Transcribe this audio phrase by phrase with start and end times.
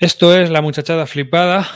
[0.00, 1.66] Esto es la muchachada flipada.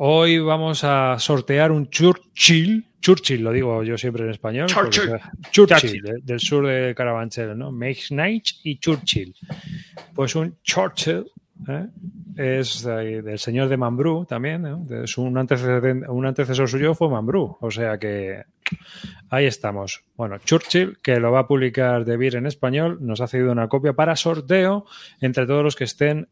[0.00, 2.84] Hoy vamos a sortear un Churchill.
[3.00, 4.66] Churchill, lo digo yo siempre en español.
[4.66, 5.12] Churchill.
[5.52, 7.70] Churchill, de- del sur de Carabanchel, ¿no?
[7.70, 9.32] Meixnich y Churchill.
[10.12, 11.24] Pues un Churchill
[11.68, 11.86] ¿eh?
[12.36, 14.62] es del señor de Mambrú también.
[14.62, 14.84] ¿no?
[15.04, 17.56] Es un, antecedente- un antecesor suyo fue Mambrú.
[17.60, 18.42] O sea que
[19.30, 20.04] ahí estamos.
[20.16, 23.68] Bueno, Churchill, que lo va a publicar De Beer en español, nos ha cedido una
[23.68, 24.86] copia para sorteo
[25.20, 26.28] entre todos los que estén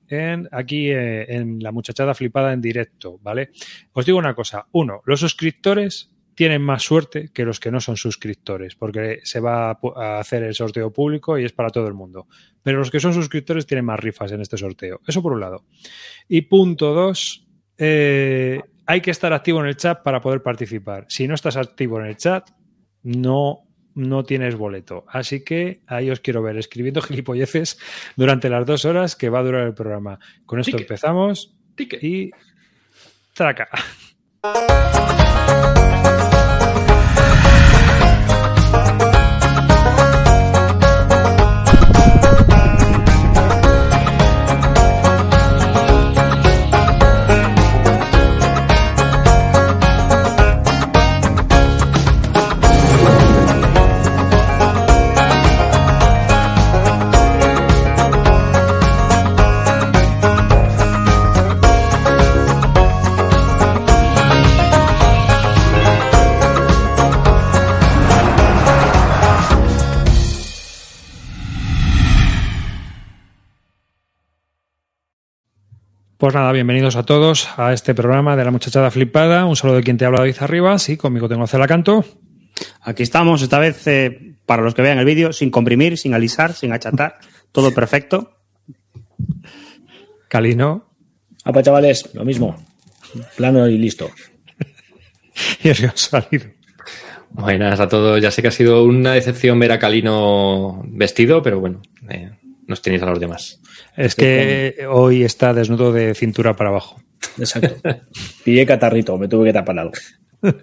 [0.52, 3.50] aquí eh, en la muchachada flipada en directo, ¿vale?
[3.92, 4.66] Os digo una cosa.
[4.72, 9.70] Uno, los suscriptores tienen más suerte que los que no son suscriptores, porque se va
[9.70, 12.28] a hacer el sorteo público y es para todo el mundo.
[12.62, 15.00] Pero los que son suscriptores tienen más rifas en este sorteo.
[15.06, 15.64] Eso por un lado.
[16.28, 17.46] Y punto dos,
[17.78, 21.06] eh, hay que estar activo en el chat para poder participar.
[21.08, 22.48] Si no estás activo en el chat,
[23.02, 25.04] no, no tienes boleto.
[25.08, 27.78] Así que ahí os quiero ver escribiendo gilipolleces
[28.16, 30.18] durante las dos horas que va a durar el programa.
[30.44, 32.02] Con esto empezamos Ticket.
[32.02, 32.30] y
[33.34, 33.68] traca.
[76.18, 79.44] Pues nada, bienvenidos a todos a este programa de la muchachada flipada.
[79.44, 82.06] Un saludo de quien te habla David Arribas y conmigo tengo a Cela Canto.
[82.80, 86.54] Aquí estamos, esta vez, eh, para los que vean el vídeo, sin comprimir, sin alisar,
[86.54, 87.18] sin achatar,
[87.52, 88.38] todo perfecto.
[90.28, 90.88] Calino
[91.44, 92.56] Ah, pues chavales, lo mismo.
[93.36, 94.10] Plano y listo.
[95.62, 96.46] y el salido.
[97.28, 98.22] Buenas a todos.
[98.22, 102.30] Ya sé que ha sido una decepción ver a Calino vestido, pero bueno, eh,
[102.66, 103.60] nos tenéis a los demás.
[103.96, 107.00] Es que hoy está desnudo de cintura para abajo.
[107.38, 107.76] Exacto.
[108.44, 109.92] Pillé catarrito, me tuve que tapar algo.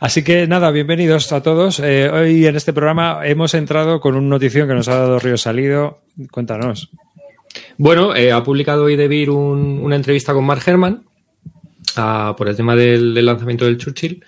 [0.00, 1.80] Así que nada, bienvenidos a todos.
[1.80, 5.36] Eh, hoy en este programa hemos entrado con una notición que nos ha dado Río
[5.36, 6.02] Salido.
[6.30, 6.90] Cuéntanos.
[7.76, 11.04] Bueno, eh, ha publicado hoy Debir un- una entrevista con Mark Herman
[11.96, 14.24] ah, por el tema del, del lanzamiento del Churchill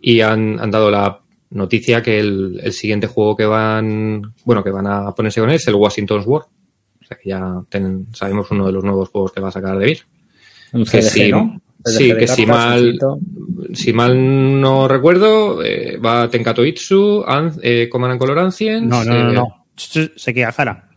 [0.00, 1.20] y han, han dado la
[1.52, 5.56] noticia que el, el siguiente juego que van, bueno, que van a ponerse con él
[5.56, 6.42] es el Washington's War.
[6.42, 9.78] O sea que ya ten- sabemos uno de los nuevos juegos que va a sacar
[9.78, 9.98] Debir.
[10.72, 11.60] Un Que sí, ¿no?
[11.84, 12.98] sí, de que si mal-.
[13.74, 18.88] Si mal no recuerdo, eh, va Tenkato Itsu, An- eh, Command and Color Ancients.
[18.88, 19.66] No, no, no, eh, no.
[19.76, 20.88] Se queda Jara.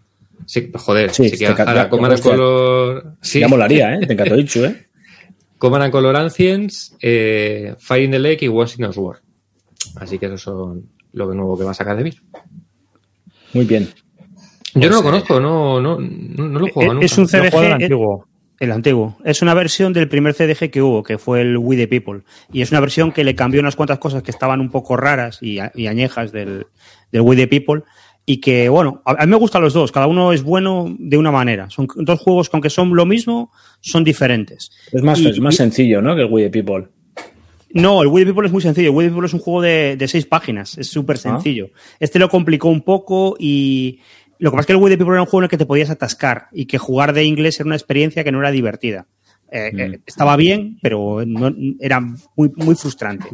[0.45, 3.03] Sí, joder, Sí, sí, que Tenka- Hara, ya- Command and Color.
[3.21, 3.99] Sí, Ya molaría, ¿eh?
[4.07, 4.85] Tenkato Ichu, ¿eh?
[5.57, 9.17] Command and Color Ancients, eh, Fire in the Lake y Washington's War.
[9.97, 12.21] Así que eso son lo nuevo que va a sacar de Vir.
[13.53, 13.89] Muy bien.
[14.73, 17.05] Yo no lo Pues, conozco, no, no, no, no lo jugado Eh, nunca.
[17.05, 18.27] es un juego CDG, eh, antiguo.
[18.59, 19.17] el antiguo.
[19.23, 22.23] Es una versión del primer CDG que hubo, que fue el We the People.
[22.51, 25.39] Y es una versión que le cambió unas cuantas cosas que estaban un poco raras
[25.41, 26.67] y, añejas del,
[27.11, 27.83] del We the People.
[28.25, 29.91] Y que, bueno, a, mí me gustan los dos.
[29.91, 31.69] Cada uno es bueno de una manera.
[31.69, 34.71] Son dos juegos que, aunque son lo mismo, son diferentes.
[34.91, 36.15] Es más, Y- es más y- sencillo, ¿no?
[36.15, 36.87] Que el We the We
[37.75, 38.89] No, el the People es muy sencillo.
[38.99, 40.77] El the People es un juego de, de seis páginas.
[40.77, 41.69] Es súper sencillo.
[41.99, 43.99] Este lo complicó un poco y
[44.39, 45.65] lo que pasa es que el the People era un juego en el que te
[45.65, 49.07] podías atascar y que jugar de inglés era una experiencia que no era divertida.
[49.51, 49.79] Eh, Mm.
[49.79, 51.99] eh, estaba bien, pero no- era
[52.35, 53.27] muy, muy frustrante.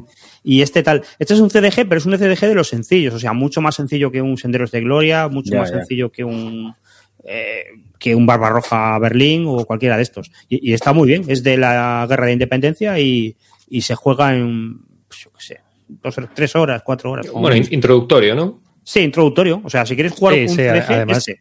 [0.44, 3.20] Y este tal, este es un CDG, pero es un CDG de los sencillos, o
[3.20, 6.76] sea, mucho más sencillo que un Senderos de Gloria, mucho más sencillo que un
[7.24, 7.64] eh,
[8.00, 10.32] que un Barbarroja Berlín o cualquiera de estos.
[10.50, 13.36] Y, y está muy bien, es de la guerra de independencia y,
[13.74, 17.32] y se juega en, pues, yo qué sé, dos, tres horas, cuatro horas.
[17.32, 18.60] Bueno, introductorio, ¿no?
[18.84, 19.62] sí, introductorio.
[19.64, 21.40] O sea, si quieres jugar Sí, un sí, además- ese.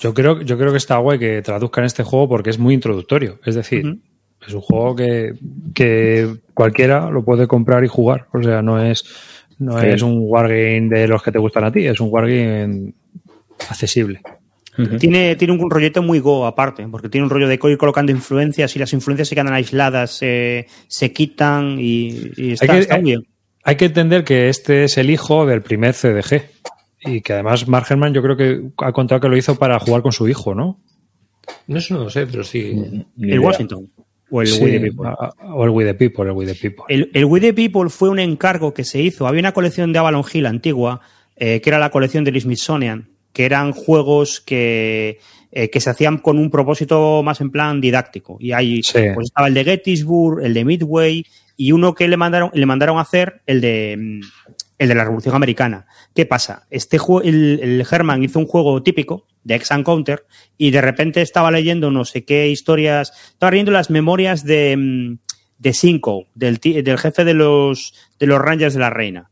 [0.00, 3.40] Yo creo, yo creo que está guay que traduzcan este juego porque es muy introductorio.
[3.44, 3.98] Es decir,
[4.46, 5.32] es un juego que,
[5.74, 8.28] que cualquiera lo puede comprar y jugar.
[8.32, 9.04] O sea, no es,
[9.58, 9.86] no Sí.
[9.88, 12.94] es un wargame de los que te gustan a ti, es un wargame
[13.68, 14.20] accesible.
[14.98, 18.76] Tiene, tiene un rollete muy go aparte, porque tiene un rollo de ir colocando influencias
[18.76, 23.04] y las influencias se quedan aisladas, eh, se quitan y, y está, que- está muy
[23.04, 23.22] bien.
[23.64, 26.42] Hay que entender que este es el hijo del primer CDG.
[27.00, 30.02] Y que además Mark Herman yo creo que ha contado que lo hizo para jugar
[30.02, 30.80] con su hijo, ¿no?
[31.66, 32.72] No, eso no lo sé, pero sí.
[32.74, 33.40] Ni El idea.
[33.40, 33.88] Washington.
[34.30, 35.08] O el Sí, We the People.
[35.54, 36.84] O el We the People, el We the People.
[36.88, 39.26] El, el We the People fue un encargo que se hizo.
[39.26, 41.00] Había una colección de Avalon Hill antigua,
[41.36, 45.18] eh, que era la colección del Smithsonian, que eran juegos que,
[45.52, 48.36] eh, que se hacían con un propósito más en plan didáctico.
[48.40, 48.98] Y ahí Sí.
[49.14, 51.24] pues estaba el de Gettysburg, el de Midway
[51.56, 54.20] y uno que le mandaron, le mandaron a hacer el de mm,
[54.78, 55.86] el de la Revolución Americana.
[56.14, 56.66] ¿Qué pasa?
[56.70, 60.24] Este el, el Herman hizo un juego típico de Ex and Counter
[60.56, 65.18] y de repente estaba leyendo no sé qué historias, estaba leyendo las memorias de, mm,
[65.58, 69.30] de Cinco, del, del jefe de los, de los Rangers de la Reina.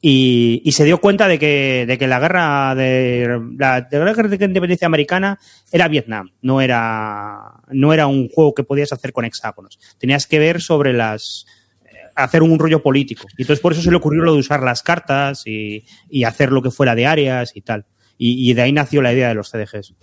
[0.00, 4.12] Y, y se dio cuenta de que, de que la guerra de la, de la
[4.12, 5.40] guerra de independencia americana
[5.72, 9.80] era Vietnam, no era, no era un juego que podías hacer con hexágonos.
[9.98, 11.46] Tenías que ver sobre las
[11.84, 13.26] eh, hacer un rollo político.
[13.36, 16.52] Y entonces por eso se le ocurrió lo de usar las cartas y, y hacer
[16.52, 17.84] lo que fuera de áreas y tal.
[18.16, 19.94] Y, y de ahí nació la idea de los CDGs.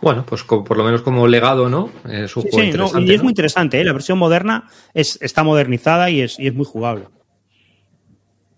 [0.00, 1.90] Bueno, pues por lo menos como legado, ¿no?
[2.08, 3.10] Es un Sí, juego sí, no, interesante.
[3.10, 3.24] y es ¿no?
[3.24, 3.80] muy interesante.
[3.80, 3.84] ¿eh?
[3.84, 7.04] La versión moderna es, está modernizada y es, y es muy jugable.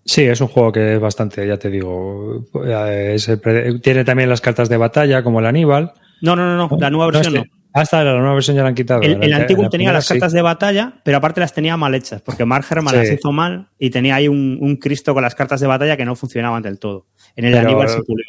[0.05, 4.29] Sí, es un juego que es bastante, ya te digo, eh, es pre- tiene también
[4.29, 5.93] las cartas de batalla como el Aníbal.
[6.21, 6.77] No, no, no, no.
[6.77, 7.39] La nueva versión no.
[7.41, 9.01] este- Hasta la nueva versión ya la han quitado.
[9.01, 10.13] El, antiguo la tenía primera las sí.
[10.13, 12.97] cartas de batalla, pero aparte las tenía mal hechas, porque Mark Herman Sí.
[12.99, 16.05] las hizo mal y tenía ahí un, un Cristo con las cartas de batalla que
[16.05, 17.07] no funcionaban del todo.
[17.35, 18.25] En el Pero- Aníbal se pulió.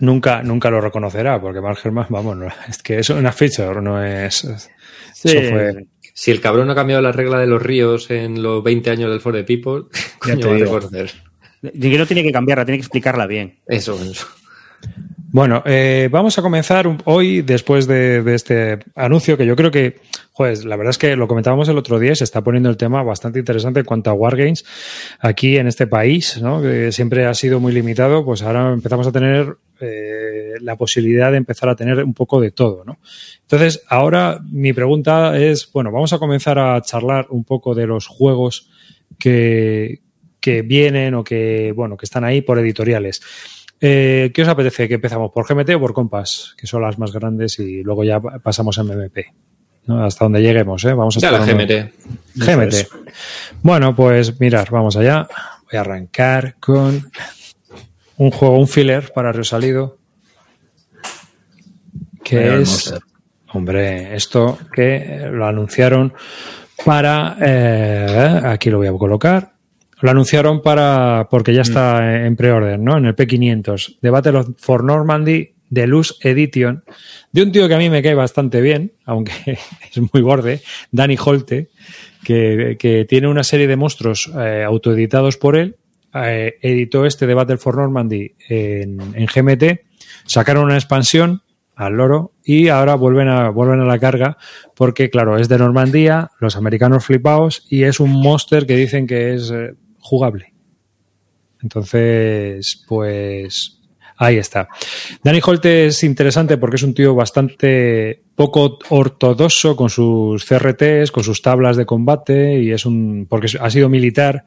[0.00, 4.02] Nunca, nunca lo reconocerá, porque Mark Herman, vamos, no, es que es una feature, no
[4.02, 4.38] es.
[5.14, 5.28] Sí.
[5.28, 5.86] Eso fue.
[6.14, 9.10] Si el cabrón no ha cambiado la regla de los ríos en los 20 años
[9.10, 9.84] del For the People,
[10.18, 11.12] coño, va a reconocer.
[11.62, 13.60] Que no tiene que cambiarla, tiene que explicarla bien.
[13.66, 14.26] Eso, eso.
[15.32, 19.98] Bueno, eh, vamos a comenzar hoy después de, este anuncio que yo creo que,
[20.32, 23.02] joder, la verdad es que lo comentábamos el otro día, se está poniendo el tema
[23.02, 24.62] bastante interesante en cuanto a Wargames
[25.18, 26.60] aquí en este país, ¿no?
[26.60, 31.38] que siempre ha sido muy limitado, pues ahora empezamos a tener eh, la posibilidad de
[31.38, 32.84] empezar a tener un poco de todo.
[32.84, 32.98] ¿no?
[33.40, 38.06] Entonces, ahora mi pregunta es, bueno, vamos a comenzar a charlar un poco de los
[38.06, 38.68] juegos
[39.18, 40.02] que,
[40.40, 43.22] que vienen o que, bueno, que están ahí por editoriales.
[43.84, 45.32] Eh, ¿Qué os apetece que empezamos?
[45.32, 46.54] ¿Por GMT o por Compass?
[46.56, 49.18] Que son las más grandes y luego ya pasamos a MMP.
[49.86, 50.04] ¿no?
[50.04, 50.94] Hasta donde lleguemos, ¿eh?
[50.94, 51.92] Vamos a Ya la estar GMT.
[52.36, 52.74] GMT.
[53.62, 55.26] Bueno, pues mirar, vamos allá.
[55.64, 57.10] Voy a arrancar con
[58.18, 59.98] un juego, un filler para Resalido.
[62.22, 62.68] Que es.
[62.68, 63.00] Monster.
[63.54, 66.14] Hombre, esto que lo anunciaron
[66.84, 67.36] para.
[67.40, 69.52] eh, aquí lo voy a colocar.
[70.02, 71.28] Lo anunciaron para.
[71.30, 72.98] porque ya está en pre-order, ¿no?
[72.98, 73.98] En el P500.
[74.00, 76.84] The Battle for Normandy Deluxe Edition.
[77.32, 79.32] De un tío que a mí me cae bastante bien, aunque
[79.90, 80.60] es muy borde,
[80.90, 81.70] Danny Holte,
[82.24, 85.76] que, que tiene una serie de monstruos eh, autoeditados por él.
[86.14, 89.80] Eh, editó este de Battle for Normandy en, en GMT.
[90.26, 91.42] Sacaron una expansión
[91.74, 94.36] al loro y ahora vuelven a, vuelven a la carga
[94.74, 99.34] porque, claro, es de Normandía, los americanos flipados y es un monster que dicen que
[99.34, 100.52] es eh, jugable.
[101.62, 103.78] Entonces, pues
[104.16, 104.68] ahí está.
[105.22, 111.22] Danny Holte es interesante porque es un tío bastante poco ortodoxo con sus CRTs, con
[111.22, 114.44] sus tablas de combate y es un porque ha sido militar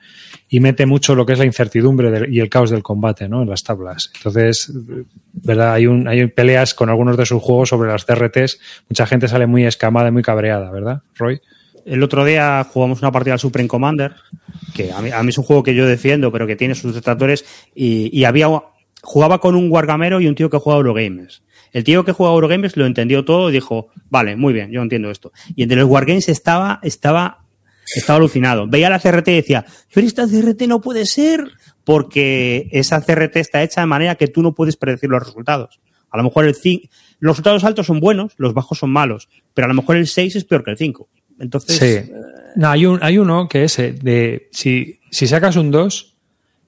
[0.49, 3.41] y mete mucho lo que es la incertidumbre del- y el caos del combate, ¿no?
[3.43, 4.11] En las tablas.
[4.17, 4.71] Entonces,
[5.33, 8.59] verdad, hay un hay peleas con algunos de sus juegos sobre las CRTs.
[8.89, 11.39] Mucha gente sale muy escamada y muy cabreada, ¿verdad, Roy?
[11.85, 14.15] El otro día jugamos una partida al Supreme Commander,
[14.73, 16.95] que a mí, a mí es un juego que yo defiendo, pero que tiene sus
[16.95, 17.45] detractores,
[17.75, 18.47] y, había
[19.03, 21.43] jugaba con un Wargamero y un tío que jugaba Eurogames.
[21.71, 25.11] El tío que jugaba Eurogames lo entendió todo y dijo, vale, muy bien, yo entiendo
[25.11, 25.31] esto.
[25.55, 27.45] Y entre los Wargames estaba, estaba,
[27.95, 28.65] estaba alucinado.
[28.67, 31.51] Veía la CRT y decía, pero esta CRT no puede ser,
[31.83, 35.79] porque esa CRT está hecha de manera que tú no puedes predecir los resultados.
[36.09, 36.55] A lo mejor el
[37.19, 40.35] los resultados altos son buenos, los bajos son malos, pero a lo mejor el 6
[40.35, 41.09] es peor que el 5.
[41.39, 42.11] Entonces, Sí.
[42.55, 46.15] No, hay, un, hay uno que es eh, de si, si sacas un 2,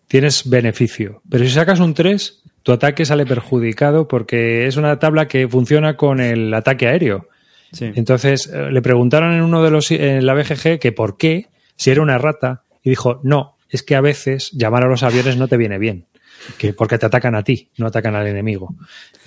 [0.07, 1.21] tienes beneficio.
[1.29, 5.95] Pero si sacas un 3, tu ataque sale perjudicado porque es una tabla que funciona
[5.95, 7.29] con el ataque aéreo.
[7.71, 7.91] sí.
[7.95, 11.47] Entonces eh, le preguntaron en uno de los en la BGG que por qué,
[11.77, 15.37] si era una rata, y dijo, no, es que a veces llamar a los aviones
[15.37, 16.05] no te viene bien.
[16.57, 18.75] Que porque te atacan a ti, no atacan al enemigo.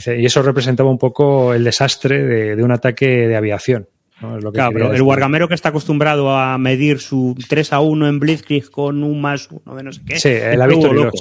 [0.06, 3.88] Y eso representaba un poco el desastre de, de un ataque de aviación.
[4.20, 4.36] ¿No?
[4.36, 5.02] Es lo que Claro, pero el.
[5.02, 9.48] Wargamero que está acostumbrado a medir su 3 a 1 en Blitzkrieg con un más
[9.50, 10.18] uno de no sé qué.
[10.18, 11.18] Sí, el es ha visto loco.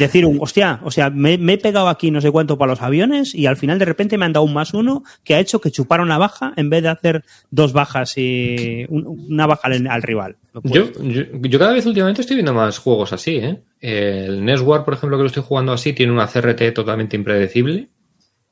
[0.00, 2.82] Decir un, hostia, o sea, me, me he pegado aquí no sé cuánto para los
[2.82, 5.60] aviones y al final de repente me han dado un más uno que ha hecho
[5.60, 9.86] que chupara una baja en vez de hacer dos bajas y un- una baja al,
[9.86, 10.36] al rival.
[10.54, 10.60] No.
[10.64, 13.60] Yo, yo, yo cada vez últimamente estoy viendo más juegos así, ¿eh?
[13.80, 17.88] El Neswar, por ejemplo, que lo estoy jugando así, tiene una CRT totalmente impredecible.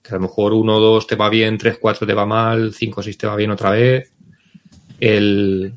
[0.02, 2.72] Que a lo mejor 1 o 2 te va bien, 3, 4 te va mal,
[2.72, 4.10] 5 o 6 te va bien otra vez.
[5.00, 5.74] El,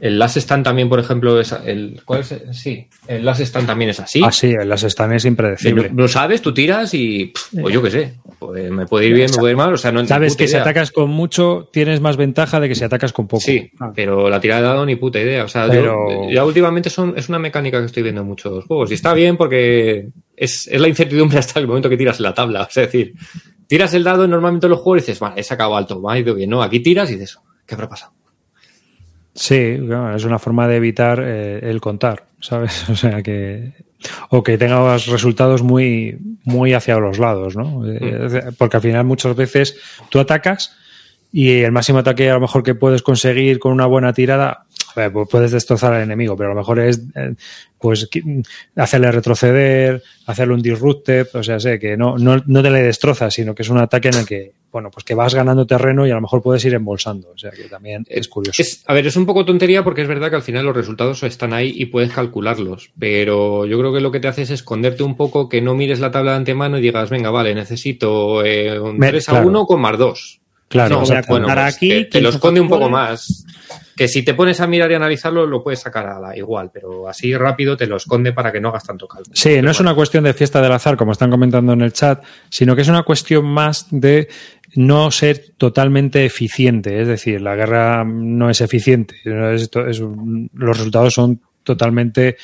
[0.00, 2.34] El Last Stand también, por ejemplo, es el, ¿cuál es?
[2.52, 4.20] Sí, el Last Stand también es así.
[4.24, 5.90] Ah, sí, el Last Stand es impredecible.
[5.94, 9.28] Lo, sabes, tú tiras y, pff, pues yo qué sé, pues me puede ir bien,
[9.32, 10.58] me puede ir mal, o sea, no Sabes que idea.
[10.58, 13.40] si atacas con mucho tienes más ventaja de que si atacas con poco.
[13.42, 13.92] Sí, Ah.
[13.94, 15.44] pero la tirada de dado ni puta idea.
[15.44, 18.64] O sea, Pero- yo- ya últimamente son, es una mecánica que estoy viendo en muchos
[18.66, 18.90] juegos.
[18.92, 20.08] Y está bien porque
[20.38, 22.62] es, es la incertidumbre hasta el momento que tiras la tabla.
[22.68, 23.14] Es decir,
[23.66, 26.14] tiras el dado y normalmente en los juegos y dices, vale, he sacado alto, va,
[26.14, 26.50] ha ido bien.
[26.50, 28.12] No, aquí tiras y dices, ¿qué habrá pasado?
[29.34, 32.88] Sí, claro, es una forma de evitar eh, el contar, ¿sabes?
[32.90, 33.72] O sea que.
[34.30, 37.82] O que tengas resultados muy, muy hacia los lados, ¿no?
[37.84, 39.76] Eh, Porque al final muchas veces
[40.08, 40.76] tú atacas
[41.32, 45.28] y el máximo ataque a lo mejor que puedes conseguir con una buena tirada, pues
[45.30, 47.34] puedes destrozar al enemigo, pero a lo mejor es eh,
[47.78, 48.44] pues qui-
[48.76, 53.32] hacerle retroceder, hacerle un disrupted, o sea, sé que no, no, no te le destrozas,
[53.34, 56.10] sino que es un ataque en el que, bueno, pues que vas ganando terreno y
[56.10, 58.60] a lo mejor puedes ir embolsando, o sea que también es curioso.
[58.60, 61.22] Es, a ver, es un poco tontería porque es verdad que al final los resultados
[61.22, 65.02] están ahí y puedes calcularlos, pero yo creo que lo que te hace es esconderte
[65.04, 68.80] un poco, que no mires la tabla de antemano y digas, venga, vale, necesito eh,
[68.80, 69.48] un Me- 3 a claro.
[69.48, 70.40] 1 con más 2.
[70.68, 73.44] Claro, No, voy a pues aquí te, te 15 lo esconde un poco más.
[73.96, 77.08] Que si te pones a mirar y analizarlo, lo puedes sacar a la igual, pero
[77.08, 79.34] así rápido te lo esconde para que no hagas tanto cálculo.
[79.34, 79.90] Sí, Pero no es bueno.
[79.90, 82.88] una cuestión de fiesta del azar, como están comentando en el chat, sino que es
[82.88, 84.28] una cuestión más de
[84.76, 87.00] no ser totalmente eficiente.
[87.00, 89.16] Es decir, la guerra no es eficiente.
[89.24, 92.36] Es- es- los resultados son totalmente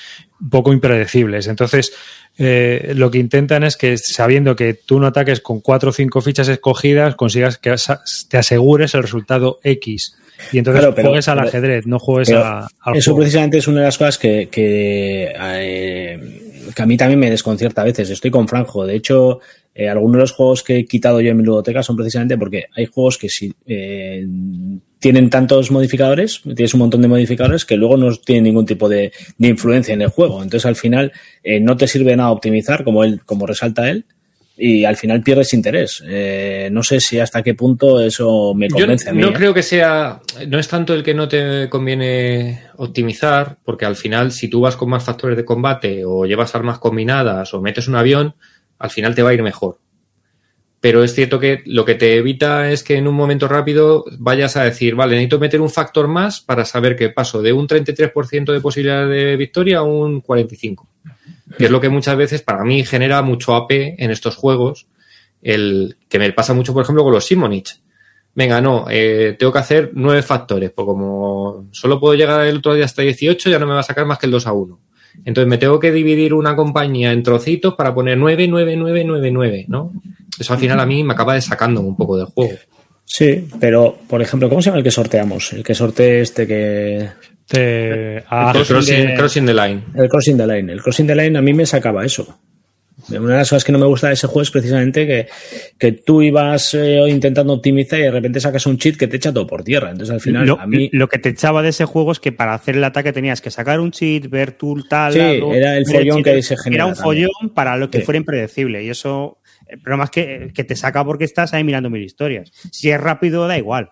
[0.51, 1.47] poco impredecibles.
[1.49, 1.93] Entonces,
[2.39, 6.21] eh, lo que intentan es que, sabiendo que tú no ataques con cuatro o cinco
[6.21, 7.75] fichas escogidas, consigas que
[8.29, 10.17] te asegures el resultado X.
[10.53, 13.21] Y entonces Claro, pero- juegues al pero- ajedrez, no juegues a- al eso juego.
[13.21, 16.44] precisamente es una de las cosas que, que, eh,
[16.75, 18.11] que a mí también me desconcierta a veces.
[18.11, 18.87] Estoy con Franjo.
[18.87, 19.41] De hecho,
[19.75, 22.67] eh, algunos de los juegos que he quitado yo en mi ludoteca son precisamente porque
[22.77, 24.27] hay juegos que si eh,
[24.99, 29.13] tienen tantos modificadores, tienes un montón de modificadores que luego no tienen ningún tipo de,
[29.37, 30.43] de influencia en el juego.
[30.43, 31.13] Entonces, al final,
[31.43, 34.07] eh, no te sirve nada optimizar, como él, como resalta él.
[34.57, 36.03] Y al final pierdes interés.
[36.07, 39.21] Eh, no sé si hasta qué punto eso me Yo convence a mí.
[39.21, 39.33] no ¿eh?
[39.33, 44.31] creo que sea, no es tanto el que no te conviene optimizar, porque al final
[44.31, 47.97] si tú vas con más factores de combate o llevas armas combinadas o metes un
[47.97, 48.35] avión,
[48.79, 49.79] al final te va a ir mejor.
[50.85, 54.57] Pero es cierto que lo que te evita es que en un momento rápido vayas
[54.59, 58.53] a decir, vale, necesito meter un factor más para saber que paso de un 33%
[58.53, 60.87] de posibilidad de victoria a un 45%.
[61.57, 64.87] Que es lo que muchas veces para mí genera mucho AP en estos juegos,
[65.43, 67.81] el que me pasa mucho, por ejemplo, con los Simonich.
[68.35, 72.75] Venga, no, eh, tengo que hacer nueve factores, pues como solo puedo llegar el otro
[72.75, 74.81] día hasta 18, ya no me va a sacar más que el 2 a 1.
[75.25, 79.31] Entonces me tengo que dividir una compañía en trocitos para poner 9, 9, 9, 9,
[79.31, 79.93] 9, ¿no?
[80.39, 82.55] Eso al final a mí me acaba desacando un poco del juego.
[83.05, 85.53] Sí, pero por ejemplo, ¿cómo se llama el que sorteamos?
[85.53, 87.09] El que sortea este que.
[87.53, 89.83] A- El crossing, de- crossing the line.
[89.95, 90.73] El Crossing the Line.
[90.73, 92.39] El Crossing the Line a mí me sacaba eso.
[93.11, 95.27] Una de las cosas que no me gusta de ese juego es precisamente que,
[95.79, 99.31] que tú ibas eh, intentando optimizar y de repente sacas un cheat que te echa
[99.33, 99.91] todo por tierra.
[99.91, 100.89] Entonces al final lo, a mí.
[100.93, 103.51] lo que te echaba de ese juego es que para hacer el ataque tenías que
[103.51, 105.13] sacar un cheat, ver tu tal.
[105.13, 107.29] Sí, lado, era el follón que se Era un también.
[107.29, 108.05] follón para lo que Sí.
[108.05, 108.83] fuera impredecible.
[108.85, 112.53] Y eso, el problema es que, que te saca porque estás ahí mirando mil historias.
[112.73, 113.91] Si es rápido, da igual.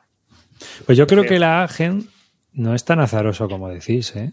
[0.86, 2.06] Pues yo creo que la Agen
[2.54, 4.30] no es tan azaroso como decís, ¿eh?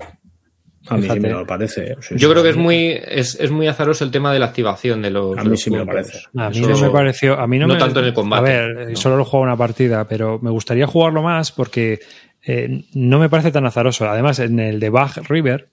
[0.87, 1.95] A mí sí me lo parece.
[2.01, 4.45] Sí, Yo sí, creo que es muy, es, es muy azaroso el tema de la
[4.45, 5.37] activación de los.
[5.37, 6.19] A mí los sí me lo parece.
[6.37, 7.37] A mí Eso- no me pareció.
[7.39, 8.95] A mí no, no me- tanto en el combate, A ver, no.
[8.95, 11.99] solo lo juego una partida, pero me gustaría jugarlo más porque
[12.45, 14.09] eh, no me parece tan azaroso.
[14.09, 15.67] Además, en el de Bug River,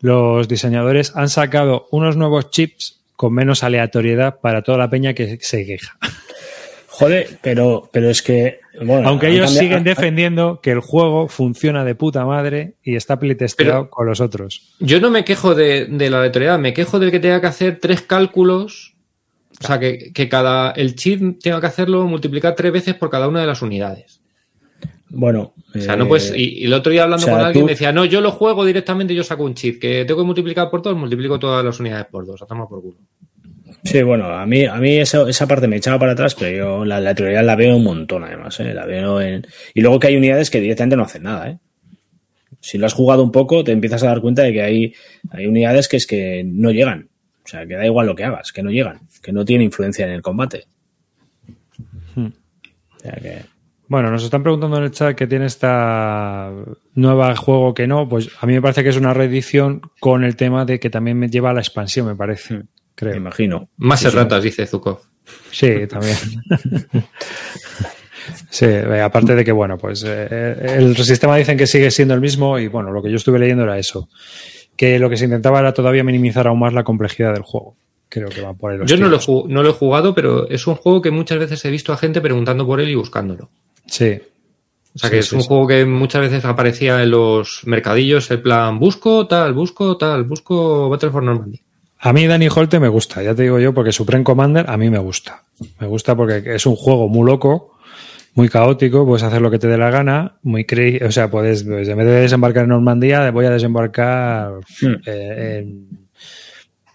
[0.00, 5.38] los diseñadores han sacado unos nuevos chips con menos aleatoriedad para toda la peña que
[5.42, 5.98] se queja.
[6.88, 8.59] Joder, pero, pero es que.
[8.82, 12.94] Bueno, Aunque ellos cambiado- siguen han- defendiendo que el juego funciona de puta madre y
[12.96, 14.74] está playtesteado con los otros.
[14.78, 17.78] Yo no me quejo de, de la aleatoriedad, me quejo del que tenga que hacer
[17.80, 18.94] tres cálculos.
[19.62, 20.70] O sea, que, que cada.
[20.70, 24.20] El cheat tenga que hacerlo multiplicar tres veces por cada una de las unidades.
[25.08, 25.52] Bueno.
[25.74, 26.32] O sea, no puedes.
[26.34, 28.20] Y, y el otro día hablando o sea, con alguien tú- me decía, no, yo
[28.20, 29.78] lo juego directamente, yo saco un cheat.
[29.78, 32.40] Que tengo que multiplicar por dos, multiplico todas las unidades por dos.
[32.48, 32.96] Tomar por culo.
[33.82, 36.84] Sí, bueno, a mí, a mí esa, esa parte me echaba para atrás, pero yo
[36.84, 38.60] la, la teoría la veo un montón, además.
[38.60, 38.74] ¿eh?
[38.74, 39.46] La veo en...
[39.74, 41.48] Y luego que hay unidades que directamente no hacen nada.
[41.48, 41.58] ¿eh?
[42.60, 44.94] Si lo has jugado un poco, te empiezas a dar cuenta de que hay,
[45.30, 47.08] hay unidades que es que no llegan.
[47.44, 50.06] O sea, que da igual lo que hagas, que no llegan, que no tienen influencia
[50.06, 50.64] en el combate.
[52.14, 52.26] Hmm.
[52.26, 53.42] O sea que...
[53.88, 56.52] Bueno, nos están preguntando en el chat que tiene esta
[56.94, 58.08] nueva juego que no.
[58.08, 61.18] Pues a mí me parece que es una reedición con el tema de que también
[61.18, 62.62] me lleva a la expansión, me parece.
[63.00, 63.16] Me Creo.
[63.16, 63.68] imagino.
[63.78, 64.08] Más Sí,
[64.42, 64.98] dice Zukov.
[65.50, 66.16] Sí, también.
[68.50, 72.20] Sí, eh, aparte de que, bueno, pues eh, el sistema dicen que sigue siendo el
[72.20, 74.08] mismo y, bueno, lo que yo estuve leyendo era eso.
[74.76, 77.76] Que lo que se intentaba era todavía minimizar aún más la complejidad del juego.
[78.08, 78.78] Creo que va por ahí.
[78.78, 79.28] los Yo no lo, he tiros.
[79.28, 81.96] jug- no lo he jugado, pero es un juego que muchas veces he visto a
[81.96, 83.50] gente preguntando por él y buscándolo.
[83.86, 84.20] Sí,
[84.94, 85.48] O sea Sí, que es sí, un sí.
[85.48, 90.88] juego que muchas veces aparecía en los mercadillos, el plan busco tal, busco tal, busco
[90.88, 91.60] Battle for Normandy.
[92.02, 94.88] A mí Danny Holte me gusta, ya te digo yo, porque Supreme Commander a mí
[94.88, 95.44] me gusta.
[95.78, 97.76] Me gusta porque es un juego muy loco,
[98.34, 101.64] muy caótico, puedes hacer lo que te dé la gana, muy cre o sea, puedes,
[101.64, 104.94] pues, en vez de desembarcar en Normandía, voy a desembarcar Hmm.
[105.04, 105.88] eh, en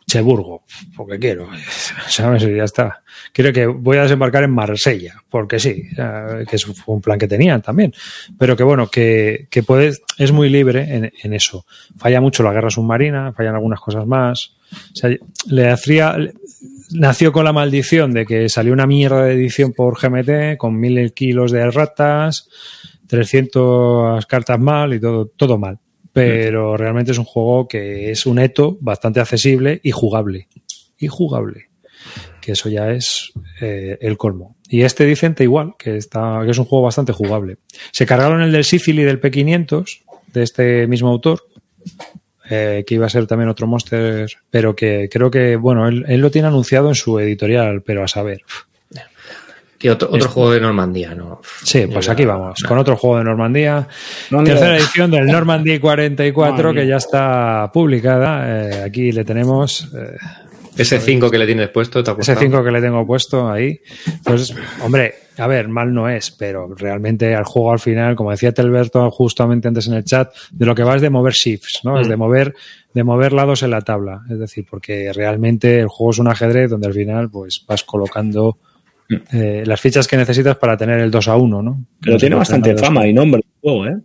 [0.08, 0.64] Cheburgo,
[0.96, 1.50] porque quiero,
[2.08, 2.44] ¿sabes?
[2.44, 3.04] Y ya está.
[3.32, 5.84] Quiero que voy a desembarcar en Marsella, porque sí,
[6.48, 7.94] que es un plan que tenían también.
[8.40, 11.66] Pero que bueno, que, que puedes, es muy libre en, en eso.
[11.98, 14.55] Falla mucho la guerra submarina, fallan algunas cosas más.
[15.48, 16.16] Le hacía,
[16.92, 21.14] nació con la maldición de que salió una mierda de edición por GMT con mil
[21.14, 22.50] kilos de ratas,
[23.08, 25.80] 300 cartas mal y todo, todo mal.
[26.14, 30.48] Pero realmente es un juego que es un eto bastante accesible y jugable.
[30.98, 31.70] Y jugable.
[32.40, 34.56] Que eso ya es eh, el colmo.
[34.70, 37.58] Y este dicen igual, que, está, que es un juego bastante jugable.
[37.92, 40.04] Se cargaron el del Sicily del P500,
[40.34, 41.44] de este mismo autor,
[42.50, 46.22] eh, que iba a ser también otro Monster, pero que creo que, bueno, él, él
[46.22, 48.42] lo tiene anunciado en su editorial, pero a saber.
[49.78, 51.42] Que otro, otro juego de Normandía, ¿no?
[51.64, 53.88] Sí, pues aquí vamos, con otro juego de Normandía.
[54.30, 58.46] Tercera edición del Normandy 44, Madre que ya está publicada.
[58.48, 60.16] Eh, aquí le tenemos eh,
[60.78, 62.40] Ese 5 que le tienes puesto, ¿te ha ese gustado?
[62.40, 63.80] 5 que le tengo puesto ahí.
[64.24, 64.54] Pues,
[64.84, 69.10] hombre, a ver, mal no es, pero realmente al juego al final, como decía Telberto
[69.12, 72.00] justamente antes en el chat, de lo que va es de mover shifts, ¿no?
[72.00, 72.10] Es Mm.
[72.10, 72.54] de mover,
[72.94, 74.22] de mover lados en la tabla.
[74.30, 78.58] Es decir, porque realmente el juego es un ajedrez donde al final, pues vas colocando
[79.32, 81.86] eh, las fichas que necesitas para tener el 2 a 1, ¿no?
[82.02, 83.98] Pero tiene bastante fama y nombre el juego, ¿eh?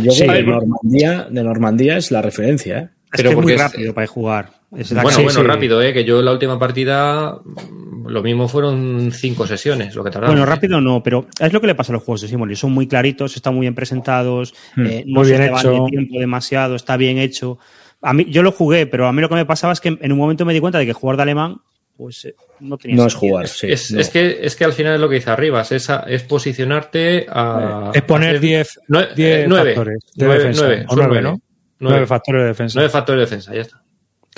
[0.00, 2.88] Yo Sí, creo que Normandía, de Normandía es la referencia, ¿eh?
[3.12, 4.50] Es que es muy porque es- rápido para jugar.
[4.76, 5.46] Es la Bueno, que- bueno, sí.
[5.46, 5.92] rápido, ¿eh?
[5.94, 10.32] Que yo en la última partida mm, lo mismo fueron cinco sesiones, lo que tardaba.
[10.32, 12.54] Bueno, rápido no, pero es lo que le pasa a los juegos de Simon.
[12.56, 14.86] Son muy claritos, están muy bien presentados, Hmm.
[14.86, 15.72] eh, no Muy se bien van hecho.
[15.72, 17.58] de tiempo demasiado, está bien hecho.
[18.02, 20.12] A mí, yo lo jugué, pero a mí lo que me pasaba es que en
[20.12, 21.56] un momento me di cuenta de que jugar de alemán,
[21.96, 23.66] pues eh, no tenía No es jugar, sí.
[23.72, 24.00] es, no.
[24.00, 27.26] es que, es que al final es lo que dice Arribas, es, a- es posicionarte
[27.28, 27.90] a.
[27.94, 29.70] Es poner hacer 10 nue- 10 eh, nueve.
[29.74, 30.62] factores de Nueve, defensa.
[30.66, 31.22] nueve, o son 9, nueve.
[31.22, 31.40] ¿no?
[31.80, 31.96] Nueve.
[31.96, 32.74] 9 factores de defensa.
[32.78, 33.82] Nueve factores de defensa, ya está.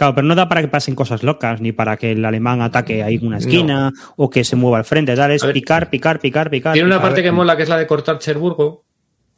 [0.01, 3.03] Claro, pero no da para que pasen cosas locas, ni para que el alemán ataque
[3.03, 5.15] ahí una esquina o que se mueva al frente.
[5.15, 6.73] Tal, es picar, picar, picar, picar.
[6.73, 7.09] Tiene una picar.
[7.11, 8.87] parte que mola, que es la de cortar Cherburgo,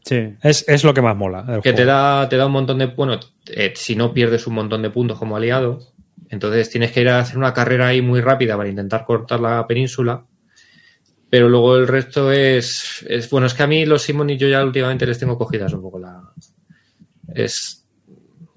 [0.04, 0.34] Sí.
[0.40, 1.58] Es, es lo que más mola.
[1.64, 2.86] que te da, te da un montón de.
[2.86, 5.80] Bueno, eh, si no pierdes un montón de puntos como aliado,
[6.28, 9.66] entonces tienes que ir a hacer una carrera ahí muy rápida para intentar cortar la
[9.66, 10.24] península.
[11.28, 13.04] Pero luego el resto es.
[13.08, 15.72] es bueno, es que a mí los Simon y yo ya últimamente les tengo cogidas
[15.72, 16.22] un poco la.
[17.34, 17.81] Es.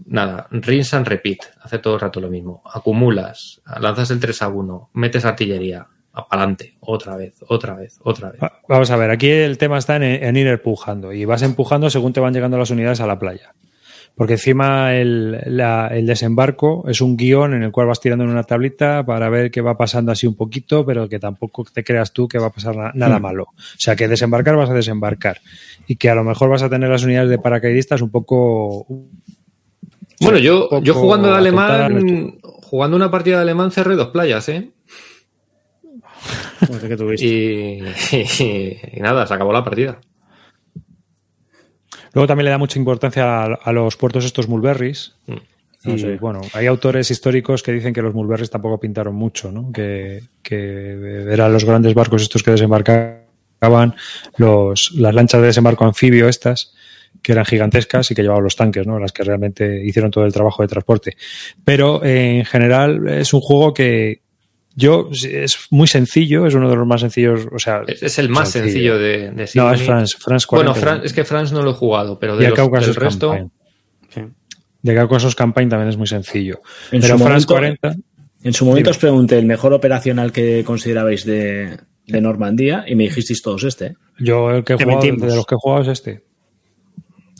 [0.05, 1.39] Nada, rinse and repeat.
[1.61, 2.61] Hace todo el rato lo mismo.
[2.71, 8.41] Acumulas, lanzas el 3 a 1, metes artillería, adelante, otra vez, otra vez, otra vez.
[8.41, 11.89] Va- Vamos a ver, aquí el tema está en, en ir empujando y vas empujando
[11.89, 13.53] según te van llegando las unidades a la playa.
[14.17, 18.29] Porque encima el, la- el desembarco es un guion en el cual vas tirando en
[18.29, 22.13] una tablita para ver qué va pasando así un poquito, pero que tampoco te creas
[22.13, 23.23] tú que va a pasar na- nada Hmm.
[23.23, 23.43] malo.
[23.43, 25.41] O sea, que desembarcar vas a desembarcar
[25.85, 28.85] y que a lo mejor vas a tener las unidades de paracaidistas un poco...
[30.21, 34.71] Bueno, yo, yo jugando de alemán, jugando una partida de alemán cerré dos playas, ¿eh?
[36.69, 37.25] No sé qué tuviste.
[37.27, 39.99] Y, y nada, se acabó la partida.
[42.13, 45.15] Luego también le da mucha importancia a, a los puertos estos mulberries.
[45.27, 45.35] Mm.
[45.87, 49.71] Y bueno, hay autores históricos que dicen que los mulberries tampoco pintaron mucho, ¿no?
[49.71, 53.95] Que, que eran los grandes barcos estos que desembarcaban,
[54.37, 56.73] los, las lanchas de desembarco anfibio estas,
[57.21, 58.99] que eran gigantescas y que llevaban los tanques, ¿no?
[58.99, 61.17] Las que realmente hicieron todo el trabajo de transporte.
[61.63, 64.21] Pero eh, en general es un juego que
[64.75, 68.29] yo es muy sencillo, es uno de los más sencillos, o sea, Es, es el
[68.29, 70.79] más sencillo, de, de no, es France, France Bueno, 40.
[70.81, 73.29] Fran- es que France no lo he jugado, pero de el los- Caucasus del resto.
[73.29, 73.51] Campaign.
[74.09, 74.21] Sí.
[74.81, 76.61] De Caucasus Campaign también es muy sencillo.
[76.91, 77.95] En Pero France momento- 40,
[78.43, 78.91] En su momento Dime.
[78.91, 83.85] os pregunté el mejor operacional que considerabais de, de Normandía y me dijisteis todos este.
[83.85, 83.93] ¿eh?
[84.19, 86.23] yo el que he jugado, de los que he jugado es este.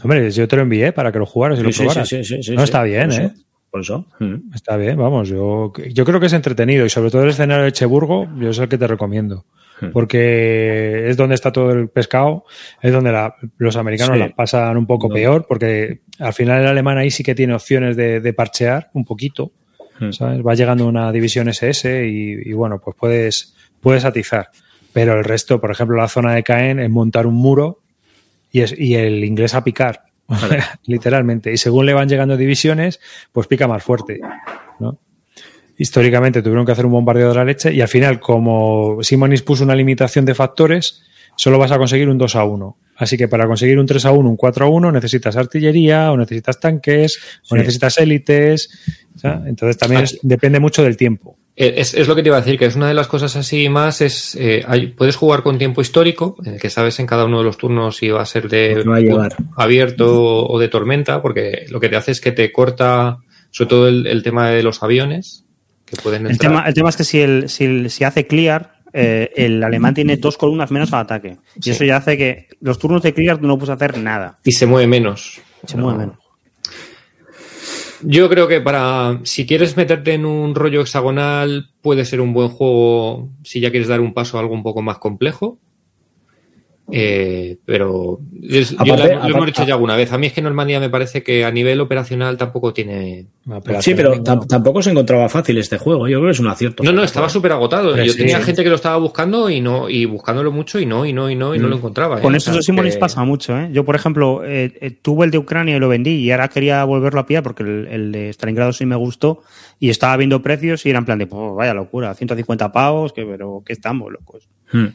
[0.05, 2.07] Hombre, yo te lo envié para que lo jugaras y lo Sí, probaras.
[2.07, 3.25] sí, sí, no está bien, Por ¿eh?
[3.25, 3.33] eso,
[3.71, 4.05] Por eso.
[4.19, 4.53] Mm.
[4.55, 5.27] Está bien, vamos.
[5.29, 8.59] Yo, yo creo que es entretenido y sobre todo el escenario de Cheburgo, yo es
[8.59, 9.45] el que te recomiendo.
[9.81, 9.91] Hmm.
[9.91, 12.45] Porque es donde está todo el pescado,
[12.81, 15.13] es donde la- los americanos la pasan un poco No.
[15.15, 19.03] peor, porque al final el alemán ahí sí que tiene opciones de, de parchear un
[19.05, 19.51] poquito.
[20.11, 20.41] ¿sabes?
[20.45, 24.49] Va llegando una división SS y, y, bueno, pues puedes, puedes atizar.
[24.91, 27.79] Pero el resto, por ejemplo, la zona de Caen es montar un muro
[28.55, 30.03] y, es, y el inglés a picar,
[30.85, 31.51] literalmente.
[31.53, 32.99] Y según le van llegando divisiones,
[33.31, 34.19] pues pica más fuerte.
[34.79, 34.97] ¿no?
[35.77, 39.63] Históricamente tuvieron que hacer un bombardeo de la leche y al final, como Simonis puso
[39.65, 41.03] una limitación de factores,
[41.35, 42.77] solo vas a conseguir un 2 a 1.
[42.97, 46.17] Así que para conseguir un 3 a 1, un 4 a 1, necesitas artillería, o
[46.17, 48.69] necesitas tanques, o necesitas élites.
[49.17, 49.47] ¿sabes?
[49.47, 51.34] Entonces también es- depende mucho del tiempo.
[51.57, 53.35] Eh, Es, es lo que te iba a decir, que es una de las cosas
[53.35, 57.07] así más, es eh, hay- puedes jugar con tiempo histórico, en el que sabes en
[57.07, 59.35] cada uno de los turnos si va a ser de que va a llevar.
[59.55, 63.17] abierto o de tormenta, porque lo que te hace es que te corta,
[63.51, 65.45] sobre todo el, el tema de los aviones,
[65.85, 66.51] que pueden El entrar.
[66.51, 69.93] tema, el tema es que si, el, si, el- si hace clear, eh, el alemán
[69.93, 71.37] tiene dos columnas menos al ataque.
[71.57, 71.71] Y Sí.
[71.71, 74.37] eso ya hace que los turnos de clear tú no puedes hacer nada.
[74.43, 75.39] y se mueve menos.
[75.65, 76.17] Se mueve menos.
[78.01, 82.49] Yo creo que para, si quieres meterte en un rollo hexagonal, puede ser un buen
[82.49, 85.60] juego si ya quieres dar un paso a algo un poco más complejo.
[86.91, 90.11] Eh, pero es- yo Aparte- lo, hemos dicho ya alguna vez.
[90.11, 93.25] A mí es que Normandía me parece que a nivel operacional tampoco tiene.
[93.79, 96.07] Sí, pero tam- tampoco se encontraba fácil este juego.
[96.07, 96.83] Yo creo que es un acierto.
[96.83, 97.91] No, no, estaba súper agotado.
[97.93, 98.43] Pero Yo sí, tenía sí.
[98.45, 101.35] gente que lo estaba buscando y no, y buscándolo mucho y no, y no, y
[101.35, 101.69] no, y no Mm.
[101.71, 102.19] lo encontraba.
[102.19, 102.21] ¿eh?
[102.21, 103.57] Con O estos sea, que- pasa mucho.
[103.57, 103.69] ¿eh?
[103.71, 106.83] Yo, por ejemplo, eh, eh, tuve el de Ucrania y lo vendí y ahora quería
[106.83, 109.41] volverlo a pillar porque el, el de Stalingrado sí me gustó
[109.79, 113.25] y estaba viendo precios y era en plan de, pues vaya locura, 150 pavos, que,
[113.25, 114.47] pero que estamos locos.
[114.71, 114.87] Hmm,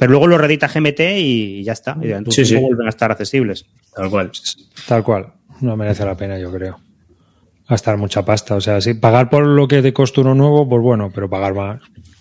[0.00, 1.96] Pero luego lo redita GMT y ya está.
[2.02, 2.66] Y en tu Sí, tiempo sí.
[2.66, 3.66] vuelven a estar accesibles.
[3.94, 4.32] tal cual.
[4.88, 5.26] Tal cual.
[5.60, 6.80] No merece la pena, yo creo.
[7.68, 8.56] Gastar mucha pasta.
[8.56, 11.54] O sea, si pagar por lo que te costó uno nuevo, pues bueno, pero pagar
[11.54, 11.80] más.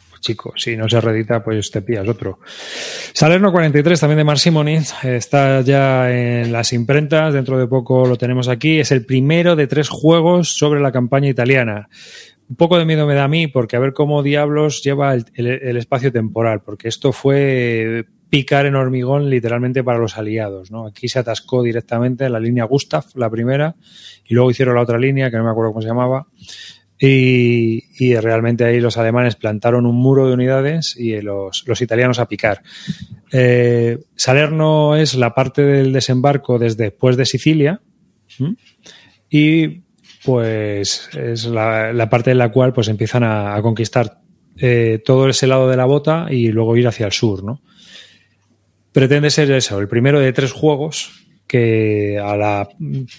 [0.10, 2.39] Pues chico, si no se redita, pues te pillas otro.
[3.13, 8.18] Salerno 43, también de Mark Simonis, está ya en las imprentas, dentro de poco lo
[8.18, 8.80] tenemos aquí.
[8.80, 11.88] Es el primero de tres juegos sobre la campaña italiana.
[12.50, 15.78] Un poco de miedo me da a mí, porque a ver cómo diablos lleva el,
[15.78, 20.72] espacio temporal, porque esto fue picar en hormigón literalmente para los aliados.
[20.72, 20.88] ¿no?
[20.88, 23.76] Aquí se atascó directamente en la línea Gustav, la primera,
[24.26, 26.28] y luego hicieron la otra línea, que no me acuerdo cómo se llamaba,
[27.02, 32.62] y, realmente ahí los alemanes plantaron un muro de unidades y los, italianos a picar.
[33.32, 37.82] Eh, Salerno es la parte del desembarco desde después de Sicilia
[39.30, 39.84] y
[40.30, 44.20] pues es la, parte en la cual pues empiezan a, conquistar
[44.58, 47.63] eh, todo ese lado de la bota y luego ir hacia el sur, ¿no?
[48.92, 52.70] Pretende ser eso, el primero de tres juegos que a la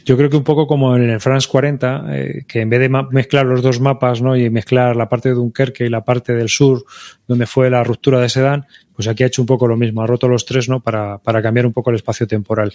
[0.05, 2.89] yo creo que un poco como en el France 40 eh, que en vez de
[3.11, 6.49] mezclar los dos mapas no y mezclar la parte de Dunkerque y la parte del
[6.49, 6.85] sur
[7.27, 8.67] donde fue la ruptura de Sedan
[9.01, 11.41] pues aquí ha hecho un poco lo mismo ha roto los tres no para, para
[11.41, 12.71] cambiar un poco el espacio temporal.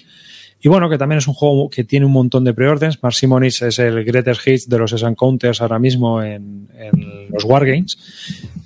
[0.59, 3.61] Y bueno que también es un juego que tiene un montón de preordens Mark Simonis
[3.61, 7.95] es el greatest hits de los Encounters ahora mismo en, en los Wargames.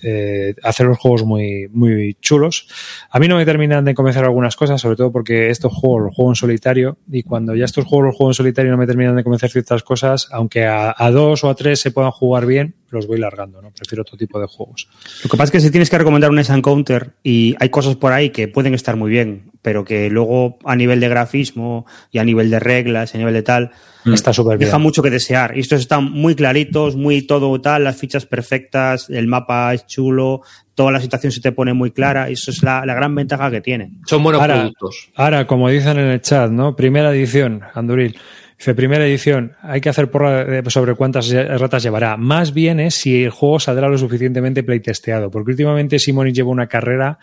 [0.01, 2.69] Eh, hace los juegos muy, muy chulos.
[3.09, 6.15] A mí no me terminan de convencer algunas cosas, sobre todo porque estos juegos los
[6.15, 6.97] juego en solitario.
[7.11, 9.83] Y cuando ya estos juegos los juego en solitario no me terminan de convencer ciertas
[9.83, 13.61] cosas, aunque a, a dos o a tres se puedan jugar bien, los voy largando,
[13.61, 13.71] ¿no?
[13.71, 14.87] Prefiero otro tipo de juegos.
[15.23, 18.11] Lo que pasa es que si tienes que recomendar un Encounter y hay cosas por
[18.13, 22.23] ahí que pueden estar muy bien, pero que luego a nivel de grafismo y a
[22.23, 23.71] nivel de reglas, a nivel de tal,
[24.05, 24.67] Está súper bien.
[24.67, 25.55] deja mucho que desear.
[25.57, 30.41] Y estos están muy claritos, muy todo tal, las fichas perfectas, el mapa es chulo,
[30.73, 33.51] toda la situación se te pone muy clara y eso es la, la gran ventaja
[33.51, 33.91] que tiene.
[34.07, 35.09] Son buenos Ahora- productos.
[35.15, 36.75] Ahora, como dicen en el chat, ¿no?
[36.77, 38.17] Primera edición, Anduril.
[38.59, 42.17] Dice, primera edición, hay que hacer porra de- sobre cuántas ratas llevará.
[42.17, 46.67] Más bien es si el juego saldrá lo suficientemente playtesteado, porque últimamente Simoni lleva una
[46.67, 47.19] carrera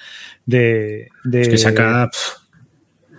[0.47, 1.09] de...
[1.25, 2.09] de Es que saca.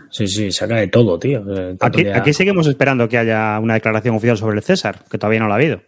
[0.10, 1.44] sí, sí, saca de todo, tío.
[1.46, 5.40] Tanto Aquí, aquí seguimos esperando que haya una declaración oficial sobre el César, que todavía
[5.42, 5.82] no la ha habido.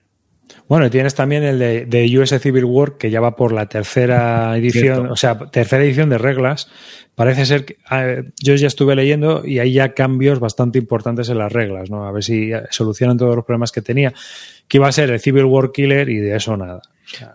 [0.68, 3.68] Bueno, y tienes también el de, de US Civil War, que ya va por la
[3.68, 5.14] tercera edición, Cierto.
[5.14, 6.70] o sea, tercera edición de reglas.
[7.20, 11.38] Parece ser que ah, yo ya estuve leyendo y hay ya cambios bastante importantes en
[11.38, 12.08] las reglas, ¿no?
[12.08, 14.14] A ver si eh, solucionan todos los problemas que tenía.
[14.70, 16.82] Que iba a ser el Civil War Killer y de eso nada.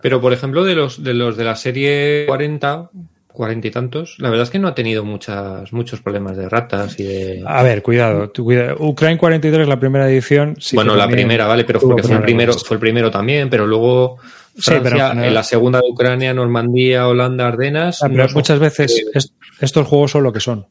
[0.01, 2.89] Pero, por ejemplo, de los de los de la serie 40,
[3.35, 6.99] 40 y tantos, la verdad es que no ha tenido muchas, muchos problemas de ratas
[6.99, 7.43] y de.
[7.45, 8.29] A ver, cuidado.
[8.31, 10.55] tú cuida- Ukraine 43, la primera edición.
[10.59, 13.67] sí bueno, la primera, vale, pero porque fue el primero, fue el primero también, pero
[13.67, 14.17] luego
[14.57, 18.01] Sí, pero en Francia, la segunda de Ucrania, Normandía, Holanda, Ardenas.
[18.01, 20.67] Ah, pero no son- muchas veces eh, es- estos juegos son lo que son.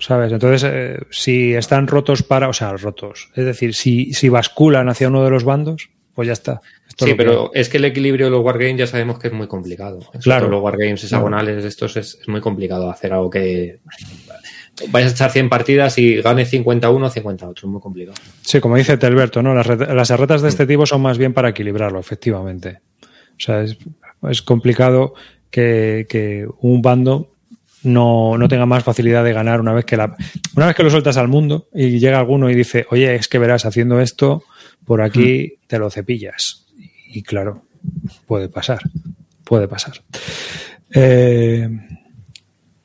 [0.00, 0.32] ¿Sabes?
[0.32, 3.30] Entonces, eh, si están rotos para, o sea, rotos.
[3.36, 6.60] Es decir, si, si basculan hacia uno de los bandos, pues ya está.
[6.94, 9.32] Esto Sí, que pero es que el equilibrio de los wargames ya sabemos que es
[9.32, 9.98] muy complicado.
[10.22, 10.48] Claro.
[10.48, 13.80] Los wargames hexagonales, estos es, es muy complicado hacer algo que
[14.90, 17.66] vayas a echar 100 partidas y gane 51 o 50 otro.
[17.66, 18.16] Es muy complicado.
[18.42, 19.54] Sí, como dice Telberto, ¿no?
[19.54, 22.80] Las, las erratas de este tipo son más bien para equilibrarlo, efectivamente.
[23.02, 23.76] O sea, es,
[24.30, 25.14] es complicado
[25.50, 27.32] que, que un bando
[27.82, 30.16] no, no tenga más facilidad de ganar una vez que la
[30.56, 33.38] una vez que lo sueltas al mundo y llega alguno y dice, oye, es que
[33.38, 34.44] verás haciendo esto,
[34.84, 36.63] por aquí te lo cepillas.
[37.16, 37.62] Y claro,
[38.26, 38.80] puede pasar,
[39.44, 40.02] puede pasar.
[40.92, 41.68] Eh,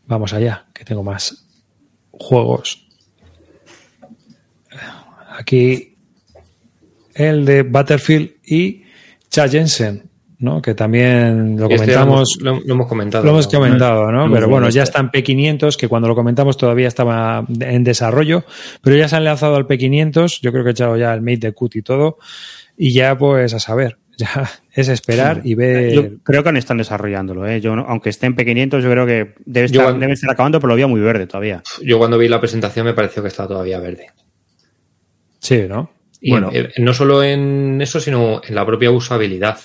[0.06, 1.48] vamos allá, que tengo más
[2.12, 2.88] juegos.
[5.38, 5.96] Aquí
[7.16, 8.84] el de Battlefield y
[9.30, 10.62] Cha Jensen, ¿no?
[10.62, 12.38] Que también lo Este comentamos.
[12.42, 13.24] Lo, hemos- lo hemos comentado.
[13.24, 13.60] Lo hemos ¿no?
[13.60, 14.32] comentado, ¿no?
[14.32, 18.44] Pero bueno, ya está en P500, que cuando lo comentamos todavía estaba en desarrollo,
[18.82, 21.40] pero ya se han lanzado al P500, yo creo que he echado ya el mate
[21.48, 22.18] de cut y todo,
[22.78, 25.94] y ya pues a saber, ya es esperar y ver...
[25.94, 27.62] Yo creo que aún están desarrollándolo, ¿eh?
[27.62, 30.60] Yo, no- aunque esté en P500, yo creo que debe estar, cuando- debe estar acabando,
[30.60, 31.64] pero lo veía muy verde todavía.
[31.84, 34.08] Yo cuando vi la presentación me pareció que estaba todavía verde.
[35.40, 35.92] Sí, ¿no?
[36.22, 36.50] Y Bueno.
[36.54, 39.58] eh, no solo en eso, sino en la propia usabilidad.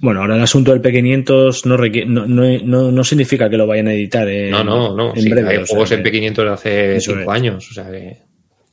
[0.00, 3.66] Bueno, ahora el asunto del P500 no, requiere- no, no, no, no significa que lo
[3.66, 4.28] vayan a editar.
[4.28, 5.14] en- No, no, no.
[5.14, 7.36] En Sí, breve, hay sea juegos en que- P500 de hace Eso cinco es.
[7.36, 7.68] años.
[7.70, 8.18] O sea que.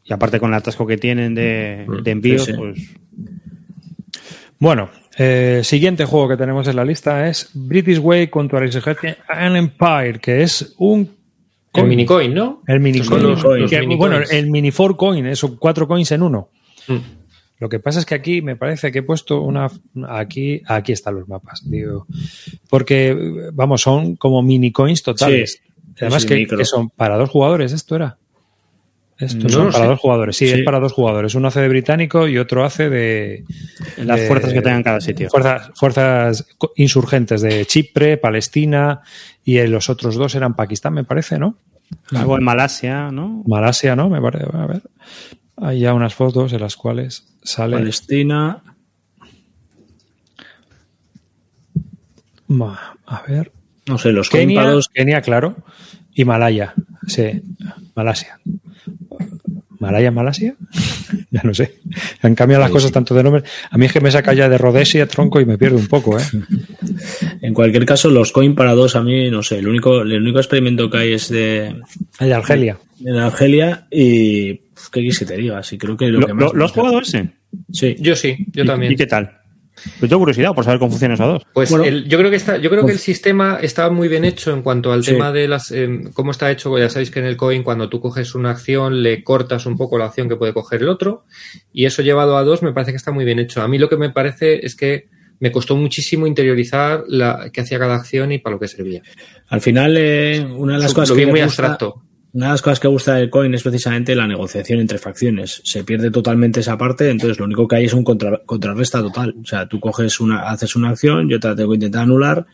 [0.06, 2.58] Y aparte con el atasco que tienen de, Mm, de envío, sí, sí.
[2.58, 2.77] pues
[4.63, 9.17] Bueno, eh, siguiente juego que tenemos en la lista es British Way contra la exigencia
[9.28, 10.99] and Empire, que es un...
[11.02, 11.89] El coin.
[11.89, 12.62] minicoin, ¿no?
[12.65, 13.23] El minicoin.
[13.23, 13.97] Los- los Que, minicoins.
[13.97, 16.47] bueno, el mini four coin, son cuatro coins en uno.
[16.88, 16.95] Mm.
[17.60, 19.67] Lo que pasa es que aquí me parece que he puesto una.
[20.08, 22.08] Aquí, aquí están los mapas, digo.
[22.69, 25.60] Porque, vamos, son como mini coins totales.
[25.63, 26.58] Sí, Además, sí, que, micro.
[26.58, 28.17] que son para dos jugadores, esto era.
[29.25, 30.38] Esto No para dos jugadores.
[30.38, 30.53] Sí, Sí.
[30.59, 31.36] es para dos jugadores.
[31.36, 33.43] Uno hace de británico y otro hace de.
[33.97, 35.29] las de- fuerzas que tengan cada sitio.
[35.29, 39.01] Fuerzas, insurgentes de Chipre, Palestina
[39.43, 41.57] y los otros dos eran Pakistán, me parece, ¿no?
[42.15, 43.43] Algo en Malasia, ¿no?
[43.45, 44.09] Malasia, ¿no?
[44.09, 44.45] Me parece.
[44.53, 44.81] A ver.
[45.57, 47.77] Hay ya unas fotos en las cuales sale.
[47.77, 48.62] Palestina.
[53.07, 53.51] A ver.
[53.88, 54.73] No sé, los Kenia.
[54.93, 55.55] Kenia, claro.
[56.13, 56.73] Y Malaya.
[57.07, 57.41] Sí.
[57.95, 58.39] Malasia.
[59.84, 60.56] ¿Malaya, Malasia?
[61.32, 61.76] ya no sé.
[62.22, 62.93] Han cambiado las Sí, cosas sí.
[62.93, 63.43] tanto de nombre.
[63.69, 66.17] A mí es que me saca ya de Rhodesia, tronco, y me pierdo un poco,
[66.19, 66.24] ¿eh?
[67.41, 70.39] En cualquier caso, los coin para dos, a mí, no sé, el único, el único
[70.39, 71.67] experimento que hay es de,
[72.19, 72.78] El de Argelia.
[73.00, 74.54] de Argelia y.
[74.91, 75.62] ¿Qué quieres que te diga?
[75.63, 76.43] Sí, creo que lo, ¿Lo, que más.
[76.46, 77.30] lo- lo has jugado ese?
[77.72, 77.96] Sí.
[78.00, 78.91] Yo sí, yo ¿Y- también.
[78.93, 79.39] ¿Y qué tal?
[79.99, 81.43] Yo tengo curiosidad por saber cómo funcionan esos dos.
[81.53, 81.86] Pues Bueno.
[81.86, 84.62] el- yo creo que está, yo creo que el sistema está muy bien hecho en
[84.62, 85.12] cuanto al Sí.
[85.12, 86.77] tema de las em, cómo está hecho.
[86.77, 89.97] Ya sabéis que en el coin cuando tú coges una acción le cortas un poco
[89.97, 91.25] la acción que puede coger el otro
[91.73, 93.62] y eso llevado a dos me parece que está muy bien hecho.
[93.62, 95.09] A mí lo que me parece es que
[95.39, 99.01] me costó muchísimo interiorizar la qué hacía cada acción y para lo que servía.
[99.49, 102.01] Al final, eh, una de las Lo cosas vi que muy me gusta- abstracto.
[102.34, 105.62] Una de las cosas que gusta del coin es precisamente la negociación entre facciones.
[105.63, 109.36] Se pierde totalmente esa parte, entonces lo único que hay es un contra- contrarresta total.
[109.41, 112.46] O sea, tú coges una, haces una acción, yo te la tengo que intentar anular.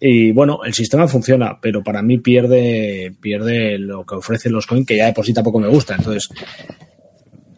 [0.00, 4.86] Y bueno, el sistema funciona, pero para mí pierde, pierde lo que ofrecen los coins,
[4.86, 5.96] que ya de por sí tampoco me gusta.
[5.96, 6.28] Entonces,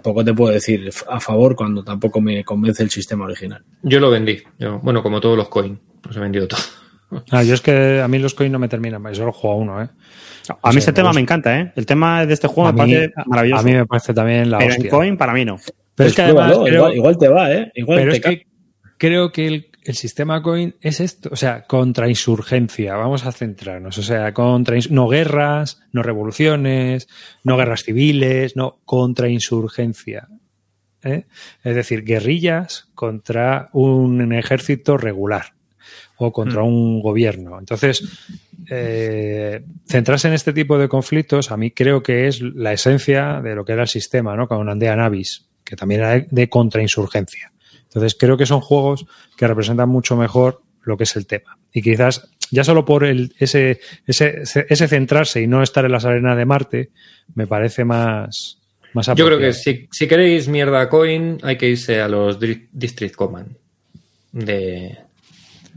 [0.03, 3.63] poco te puedo decir a favor cuando tampoco me convence el sistema original.
[3.83, 4.39] Yo lo vendí.
[4.59, 6.61] Yo, bueno, como todos los coin, los he vendido todo.
[7.31, 9.59] Ah, yo es que a mí los coins no me terminan, yo solo juego a
[9.59, 9.89] uno, ¿eh?
[10.63, 11.19] A mí Sí, este me tema gusta.
[11.19, 11.73] me encanta, ¿eh?
[11.77, 13.61] El tema de este juego A me mí, parece maravilloso.
[13.61, 14.85] a mí me parece también la Pero hostia.
[14.85, 15.57] en coin, para mí no.
[15.57, 17.73] Pero Pues es que además pruébalo, creo- igual, igual te va, ¿eh?
[17.75, 18.47] Igual Pero te es que
[18.99, 23.97] creo que el, el sistema coin es esto, o sea, contra insurgencia, vamos a centrarnos,
[23.99, 27.09] o sea, contra no guerras, no revoluciones,
[27.45, 30.29] no guerras civiles, no contra insurgencia.
[31.03, 31.27] ¿eh?
[31.63, 35.53] Es decir, guerrillas contra un ejército regular
[36.19, 37.59] o contra un gobierno.
[37.59, 38.03] Entonces,
[38.69, 43.55] eh, centrarse en este tipo de conflictos a mí creo que es la esencia de
[43.55, 44.49] lo que era el sistema, ¿no?
[44.49, 47.53] Con Andea Navis, que también era de, contrainsurgencia.
[47.85, 51.57] Entonces, creo que son juegos que representan mucho mejor lo que es el tema.
[51.73, 56.05] Y quizás, ya solo por el, ese, ese, ese centrarse y no estar en las
[56.05, 56.91] arenas de Marte,
[57.35, 58.59] me parece más,
[58.93, 63.15] más Yo creo que si, si queréis mierda coin, hay que irse a los District
[63.15, 63.57] Command.
[64.33, 65.08] De.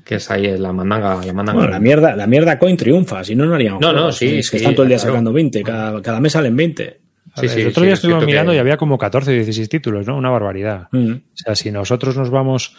[0.03, 1.23] Que es ahí la mandanga.
[1.25, 1.59] La mandanga.
[1.59, 4.49] Bueno, la mierda, la mierda coin triunfa, si no, no harían No, no, sí, Es
[4.49, 5.11] que sí, están todo el día claro.
[5.13, 6.99] sacando 20, cada, cada mes salen 20.
[7.33, 8.97] A Sí, ver, sí, el otro sí, día es estuvimos mirando que- y había como
[8.97, 10.17] 14 o 16 títulos, ¿no?
[10.17, 10.87] Una barbaridad.
[10.91, 11.11] Mm.
[11.11, 12.75] O sea, si nosotros nos vamos,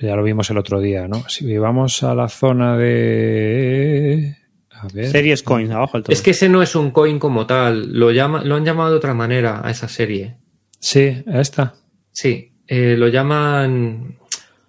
[0.00, 1.28] ya lo vimos el otro día, ¿no?
[1.28, 4.36] Si vamos a la zona de...
[4.70, 5.06] A ver.
[5.08, 6.12] Series coins, abajo el todo.
[6.12, 7.92] Es que ese no es un coin como tal.
[7.98, 10.36] Lo, llama, lo han llamado de otra manera a esa serie.
[10.78, 11.74] Sí, esta.
[12.12, 14.18] Sí, eh, lo llaman.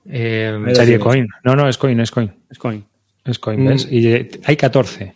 [0.10, 1.28] Eh, Serie coin.
[1.44, 2.32] No, no, es coin, es coin.
[2.50, 2.84] Es coin.
[3.26, 3.68] Es coin, Mm.
[3.68, 3.88] ¿ves?
[3.92, 4.08] Y
[4.46, 5.14] hay 14.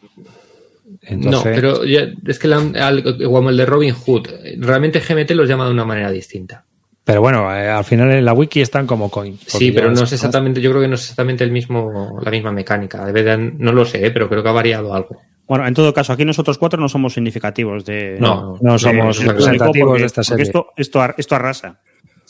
[1.04, 4.28] Entonces, No, pero ya- es que la al- como el de Robin Hood,
[4.60, 6.64] realmente GMT los llama de una manera distinta.
[7.04, 9.38] Pero bueno, eh, al final en la wiki están como coin.
[9.48, 12.52] Sí, pero no es exactamente, yo creo que no es exactamente el mismo, la misma
[12.52, 13.04] mecánica.
[13.06, 14.12] Debe de- no lo sé, ¿eh?
[14.12, 15.20] pero creo que ha variado algo.
[15.48, 18.18] Bueno, en todo caso, aquí nosotros cuatro no somos significativos de.
[18.20, 20.44] No, No somos representativos porque- de esta serie.
[20.44, 21.80] Esto, esto, ar- esto arrasa.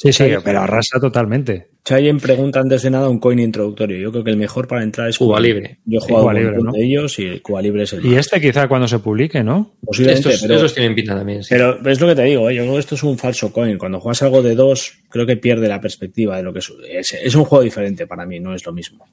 [0.01, 1.67] Sí, sí, pero arrasa totalmente.
[1.85, 3.99] Chayen pregunta antes de nada un coin introductorio.
[3.99, 5.77] Yo creo que el mejor para entrar es Cuba Libre.
[5.85, 6.23] Yo he jugado
[6.57, 8.17] Cuba de ellos y el Cuba Libre es el Y más.
[8.19, 9.75] este quizá cuando se publique, ¿no?
[9.85, 11.49] Posiblemente, Estos, pero, esos tienen pinta también, sí.
[11.51, 12.55] pero es lo que te digo, ¿eh?
[12.55, 13.77] yo creo que esto es un falso coin.
[13.77, 16.73] Cuando juegas algo de dos, creo que pierde la perspectiva de lo que es.
[16.89, 19.07] Es, es un juego diferente para mí, no es lo mismo.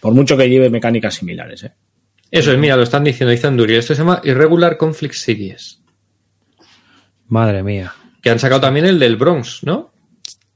[0.00, 1.64] Por mucho que lleve mecánicas similares.
[1.64, 1.72] ¿eh?
[2.30, 3.76] Eso es, mira, lo están diciendo, dice Anduri.
[3.76, 5.80] Esto se llama Irregular Conflict Series.
[7.28, 7.94] Madre mía.
[8.22, 9.93] Que han sacado también el del Bronx, ¿no?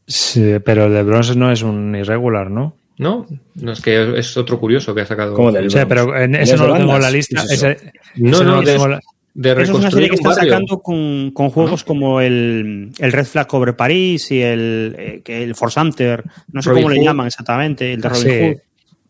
[0.08, 2.74] Sí, pero el de bronce no es un irregular, ¿no?
[2.96, 3.26] ¿No?
[3.56, 5.34] No es que es otro curioso que ha sacado.
[5.34, 7.44] Como del O sea, pero en ¿El ese de no lo tengo en la lista.
[7.46, 9.00] ¿Qué es ese- No, ese no, lo de- la-
[9.34, 10.50] De es una serie que barrio.
[10.50, 15.54] sacando con, con juegos como el, el Red Flag over París y el, eh, el
[15.54, 16.24] Force Hunter.
[16.50, 17.04] No sé Robin cómo le Hood.
[17.06, 18.56] llaman exactamente, el de Robin Sí, Hood.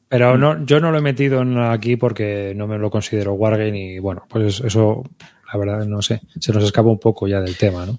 [0.08, 3.94] pero no, yo no lo he metido en aquí porque no me lo considero Wargame
[3.94, 5.02] y bueno, pues eso,
[5.50, 7.98] la verdad, no sé, se nos escapa un poco ya del tema, ¿no?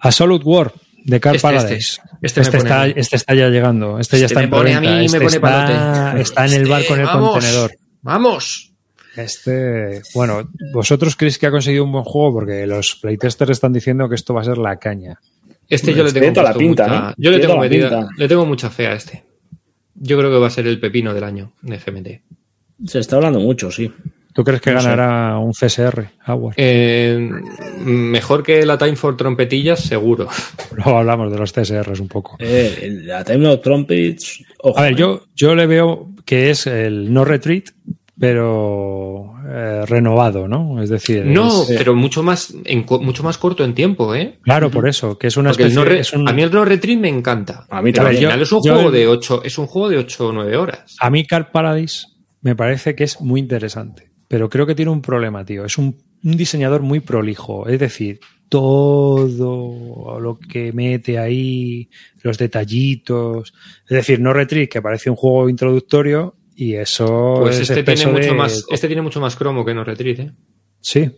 [0.00, 0.72] Absolute War
[1.06, 1.74] de Car Este, Paradise.
[1.76, 2.02] este.
[2.22, 2.92] Este, Este me pone está, a mí.
[2.96, 5.40] este está ya llegando, este, ya está me en pone a mí, me pone está,
[5.40, 6.20] palote.
[6.22, 7.30] está en el bar con el vamos.
[7.32, 7.72] contenedor.
[8.02, 8.72] ¡Vamos!
[9.16, 12.34] Este, bueno, ¿vosotros creéis que ha conseguido un buen juego?
[12.34, 15.18] Porque los playtesters están diciendo que esto va a ser la caña.
[15.68, 17.14] Este yo le tengo, toda la pinta, mucha- ¿no?
[17.16, 19.24] yo le tengo, le tengo mucha fe a este.
[19.94, 22.22] Yo creo que va a ser el pepino del año de GMT.
[22.86, 23.90] Se está hablando mucho, sí.
[24.36, 24.88] ¿Tú crees que No sé.
[24.90, 26.54] ganará un CSR, Howard?
[26.58, 27.18] Eh,
[27.84, 30.28] mejor que la Time for Trompetillas, seguro.
[30.76, 32.36] Luego hablamos de los CSRs un poco.
[32.38, 34.44] Eh, la Time of Trumpets.
[34.58, 34.96] ojo, A ver, eh.
[34.96, 37.64] yo, yo le veo que es el no retreat,
[38.18, 40.82] pero eh, renovado, ¿no?
[40.82, 44.38] Es decir, No, es- pero mucho más, en co- mucho más corto en tiempo, ¿eh?
[44.42, 46.42] claro, por eso, que es una Porque el especie no re- es un- A mí
[46.42, 47.66] el no retreat me encanta.
[47.70, 48.16] A mí al también.
[48.18, 50.56] final es un Yo- juego yo- de 8, es un juego de 8 o 9
[50.56, 50.96] horas.
[51.00, 52.06] A mí Car Paradise
[52.42, 55.64] me parece que es muy interesante, pero creo que tiene un problema, tío.
[55.64, 61.88] Es un, un diseñador muy prolijo, es decir, todo lo que mete ahí,
[62.22, 63.52] los detallitos.
[63.88, 68.06] Es decir, no Retreat, que parece un juego introductorio, y eso Pues es este tiene
[68.12, 70.32] mucho de- más, este tiene mucho más cromo que no retreat, ¿eh?
[70.80, 71.10] Sí,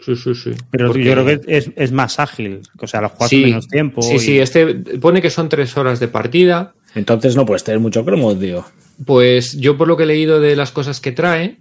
[0.00, 0.50] Sí, sí, sí.
[0.70, 2.60] Pero Porque- yo creo que es, es más ágil.
[2.78, 4.02] O sea, lo juegas sí, en menos tiempo.
[4.02, 4.66] Sí, y- sí, este
[5.00, 6.74] pone que son 3 horas de partida.
[6.94, 8.66] Entonces no puedes tener mucho cromo, tío.
[9.06, 11.60] Pues yo por lo que he leído de las cosas que trae,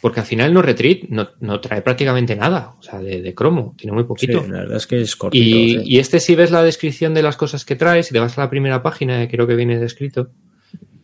[0.00, 3.74] porque al final no retreat, no, no trae prácticamente nada, o sea, de, de cromo,
[3.76, 4.46] tiene muy Sí, poquito.
[4.48, 5.44] la verdad es que es cortito.
[5.44, 5.82] y, sí.
[5.84, 8.42] y este si ves la descripción de las cosas que trae, si te vas a
[8.42, 10.30] la primera página, que creo que viene descrito,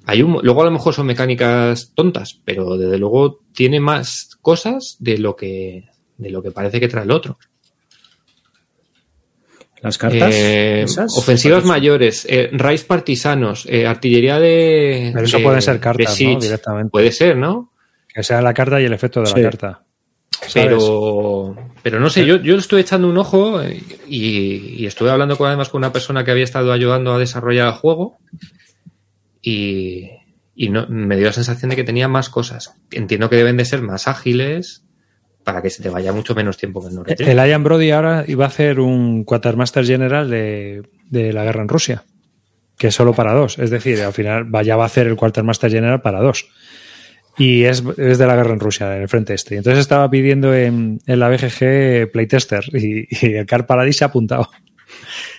[0.06, 4.96] hay un, luego a lo mejor son mecánicas tontas, pero desde luego tiene más cosas
[5.00, 5.84] de lo que,
[6.18, 7.38] de lo que parece que trae el otro.
[9.82, 10.34] Las cartas.
[10.34, 15.10] Eh, esas, ofensivas mayores, eh, raids partisanos, eh, artillería de.
[15.12, 16.40] Pero eso de- pueden ser de cartas, ¿no?
[16.40, 16.90] Directamente.
[16.90, 17.70] Puede ser, ¿no?
[18.14, 19.34] Que sea la carta y el efecto de Sí.
[19.36, 19.84] la carta.
[20.30, 20.54] ¿Sabes?
[20.54, 25.36] Pero, pero no sé, yo, yo estuve echando un ojo eh, y, y estuve hablando
[25.38, 28.18] con, además con una persona que había estado ayudando a desarrollar el juego
[29.40, 30.10] y,
[30.54, 32.74] y no, me dio la sensación de que tenía más cosas.
[32.90, 34.84] Entiendo que deben de ser más ágiles
[35.44, 37.28] para que se te vaya mucho menos tiempo que en no retreat.
[37.30, 41.68] El Ian Brody ahora iba a hacer un Quartermaster General de, de la guerra en
[41.68, 42.04] Rusia,
[42.78, 43.58] que es solo para dos.
[43.58, 46.48] Es decir, al final vaya va a hacer el Quartermaster General para dos.
[47.36, 49.56] Y es, es de la guerra en Rusia, en el frente este.
[49.56, 54.08] Entonces estaba pidiendo en, en la BGG Playtester y, y el Car Paradise se ha
[54.08, 54.48] apuntado.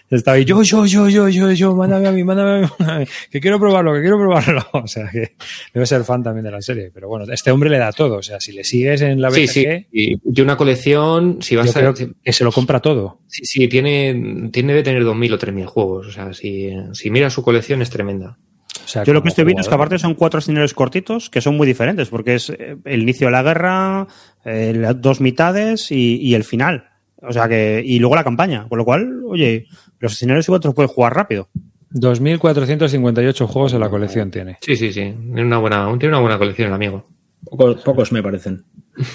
[0.09, 2.97] Estaba ahí, yo, yo, yo, yo, yo, yo, mándame a mí, mándame a mí, mándame
[2.97, 4.63] a mí, que quiero probarlo, que quiero probarlo.
[4.73, 5.35] O sea, que
[5.73, 6.91] debe ser fan también de la serie.
[6.93, 8.17] Pero bueno, este hombre le da todo.
[8.17, 10.19] O sea, si le sigues en la BGG, Sí, sí.
[10.23, 11.93] Y una colección, si vas a.
[11.93, 13.21] que, se lo compra todo.
[13.27, 16.07] Sí, sí, tiene, tiene de tener 2.000 o 3.000 juegos.
[16.07, 18.37] O sea, si, si miras su colección es tremenda.
[18.83, 21.41] O sea, Yo lo que estoy viendo es que aparte son cuatro escenarios cortitos que
[21.41, 24.07] son muy diferentes, porque es eh, el inicio de la guerra,
[24.43, 26.89] eh, las dos mitades y, y el final.
[27.21, 28.67] O sea que, y luego la campaña.
[28.67, 29.67] Con lo cual, oye,
[29.99, 31.49] los escenarios igual te los puedes jugar rápido.
[31.91, 34.57] 2.458 juegos en la colección tiene.
[34.61, 35.01] Sí, sí, sí.
[35.01, 37.07] Tiene una buena, tiene una buena colección, el amigo.
[37.45, 38.65] Pocos, pocos me parecen.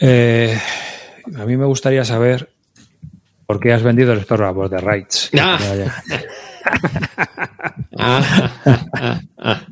[0.00, 0.58] Eh,
[1.36, 2.52] a mí me gustaría saber
[3.46, 5.30] por qué has vendido el Store de Rights.
[5.40, 5.56] Ah.
[7.96, 8.50] Ah,
[8.96, 9.66] ah, ah.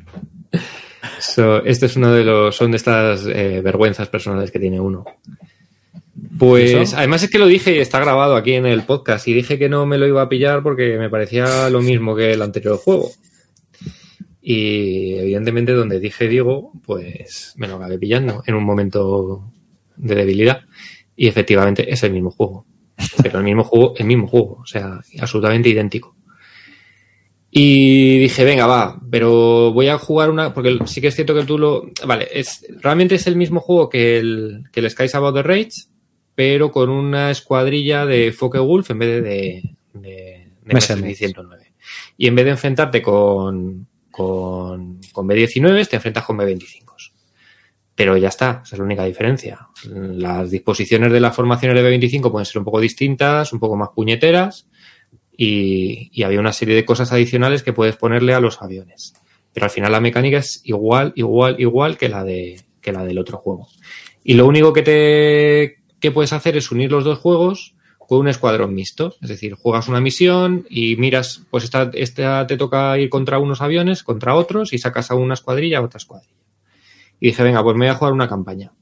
[1.19, 2.55] So, este es uno de los.
[2.55, 5.05] Son de estas eh, vergüenzas personales que tiene uno.
[6.37, 9.57] Pues además es que lo dije y está grabado aquí en el podcast y dije
[9.59, 12.77] que no me lo iba a pillar porque me parecía lo mismo que el anterior
[12.77, 13.11] juego.
[14.41, 19.51] Y evidentemente donde dije Diego, pues me lo acabé pillando en un momento
[19.95, 20.61] de debilidad.
[21.15, 22.65] Y efectivamente es el mismo juego.
[23.21, 26.15] Pero el mismo juego, el mismo juego, o sea, absolutamente idéntico.
[27.55, 31.43] Y dije, venga, va, pero voy a jugar una, porque sí que es cierto que
[31.43, 35.35] tú lo, vale, es, realmente es el mismo juego que el, que el Skies About
[35.35, 35.83] the Rage,
[36.33, 41.15] pero con una escuadrilla de Focke Wolf en vez de, de, de, de Messerschmitt.
[41.15, 41.73] 109.
[42.17, 47.11] Y en vez de enfrentarte con, con, con B19, te enfrentas con B25.
[47.93, 49.67] Pero ya está, esa es la única diferencia.
[49.85, 53.89] Las disposiciones de las formaciones de B25 pueden ser un poco distintas, un poco más
[53.89, 54.67] puñeteras,
[55.35, 59.13] y, y había una serie de cosas adicionales que puedes ponerle a los aviones.
[59.53, 63.17] Pero al final la mecánica es igual, igual, igual que la de que la del
[63.19, 63.67] otro juego.
[64.23, 68.27] Y lo único que te que puedes hacer es unir los dos juegos con un
[68.27, 69.15] escuadrón mixto.
[69.21, 73.61] Es decir, juegas una misión y miras, pues esta, esta te toca ir contra unos
[73.61, 76.33] aviones, contra otros, y sacas a una escuadrilla a otra escuadrilla.
[77.21, 78.73] Y dije, venga, pues me voy a jugar una campaña.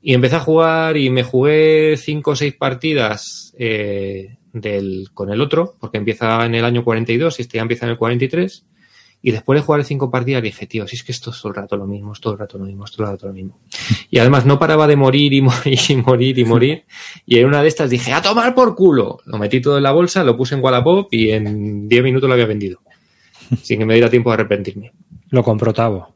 [0.00, 5.40] Y empecé a jugar y me jugué cinco o seis partidas eh, del, con el
[5.40, 8.66] otro, porque empieza en el año 42 y este ya empieza en el 43.
[9.22, 11.56] Y después de jugar cinco partidas dije, tío, si es que esto es todo el
[11.56, 13.60] rato lo mismo, es todo el rato lo mismo, es todo el rato lo mismo.
[14.08, 16.84] Y además no paraba de morir y morir y morir y morir.
[17.26, 19.18] Y en una de estas dije, a tomar por culo.
[19.26, 22.32] Lo metí todo en la bolsa, lo puse en Wallapop y en 10 minutos lo
[22.32, 22.80] había vendido.
[23.62, 24.92] Sin que me diera tiempo de arrepentirme.
[25.28, 26.14] Lo compró Tavo.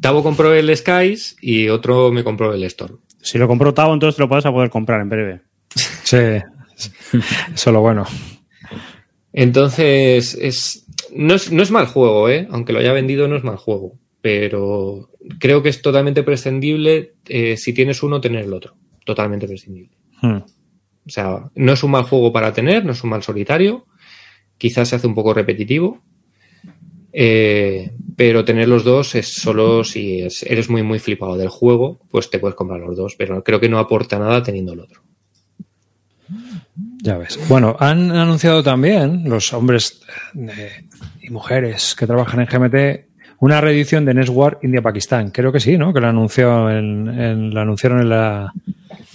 [0.00, 3.00] Tavo compró el Skies y otro me compró el Storm.
[3.20, 5.40] Si lo compró Tavo, entonces te lo puedes a poder comprar en breve.
[6.04, 6.16] Sí,
[7.54, 8.04] eso es lo bueno.
[9.32, 12.48] Entonces, es, no, es, no es mal juego, ¿eh?
[12.50, 13.98] aunque lo haya vendido, no es mal juego.
[14.20, 18.74] Pero creo que es totalmente prescindible eh, si tienes uno, tener el otro.
[19.04, 19.96] Totalmente prescindible.
[20.20, 20.38] Hmm.
[21.06, 23.86] O sea, no es un mal juego para tener, no es un mal solitario.
[24.58, 26.02] Quizás se hace un poco repetitivo.
[27.12, 32.00] Eh, pero tener los dos es solo si es- eres muy, muy flipado del juego,
[32.10, 33.14] pues te puedes comprar los dos.
[33.16, 35.02] Pero creo que no aporta nada teniendo el otro.
[37.02, 37.38] Ya ves.
[37.48, 40.00] Bueno, han anunciado también los hombres
[40.36, 40.84] eh,
[41.22, 43.08] y mujeres que trabajan en GMT
[43.40, 45.30] una reedición de Next War India-Pakistán.
[45.30, 45.92] Creo que sí, ¿no?
[45.92, 48.52] Que lo, anunció en, en- lo anunciaron en la,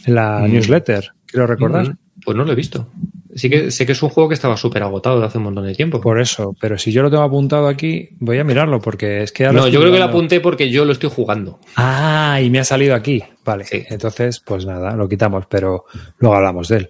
[0.06, 0.52] en la Mm.
[0.54, 1.90] newsletter, quiero recordar.
[1.90, 2.88] Mm, Pues no lo he visto.
[3.36, 5.66] Sí que sé que es un juego que estaba súper agotado de hace un montón
[5.66, 6.00] de tiempo.
[6.00, 9.46] Por eso, pero si yo lo tengo apuntado aquí, voy a mirarlo porque es que
[9.48, 11.60] ahora no, yo creo que lo apunté porque yo lo estoy jugando.
[11.76, 13.22] Ah, y me ha salido aquí.
[13.44, 13.84] Vale, Sí.
[13.90, 15.84] entonces, pues nada, lo quitamos, pero
[16.20, 16.90] luego hablamos de él.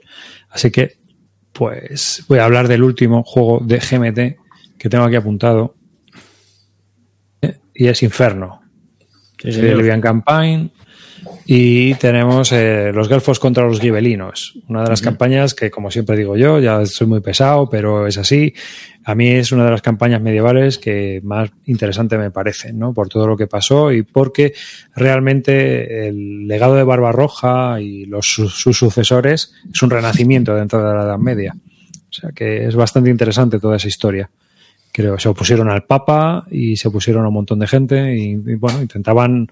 [0.54, 0.97] Así que,
[1.51, 5.76] pues voy a hablar del último juego de GMT que tengo aquí apuntado.
[7.74, 8.62] Y es Inferno.
[9.39, 9.51] Sí,
[10.01, 10.72] Campaign.
[11.46, 14.58] Y tenemos eh, los Gelfos contra los Gibelinos.
[14.70, 18.18] Una de las campañas que, como siempre digo yo, ya soy muy pesado, pero es
[18.18, 18.54] así.
[19.04, 22.94] A mí es una de las campañas medievales que más interesante me parece, ¿no?
[22.94, 24.54] Por todo lo que pasó y porque
[24.96, 30.96] realmente el legado de Barbarroja y los, sus, sus sucesores es un renacimiento dentro de
[30.96, 31.54] la Edad Media.
[31.56, 34.30] O sea que es bastante interesante toda esa historia
[34.94, 38.56] creo, se opusieron al Papa y se opusieron a un montón de gente y, y,
[38.56, 39.50] bueno, intentaban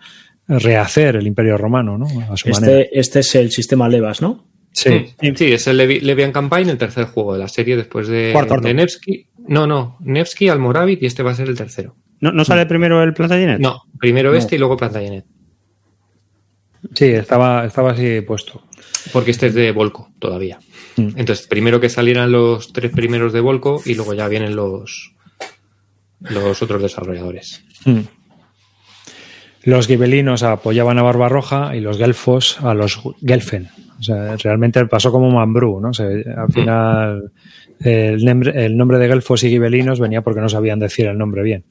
[0.60, 2.06] rehacer el Imperio Romano, ¿no?
[2.32, 2.80] A su manera.
[2.82, 4.48] Este, este es el sistema Levas, ¿no?
[4.74, 4.90] Sí,
[5.22, 8.30] Mm, sí, es el Levi- Levian Campaign, el tercer juego de la serie después de,
[8.32, 9.28] Cuarto de Nevsky.
[9.48, 11.96] No, no, Nevsky, Almoravit y este va a ser el tercero.
[12.22, 13.60] ¿No, no sale primero el Plantagenet?
[13.60, 15.26] No, primero este y luego Plantagenet.
[16.96, 18.64] sí, estaba, estaba así puesto.
[19.12, 20.60] Porque este es de Volco todavía.
[20.96, 21.10] Mm.
[21.18, 25.14] Entonces, primero que salieran los tres primeros de Volco y luego ya vienen los,
[26.22, 27.64] los otros desarrolladores.
[27.86, 28.00] Mm.
[29.64, 33.70] Los gibelinos apoyaban a Barbarroja y los gelfos a los Gelfen.
[34.00, 35.90] O sea, realmente pasó como Mambrú, ¿no?
[35.90, 37.32] Al final
[37.80, 41.44] el, nombre- el nombre de gelfos y gibelinos venía porque no sabían decir el nombre
[41.44, 41.64] bien.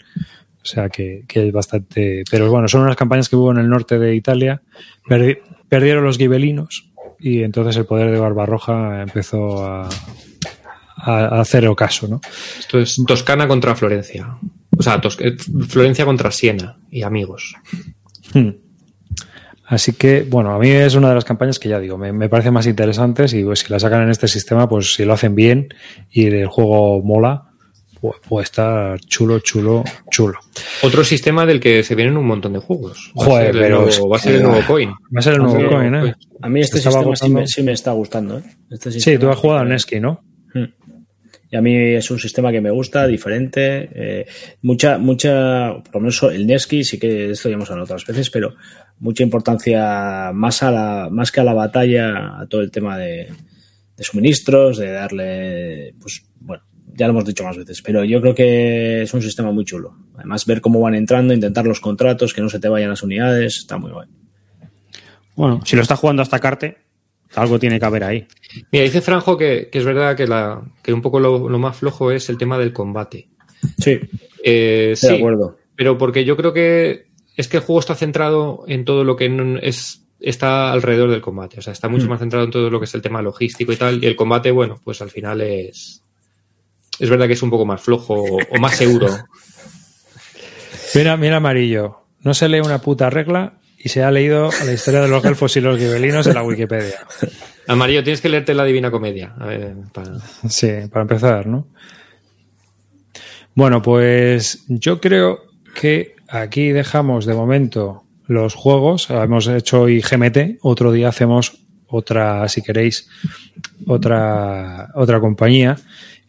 [0.62, 2.22] O sea que, que es bastante.
[2.30, 4.62] Pero bueno, son unas campañas que hubo en el norte de Italia.
[5.09, 5.38] Perdi-
[5.68, 6.88] perdieron los gibelinos
[7.18, 9.88] y entonces el poder de Barbarroja empezó a,
[10.97, 12.20] a, a hacer el caso, ¿no?
[12.59, 14.36] Esto es Toscana contra Florencia.
[14.81, 15.37] O sea, Tos- eh,
[15.68, 17.55] Florencia contra Siena y amigos.
[18.33, 18.49] Hmm.
[19.66, 22.28] Así que, bueno, a mí es una de las campañas que ya digo, me, me
[22.28, 25.35] parece más interesantes y pues, si la sacan en este sistema, pues si lo hacen
[25.35, 25.68] bien
[26.11, 27.45] y el juego mola,
[28.01, 30.39] pues puede estar chulo, chulo, chulo.
[30.83, 33.12] Otro sistema del que se vienen un montón de juegos.
[33.16, 34.89] Va a Joder, ser el pero nuevo- es va a ser el nuevo coin.
[34.91, 36.14] Va a ser el a nuevo ser el coin, ¿eh?
[36.43, 37.47] A mí este estaba sistema sí me, agotando.
[37.47, 38.39] sí me está gustando.
[38.39, 38.43] ¿eh?
[38.70, 40.24] Este Sí, tú has jugado al Nesky, ¿no?
[41.51, 43.91] Y a mí es un sistema que me gusta, diferente.
[43.93, 44.27] eh,
[44.63, 48.31] mucha, mucha, por lo menos el Nesky, sí que esto ya hemos hablado otras veces,
[48.31, 48.55] pero
[49.01, 53.29] mucha importancia más a la, más que a la batalla, a todo el tema de,
[53.97, 56.63] de suministros, de darle, pues bueno,
[56.95, 59.97] ya lo hemos dicho más veces, pero yo creo que es un sistema muy chulo.
[60.17, 63.57] Además, ver cómo van entrando, intentar los contratos, que no se te vayan las unidades,
[63.57, 64.13] está muy bueno.
[65.35, 66.77] Bueno, si lo está jugando hasta Carte,
[67.37, 68.26] Algo tiene que haber ahí.
[68.72, 71.76] Mira, dice Franjo que, que es verdad que, la, que un poco lo, lo más
[71.76, 73.28] flojo es el tema del combate.
[73.78, 74.01] Sí,
[74.43, 75.59] Eh, sí, de acuerdo.
[75.76, 77.07] pero porque yo creo que
[77.37, 81.59] es que el juego está centrado en todo lo que es está alrededor del combate.
[81.59, 82.09] O sea, está mucho Mm.
[82.11, 84.03] más centrado en todo lo que es el tema logístico y tal.
[84.03, 86.03] Y el combate, bueno, pues al final es.
[86.99, 89.07] Es verdad que es un poco más flojo o más seguro.
[90.95, 92.01] Mira, mira amarillo.
[92.22, 95.57] No se lee una puta regla y se ha leído la historia de los elfos
[95.57, 97.01] y los gibelinos en la Wikipedia.
[97.66, 99.35] Amarillo, tienes que leerte la Divina Comedia.
[99.39, 100.18] A ver, para-
[100.49, 101.66] Sí, para empezar, ¿no?
[103.55, 105.41] Bueno, pues yo creo
[105.74, 109.09] que aquí dejamos de momento los juegos.
[109.11, 111.59] Hemos hecho hoy GMT, otro día hacemos
[111.89, 113.09] otra, si queréis,
[113.87, 115.76] otra, otra compañía.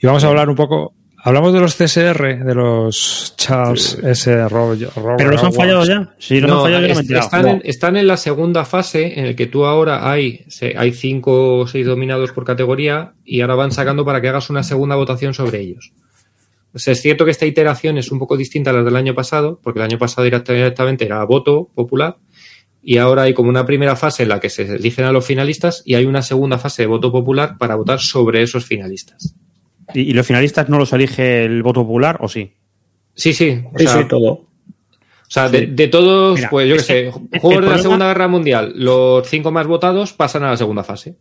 [0.01, 0.93] Y vamos a hablar un poco.
[1.23, 4.47] Hablamos de los CSR, de los Charles S.
[4.49, 4.89] Roger.
[5.17, 6.15] Pero los han fallado ya.
[6.17, 9.25] Si los No, han fallado ya es- están, en, están en la segunda fase en
[9.25, 10.45] el que tú ahora hay,
[10.75, 14.63] hay cinco o seis dominados por categoría y ahora van sacando para que hagas una
[14.63, 15.93] segunda votación sobre ellos.
[16.73, 19.13] O sea, es cierto que esta iteración es un poco distinta a la del año
[19.13, 22.17] pasado, porque el año pasado directa- directamente era voto popular
[22.81, 25.83] y ahora hay como una primera fase en la que se eligen a los finalistas
[25.85, 29.35] y hay una segunda fase de voto popular para votar sobre esos finalistas.
[29.93, 32.53] ¿Y, y los finalistas no los elige el voto popular o sí?
[33.13, 33.63] Sí, sí.
[33.73, 34.31] O Sí, sea, sí, todo.
[34.31, 38.07] O sea, de, de todos, Mira, pues yo qué es sé, juegos de la Segunda
[38.07, 41.15] Guerra Mundial, los cinco más votados pasan a la segunda fase.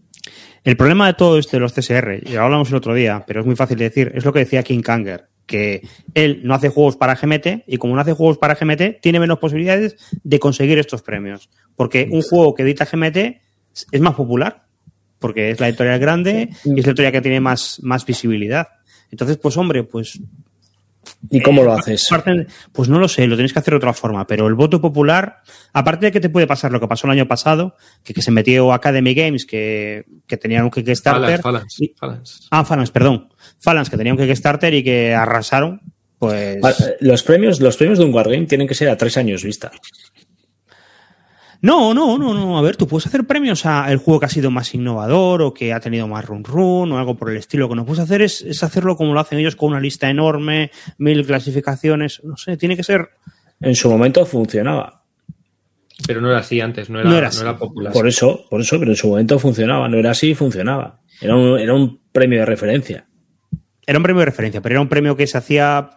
[0.64, 3.46] El problema de todo esto de los CSR, ya hablamos el otro día, pero es
[3.46, 5.82] muy fácil de decir, es lo que decía King Kanger, que
[6.14, 9.38] él no hace juegos para GMT y como no hace juegos para GMT, tiene menos
[9.38, 11.48] posibilidades de conseguir estos premios.
[11.76, 13.16] Porque un juego que edita GMT
[13.92, 14.64] es más popular,
[15.20, 18.66] porque es la editorial grande y es la editorial que tiene más, más visibilidad.
[19.12, 20.18] Entonces, pues hombre, pues
[21.30, 22.06] ¿Y cómo lo haces?
[22.10, 24.80] Parten- Pues no lo sé, lo tenéis que hacer de otra forma, pero el voto
[24.80, 25.38] popular,
[25.72, 28.30] aparte de que te puede pasar lo que pasó el año pasado, que, que se
[28.30, 31.40] metió Academy Games, que, que tenían un Kickstarter.
[31.40, 32.48] Phalanx, y- Phalanx.
[32.50, 33.28] ah, Phalanx, perdón.
[33.58, 35.80] Phalanx, que tenía un Kickstarter y que arrasaron,
[36.18, 36.58] pues...
[37.00, 39.70] Los premios, los premios de un Wargame tienen que ser a tres años vista.
[41.62, 42.58] No, no, no, no.
[42.58, 45.52] A ver, tú puedes hacer premios a el juego que ha sido más innovador o
[45.52, 47.64] que ha tenido más run run o algo por el estilo.
[47.64, 50.08] Lo que no puedes hacer es, es hacerlo como lo hacen ellos con una lista
[50.08, 52.22] enorme, mil clasificaciones.
[52.24, 53.10] No sé, tiene que ser
[53.60, 55.04] En su momento funcionaba.
[56.06, 57.58] Pero no era así antes, no era, No no era era, así.
[57.58, 57.92] popular.
[57.92, 59.86] Por eso, por eso, pero en su momento funcionaba.
[59.86, 61.00] No era así, funcionaba.
[61.20, 63.06] Era un, era un premio de referencia.
[63.86, 65.90] Era un premio de referencia, pero era un premio que se hacía.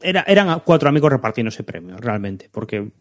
[0.00, 2.48] Era, eran cuatro amigos repartiendo ese premio, realmente.
[2.52, 2.92] Porque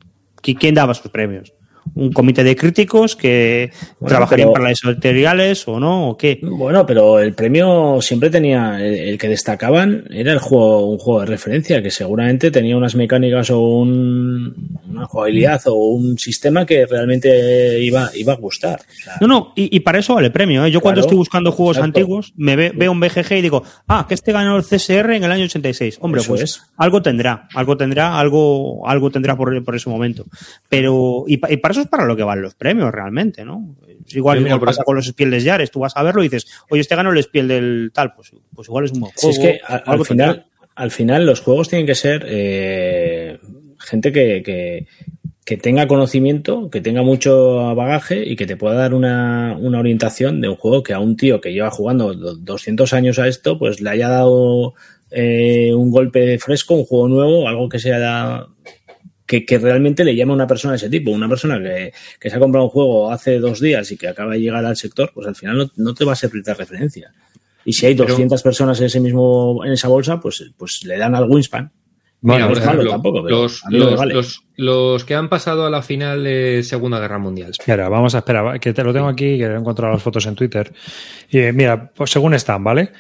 [0.42, 1.54] ¿qui- ¿quién daba esos premios?
[1.96, 6.10] ¿Un comité de críticos que Bueno, trabajarían pero- para las editoriales o no?
[6.12, 6.40] ¿O qué?
[6.42, 11.22] Bueno, pero el premio siempre tenía, el, el que destacaban era el juego, un juego
[11.22, 16.86] de referencia que seguramente tenía unas mecánicas o un- una jugabilidad o un sistema que
[16.86, 18.80] realmente iba, iba a gustar.
[18.80, 20.64] O sea, No, no, y, y para eso vale el premio.
[20.66, 20.72] ¿eh?
[20.72, 22.00] Yo cuando estoy buscando juegos exacto.
[22.00, 25.24] antiguos, me ve- veo un BGG y digo, ah, que este ganó el CSR en
[25.24, 25.98] el año 86.
[26.02, 26.62] Hombre, Eso pues es.
[26.78, 30.26] algo tendrá, algo tendrá, algo, algo tendrá por, por ese momento.
[30.70, 33.76] Pero, y, y para eso es para lo que van los premios realmente, ¿no?
[34.06, 36.30] Es Igual, Mira, igual pasa con los Spiel des Jahres, tú vas a verlo y
[36.30, 39.28] dices, oye, este ganó el Spiel del tal, pues, pues igual es un buen Si
[39.28, 39.42] juego.
[39.44, 40.46] es que al, final,
[40.76, 43.40] al final los juegos tienen que ser eh,
[43.80, 44.88] gente que, que-
[45.44, 50.40] que tenga conocimiento, que tenga mucho bagaje y que te pueda dar una, una orientación
[50.40, 53.58] de un juego que a un tío que lleva jugando do- 200 años a esto,
[53.58, 54.76] pues le haya dado
[55.10, 58.46] eh, un golpe fresco, un juego nuevo, algo que sea
[59.32, 61.10] que, que realmente le llame a una persona de ese tipo.
[61.10, 64.34] Una persona que, que se ha comprado un juego hace dos días y que acaba
[64.34, 67.14] de llegar al sector, pues al final no, no te va a servir de referencia.
[67.64, 70.98] Y si hay Pero- 200 personas en ese mismo en esa bolsa, pues, pues le
[70.98, 71.72] dan al Winspan.
[72.24, 75.06] Mira, no por malo ejemplo, tampoco, pero los, vale.
[75.08, 77.52] que han pasado a la final de Segunda Guerra Mundial.
[77.52, 80.36] Espera, vamos a esperar, que te lo tengo aquí, que he encontrado las fotos en
[80.36, 80.72] Twitter.
[81.32, 82.92] Y eh, mira, pues según están, ¿vale?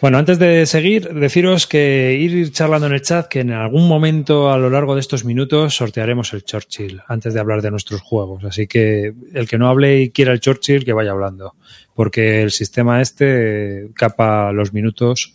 [0.00, 4.52] Bueno, antes de seguir, deciros que ir charlando en el chat, que en algún momento
[4.52, 8.44] a lo largo de estos minutos sortearemos el Churchill, antes de hablar de nuestros juegos.
[8.44, 11.56] Así que el que no hable y quiera el Churchill, que vaya hablando.
[11.94, 15.34] Porque el sistema este capa los minutos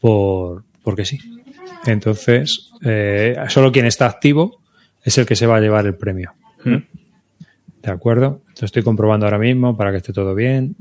[0.00, 1.18] por porque sí.
[1.84, 4.62] Entonces, eh, solo quien está activo
[5.02, 6.32] es el que se va a llevar el premio.
[6.64, 6.76] ¿Mm?
[7.82, 8.42] ¿De acuerdo?
[8.58, 10.76] Lo estoy comprobando ahora mismo para que esté todo bien.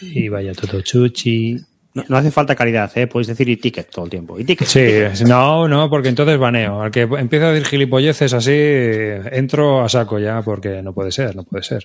[0.00, 1.58] Y vaya todo chuchi.
[1.98, 3.06] No, no hace falta calidad, ¿eh?
[3.06, 4.38] Podéis decir y ticket todo el tiempo.
[4.38, 4.66] Y ticket.
[4.68, 6.82] Sí, no, no, porque entonces baneo.
[6.82, 11.34] Al que empieza a decir gilipolleces así, entro a saco ya, porque no puede ser,
[11.36, 11.84] no puede ser.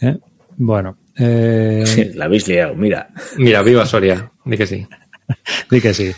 [0.00, 0.16] ¿Eh?
[0.56, 3.08] Bueno, eh, Sí, la habéis liado, mira.
[3.36, 4.66] Mira, viva Soria, di que
[5.70, 5.80] sí.
[5.80, 6.12] Que sí.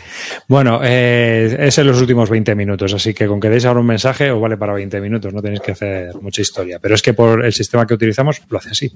[0.47, 3.87] Bueno, eh, es en los últimos 20 minutos, así que con que deis ahora un
[3.87, 6.79] mensaje os vale para 20 minutos, no tenéis que hacer mucha historia.
[6.79, 8.91] Pero es que por el sistema que utilizamos lo hace así.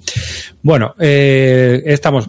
[0.61, 2.27] Bueno, eh, estamos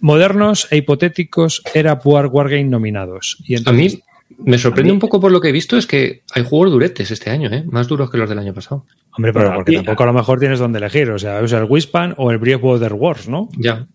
[0.00, 3.38] modernos e hipotéticos era Puar Wargame nominados.
[3.46, 4.02] Y A mí
[4.38, 7.30] me sorprende un poco por lo que he visto es que hay juegos duretes este
[7.30, 7.64] año, ¿eh?
[7.66, 8.86] más duros que los del año pasado.
[9.16, 11.10] hombre, pero porque tampoco a lo mejor tienes donde elegir.
[11.10, 13.48] O sea, es el Wispan o el Brave Border Wars, ¿no?
[13.56, 13.86] Ya.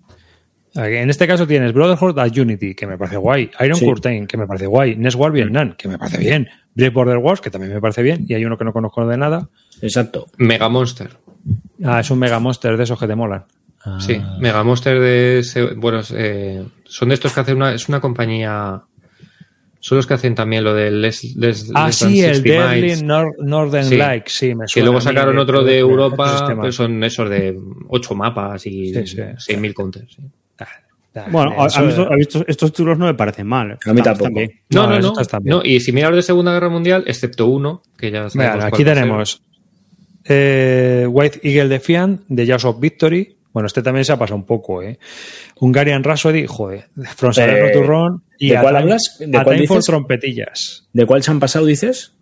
[0.76, 3.50] En este caso tienes Brotherhood a Unity, que me parece guay.
[3.60, 3.86] Iron Sí.
[3.86, 4.96] Curtain, que me parece guay.
[4.96, 6.48] Next War Vietnam, que me parece bien.
[6.76, 8.26] Brave Border Wars, que también me parece bien.
[8.28, 9.50] Y hay uno que no conozco de nada.
[9.82, 10.28] Exacto.
[10.38, 11.10] Mega Monster.
[11.84, 13.46] Ah, es un Mega Monster de esos que te molan.
[14.00, 15.74] Sí, Mega Monster de.
[15.78, 17.74] bueno, eh, son de estos que hacen una.
[17.74, 18.84] Es una compañía.
[19.82, 23.34] Son los que hacen también lo del Les, Les- Ah, sí, el 60 Deadly Nor-
[23.40, 23.96] Northern Sí.
[23.96, 27.30] Like, sí, me Que suena luego a mí sacaron otro de- Europa, que son esos
[27.30, 27.58] de
[27.88, 29.18] 8 mapas y Sí, sí.
[29.38, 30.18] 6.000 counters.
[31.32, 33.78] Bueno, a, eso- a mí estos, a mí estos- estos títulos no me parecen mal.
[33.86, 34.30] A mí tampoco.
[34.70, 35.00] No, No,
[35.44, 38.84] no, Y si miras de Segunda Guerra Mundial, excepto uno, que ya sabemos cuál aquí
[38.84, 39.42] tenemos
[40.26, 43.36] eh, White Eagle Defiant de Jaws of Victory.
[43.52, 45.00] Bueno, este también se ha pasado un poco, ¿eh?
[45.60, 47.72] Hungarian Rhapsody, joder, From Salerno Eh,
[48.38, 49.16] y ¿de cuál hablas?
[49.20, 49.86] ¿De A cuál dices?
[49.86, 50.88] trompetillas.
[50.94, 52.14] ¿De cuál se han pasado, dices?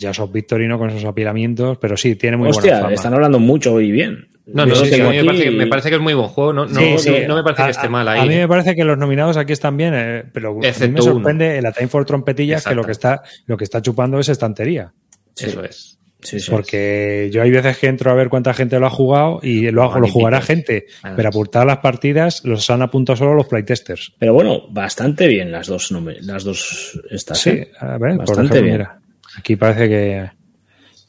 [0.00, 2.94] Jaws of Victory no con esos apilamientos, pero sí, tiene muy buena Hostia, fama.
[2.94, 4.28] están hablando mucho y bien.
[4.46, 6.52] No, no, sí, a mí me parece, que- me parece que es muy buen juego.
[6.52, 7.14] No, no, Sí, no- sí.
[7.26, 8.20] no me parece A- que esté mal a- ahí.
[8.20, 11.00] A mí me parece que los nominados aquí están bien, eh, pero a mí me
[11.02, 14.28] sorprende el A Time for Trompetillas que lo que está lo que está chupando es
[14.28, 14.92] estantería.
[15.36, 15.98] Eso es.
[16.20, 16.50] Sí, sí.
[16.50, 19.82] Porque yo hay veces que entro a ver cuánta gente lo ha jugado y lo,
[19.92, 20.86] Ah, lo jugará gente,
[21.16, 24.14] pero apuntar las partidas los han apuntado solo los playtesters.
[24.18, 25.90] Pero bueno, bastante bien las dos,
[26.22, 27.38] las dos estas.
[27.40, 27.70] Sí, ¿eh?
[27.78, 28.72] a ver, por Bastante ejemplo, bien.
[28.74, 29.00] mira,
[29.38, 30.30] aquí parece que...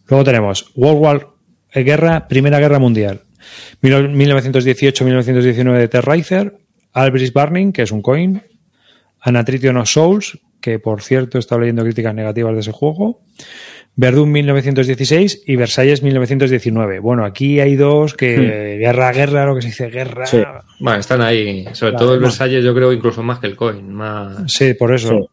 [0.07, 1.27] Luego tenemos World War
[1.73, 3.21] eh, Guerra, Primera Guerra Mundial,
[3.81, 6.57] Mil- 1918-1919 de Terraiser,
[6.93, 8.41] Albris Burning, que es un coin,
[9.21, 13.21] Anatrition of Souls, que por cierto está leyendo críticas negativas de ese juego,
[13.97, 16.99] Verdun 1916 y Versalles 1919.
[16.99, 20.25] Bueno, aquí hay dos que guerra, guerra, lo que se dice guerra.
[20.25, 20.41] Sí.
[20.81, 21.63] Bueno, están ahí.
[21.71, 22.27] Sobre Claro, todo el no.
[22.27, 23.89] Versalles, yo creo incluso más que el Coin.
[23.93, 24.51] Más...
[24.51, 25.09] Sí, por eso.
[25.09, 25.27] Sí.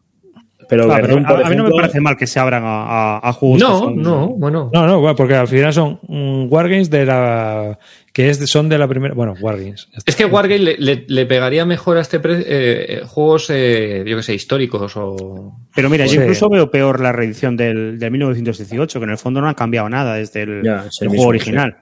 [0.69, 2.83] Pero, Ah, pero Verdún, por a, mí no me parece mal que se abran a,
[3.17, 3.59] a- a juegos.
[3.61, 4.69] que No, son- no, bueno.
[4.73, 7.77] No, no, bueno, porque al final son mm, Wargames de la.
[8.13, 9.13] que es, son de la primera.
[9.13, 9.89] Bueno, Wargames.
[10.05, 14.17] Es que Wargame le, le- le pegaría mejor a este pre- eh, juegos, eh, yo
[14.17, 15.55] que sé, históricos o...
[15.75, 19.41] Pero mira, yo incluso veo peor la reedición del, del 1918, que en el fondo
[19.41, 21.77] no ha cambiado nada desde el, Ya, es el el mismo, juego original.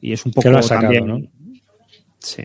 [0.00, 1.06] Y es un poco lo sacado, también.
[1.06, 1.20] ¿no?
[2.18, 2.42] Sí.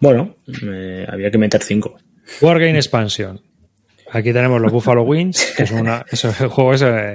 [0.00, 1.96] Bueno, eh, había que meter cinco.
[2.40, 3.40] Wargame Expansion.
[4.14, 6.04] Aquí tenemos los Buffalo Wings, que es una.
[6.40, 6.82] El juego es.
[6.82, 7.14] eh,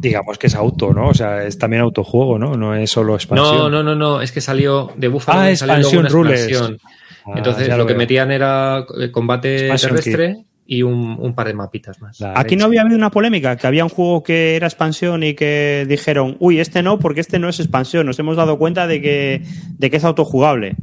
[0.00, 1.08] digamos que es auto, ¿no?
[1.08, 2.54] O sea, es también autojuego, ¿no?
[2.54, 3.56] No es solo expansión.
[3.56, 5.40] No, no, no, no, es que salió de Buffalo.
[5.40, 6.46] Ah, Wings salió luego expansión una rules.
[6.46, 6.78] expansión.
[7.26, 11.48] Ah, Entonces ya lo, que metían era eh, combate Expansion terrestre y un, un par
[11.48, 12.20] de mapitas más.
[12.20, 15.34] La Aquí no había habido una polémica, que había un juego que era expansión y
[15.34, 18.06] que dijeron, uy, este no, porque este no es expansión.
[18.06, 19.42] Nos hemos dado cuenta de que,
[19.76, 20.76] de que es autojugable.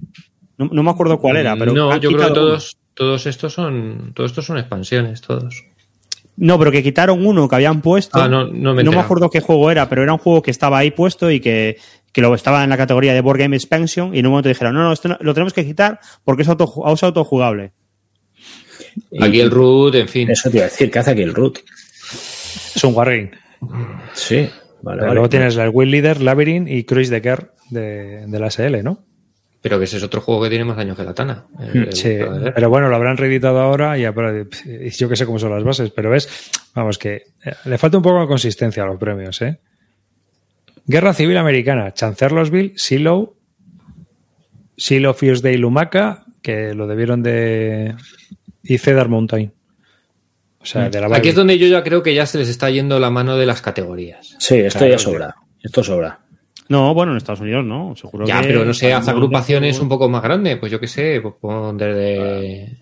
[0.58, 1.74] No, no me acuerdo cuál era, pero.
[1.74, 5.64] no, yo creo que todos, todos estos son todos estos son expansiones, todos.
[6.36, 8.20] No, pero que quitaron uno que habían puesto.
[8.20, 10.50] Ah, no, no me no me acuerdo qué juego era, pero era un juego que
[10.52, 11.78] estaba ahí puesto y que,
[12.12, 14.16] que lo estaba en la categoría de Board Game Expansion.
[14.16, 16.50] Y en un momento dijeron, no, no, esto no- lo tenemos que quitar porque es,
[16.50, 17.72] auto, es autojugable.
[19.22, 20.30] Aquí el root, en fin.
[20.32, 21.60] Eso te iba a decir, ¿qué hace aquí el root?
[22.76, 23.32] Es un Wargame.
[24.14, 24.50] Sí,
[24.82, 25.14] vale, vale.
[25.14, 29.04] luego tienes el Will Leader, Labyrinth y Cruise the Care de, de la SL, ¿no?
[29.64, 31.45] Pero que ese es otro juego que tiene más años que la Tana.
[31.59, 35.39] El- el- Sí, el- pero bueno, lo habrán reeditado ahora y yo que sé cómo
[35.39, 37.14] son las bases, pero ves, vamos que
[37.45, 39.59] eh, le falta un poco de consistencia a los premios, ¿eh?
[40.86, 43.38] Guerra Civil Americana, Chancellorsville, Silo,
[44.76, 47.95] Silo First Day Lumaca, que lo debieron de...
[48.64, 49.53] y Cedar Mountain.
[50.59, 52.70] O sea, de la Aquí es donde yo ya creo que ya se les está
[52.70, 54.36] yendo la mano de las categorías.
[54.39, 55.36] Sí, esto Claro, ya sobra.
[55.61, 56.20] Esto sobra.
[56.70, 59.89] No, bueno, en Estados Unidos no, seguro Ya, que- pero no sé, haz agrupaciones un
[59.89, 62.78] poco más grandes, pues yo qué sé, pues pon desde...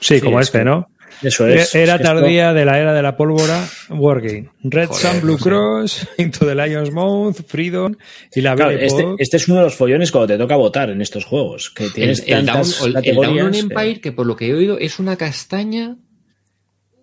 [0.00, 0.88] Sí, como es este, que- ¿no?
[1.22, 1.74] Eso es.
[1.76, 4.50] Era es que esto- tardía de la era de la pólvora, Wargame.
[4.64, 5.44] Red Joder, Sun, Blue no sé.
[5.44, 7.94] Cross, Into the Lion's Mouth, Freedom
[8.34, 11.00] y la Claro, este, este es uno de los follones cuando te toca votar en
[11.00, 11.70] estos juegos.
[11.70, 13.14] Que El, tienes el Down, el- el.
[13.14, 15.96] Down on eh, Empire, que por lo que he oído es una castaña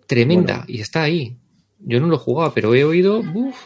[0.06, 0.64] tremenda Bueno.
[0.68, 1.36] y está ahí.
[1.80, 3.20] Yo no lo jugaba, pero he oído...
[3.20, 3.56] uf,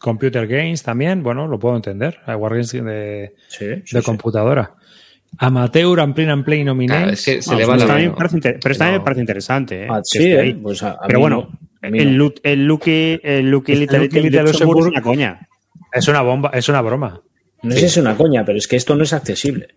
[0.00, 2.18] Computer Games también, bueno, lo puedo entender.
[2.26, 4.02] Hay Wargames de, Sí, sí, de sí.
[4.02, 4.74] computadora.
[5.38, 7.12] Amateur, Amplin and Play claro, Nominee.
[7.12, 8.18] es que se Ah, le pues va la también mano.
[8.18, 8.98] parece pero también No.
[9.00, 9.82] me parece interesante.
[9.84, 9.86] ¿eh?
[9.90, 11.50] Ah, sí, eh, pues a- a pero bueno,
[11.82, 12.32] no, el, no.
[12.42, 14.80] El Lucky, el Lucky El Little, Little Luxembourg.
[14.80, 15.48] es una coña.
[15.92, 17.20] Es una bomba, es una broma.
[17.62, 19.68] No sé si es una coña, pero es que esto no es accesible.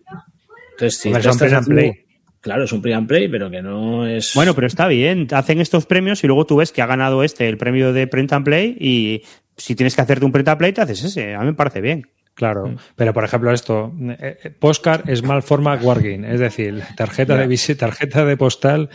[0.72, 2.04] Entonces, si son estás print and haciendo- play.
[2.40, 4.32] Claro, es un print and play, pero que no es.
[4.34, 5.28] Bueno, pero está bien.
[5.32, 8.32] Hacen estos premios y luego tú ves que ha ganado este el premio de print
[8.32, 9.22] and play y
[9.56, 11.34] si tienes que hacerte un print and play, te haces ese.
[11.34, 12.06] A mí me parece bien.
[12.34, 17.36] Claro, pero por ejemplo esto, eh, eh, Postcard es mal forma Wargame, es decir, tarjeta
[17.36, 18.88] de visita, tarjeta de postal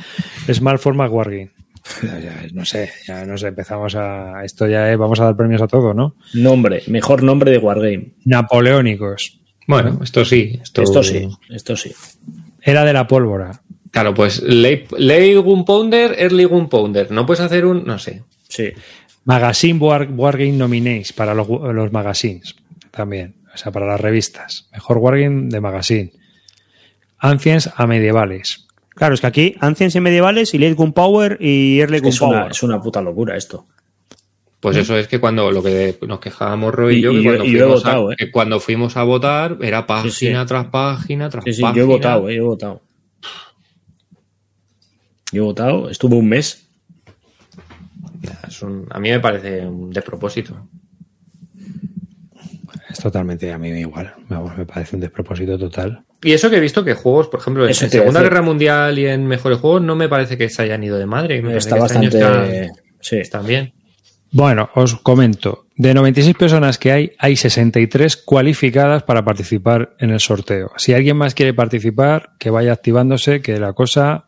[0.47, 1.51] es mal forma Wargame.
[2.01, 5.61] Ya, ya, no sé, ya nos empezamos a esto ya es, vamos a dar premios
[5.61, 6.15] a todo, ¿no?
[6.33, 8.13] Nombre, mejor nombre de Wargame.
[8.25, 9.39] Napoleónicos.
[9.67, 10.59] Bueno, esto sí.
[10.61, 11.93] Esto, Esto sí, esto sí.
[12.61, 13.61] Era de la pólvora.
[13.91, 17.11] Claro, pues late, late Gunpowder, early Gunpowder.
[17.11, 18.23] No puedes hacer un, no sé.
[18.47, 18.71] Sí.
[19.27, 22.55] Magazine War, Wargame Nominees para los, los magazines
[22.91, 24.69] también, o sea, para las revistas.
[24.71, 26.11] Mejor Wargame de magazine.
[27.19, 28.67] Ancients a medievales.
[28.95, 32.51] Claro, es que aquí Ancients y medievales y Late Gunpowder y Early Es una, Gunpowder.
[32.51, 33.67] es una puta locura esto.
[34.61, 37.29] Pues eso es que cuando lo que nos quejábamos Roy y, yo, que y yo-
[37.31, 38.15] cuando, y yo he fuimos votado, a, ¿eh?
[38.17, 40.45] que cuando fuimos a votar era página Sí, sí.
[40.47, 41.77] tras página tras Sí, sí, página.
[41.77, 42.81] yo he votado, eh, yo he votado.
[45.31, 46.66] Yo he votado, estuvo un mes.
[48.47, 50.67] Es un- a mí me parece un despropósito.
[52.89, 54.13] Es totalmente a mí igual.
[54.29, 56.03] Vamos, me parece un despropósito total.
[56.23, 58.21] Y eso que he visto que juegos, por ejemplo, en Eso Segunda.
[58.21, 61.41] Guerra Mundial y en Mejores Juegos no me parece que se hayan ido de madre.
[61.41, 62.17] Me Está este bastante.
[62.17, 62.71] están-
[63.01, 63.17] Sí.
[63.17, 63.73] están bien.
[64.31, 65.67] Bueno, os comento.
[65.75, 70.71] De 96 personas que hay, hay 63 cualificadas para participar en el sorteo.
[70.77, 74.27] Si alguien más quiere participar, que vaya activándose, que la cosa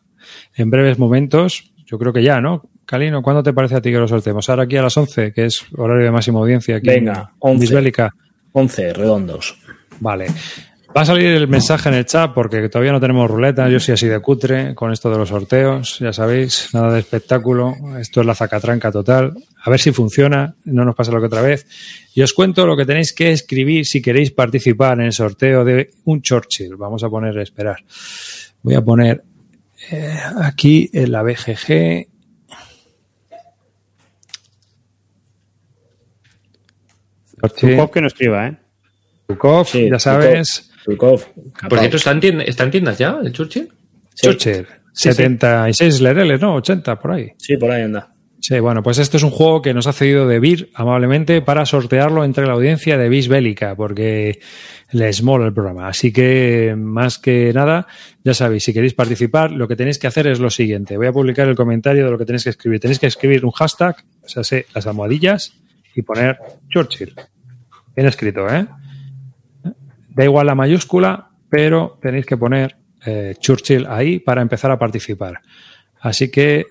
[0.56, 2.69] en breves momentos, yo creo que ya, ¿no?
[2.90, 4.50] Calino, ¿cuándo te parece a ti que lo sorteemos?
[4.50, 7.62] Ahora aquí a las 11, que es horario de máxima audiencia aquí Venga, en 11.
[7.62, 8.16] Bisbélica.
[8.52, 9.60] 11 redondos.
[10.00, 10.26] Vale.
[10.98, 13.70] Va a salir el mensaje en el chat porque todavía no tenemos ruleta.
[13.70, 16.00] Yo soy así de cutre con esto de los sorteos.
[16.00, 17.76] Ya sabéis, nada de espectáculo.
[18.00, 19.36] Esto es la zacatranca total.
[19.64, 20.56] A ver si funciona.
[20.66, 21.68] No nos pasa lo que otra vez.
[22.16, 25.92] Y os cuento lo que tenéis que escribir si queréis participar en el sorteo de
[26.06, 26.76] un Churchill.
[26.76, 27.84] Vamos a poner esperar.
[28.64, 29.24] Voy a poner
[29.92, 32.19] eh, aquí en la BGG.
[37.42, 38.58] Churchill, Zukov que no escriba, ¿eh?
[39.28, 40.72] Zukov, Sí, ya sabes.
[40.84, 41.24] Zukov,
[41.70, 43.70] Por cierto, ¿está en, tienda- está en tiendas ya el Churchill?
[44.16, 44.28] Sí.
[44.28, 44.66] Churchill.
[44.94, 45.14] Sí, sí.
[45.14, 46.56] 76 lereles, ¿no?
[46.56, 47.32] 80 por ahí.
[47.38, 48.10] Sí, por ahí anda.
[48.42, 51.66] Sí, bueno, pues esto es un juego que nos ha cedido de Vir amablemente para
[51.66, 54.40] sortearlo entre la audiencia de Bis Bélica, porque
[54.94, 55.90] les mola el programa.
[55.90, 57.86] Así que, más que nada,
[58.24, 60.96] ya sabéis, si queréis participar, lo que tenéis que hacer es lo siguiente.
[60.96, 62.80] Voy a publicar el comentario de lo que tenéis que escribir.
[62.80, 65.54] Tenéis que escribir un hashtag, o sea, sé, las almohadillas,
[65.96, 66.38] y poner
[66.70, 67.14] Churchill.
[67.96, 68.66] Bien escrito, ¿eh?
[70.10, 75.42] Da igual la mayúscula, pero tenéis que poner eh, Churchill ahí para empezar a participar.
[76.00, 76.66] Así que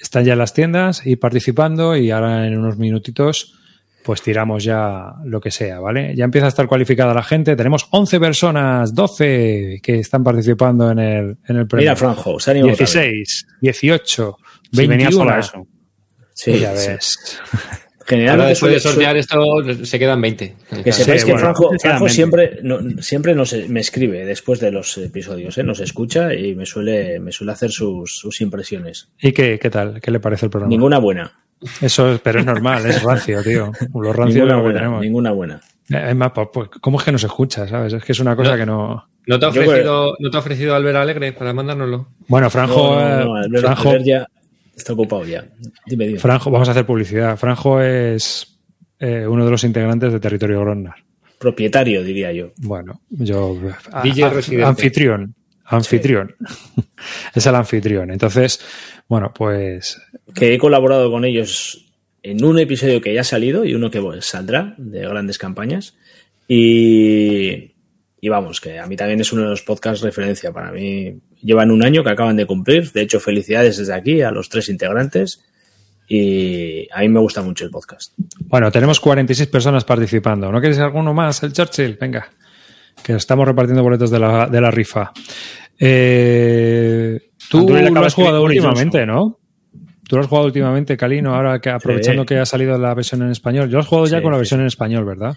[0.00, 3.58] están ya en las tiendas y participando y ahora en unos minutitos
[4.02, 6.14] pues tiramos ya lo que sea, ¿vale?
[6.16, 7.54] Ya empieza a estar cualificada la gente.
[7.56, 11.84] Tenemos 11 personas, 12 que están participando en el, en el premio.
[11.84, 12.94] Mira, Franjo, se ha animado otra vez.
[12.94, 14.36] 16, 18,
[14.72, 14.88] Si 21.
[14.88, 15.66] venía sola eso.
[16.34, 16.90] Sí, ya sí.
[18.16, 18.30] Ves.
[18.30, 20.54] Ahora Generalmente después de suele- sortear esto se quedan 20.
[20.84, 24.96] Que sepáis Sí, que bueno, Franjo, siempre, no- siempre nos, me escribe después de los
[24.98, 25.62] episodios, ¿eh?
[25.62, 29.08] nos escucha y me suele, me suele hacer sus, sus impresiones.
[29.20, 30.00] ¿Y qué, qué tal?
[30.00, 30.70] ¿Qué le parece el programa?
[30.70, 31.32] Ninguna buena.
[31.80, 33.70] Eso es, pero es normal, es rancio, tío.
[33.94, 35.00] Lo rancio es Ninguna que buena, tenemos.
[35.00, 35.60] ninguna buena.
[35.90, 37.92] Eh, Es más, pues, pues, ¿cómo es que nos escucha, sabes?
[37.92, 38.56] Es que es una cosa No.
[38.56, 39.06] que no...
[39.24, 42.08] ¿No te ha ofrecido, ¿no te ha ofrecido Albert Alegre para mandárnoslo?
[42.26, 44.26] Bueno, Franjo, No, no, no, eh, Albert- Franjo, Albert ya
[44.76, 45.44] está ocupado ya.
[45.86, 46.18] Dime, dime.
[46.18, 47.36] Franjo, vamos a hacer publicidad.
[47.36, 48.58] Franjo es
[48.98, 50.94] eh, uno de los integrantes de Territorio Grondar.
[51.38, 52.52] Propietario, diría yo.
[52.58, 53.58] Bueno, yo.
[53.90, 54.24] a- DJ
[54.62, 55.34] a- anfitrión.
[55.64, 56.34] Anfitrión.
[57.34, 58.10] es el anfitrión.
[58.10, 58.60] Entonces,
[59.08, 60.00] bueno, pues.
[60.34, 61.86] Que he colaborado con ellos
[62.22, 65.96] en un episodio que ya ha salido y uno que bueno, saldrá de grandes campañas.
[66.46, 67.74] Y,
[68.20, 70.52] y vamos, que a mí también es uno de los podcasts referencia.
[70.52, 72.92] Para mí llevan un año que acaban de cumplir.
[72.92, 75.42] De hecho, felicidades desde aquí a los tres integrantes.
[76.08, 78.12] Y a mí me gusta mucho el podcast.
[78.46, 80.50] Bueno, tenemos 46 personas participando.
[80.50, 81.42] ¿No quieres alguno más?
[81.42, 82.28] El Churchill, venga.
[83.02, 85.12] Que estamos repartiendo boletos de la, de la rifa.
[85.78, 87.18] Eh,
[87.50, 89.38] tú lo has jugado últimamente, ¿no?
[90.08, 92.26] Tú lo has jugado últimamente, Calino, ahora que aprovechando Sí.
[92.26, 93.68] que ha salido la versión en español.
[93.68, 95.36] Yo lo has jugado ya con la sí, versión en español, ¿verdad?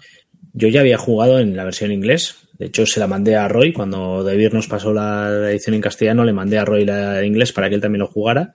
[0.52, 2.45] Yo ya había jugado en la versión inglés.
[2.58, 3.72] De hecho, se la mandé a Roy.
[3.72, 7.52] Cuando David nos pasó la edición en castellano, le mandé a Roy la de inglés
[7.52, 8.54] para que él también lo jugara.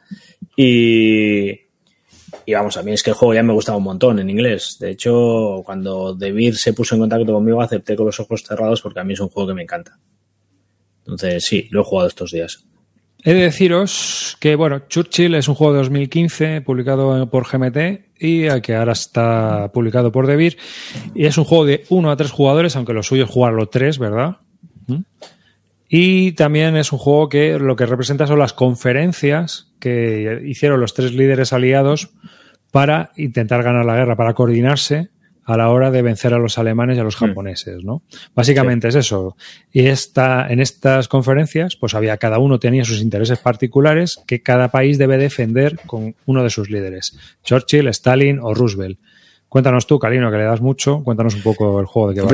[0.56, 1.52] Y,
[2.46, 4.78] y vamos, a mí es que el juego ya me gustaba un montón en inglés.
[4.80, 9.00] De hecho, cuando David se puso en contacto conmigo, acepté con los ojos cerrados porque
[9.00, 10.00] a mí es un juego que me encanta.
[11.06, 12.64] Entonces, sí, lo he jugado estos días.
[13.24, 18.48] He de deciros que, bueno, Churchill es un juego de 2015 publicado por GMT y
[18.48, 20.58] eh, que ahora está publicado por Devir.
[21.16, 23.98] Y es un juego de 1 a 3 jugadores, aunque lo suyo es jugarlo 3,
[23.98, 24.38] ¿verdad?
[25.94, 30.94] Y también es un juego que lo que representa son las conferencias que hicieron los
[30.94, 32.12] tres líderes aliados
[32.72, 35.10] para intentar ganar la guerra, para coordinarse
[35.44, 37.26] a la hora de vencer a los alemanes y a los Hmm.
[37.28, 38.04] japoneses, ¿no?
[38.36, 39.36] Básicamente es eso.
[39.72, 44.70] Y esta, en estas conferencias, pues había cada uno tenía sus intereses particulares que cada
[44.70, 47.18] país debe defender con uno de sus líderes.
[47.44, 49.00] Churchill, Stalin o Roosevelt.
[49.50, 52.32] Cuéntanos tú, Calino, que le das mucho, cuéntanos un poco el juego de qué va.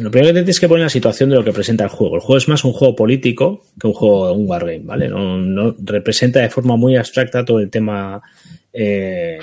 [0.00, 2.16] Lo primero que tienes que poner la situación de lo que presenta el juego.
[2.16, 5.08] El juego es más un juego político que un juego, un wargame, ¿vale?
[5.08, 8.20] No, no representa de forma muy abstracta todo el tema
[8.72, 9.38] eh,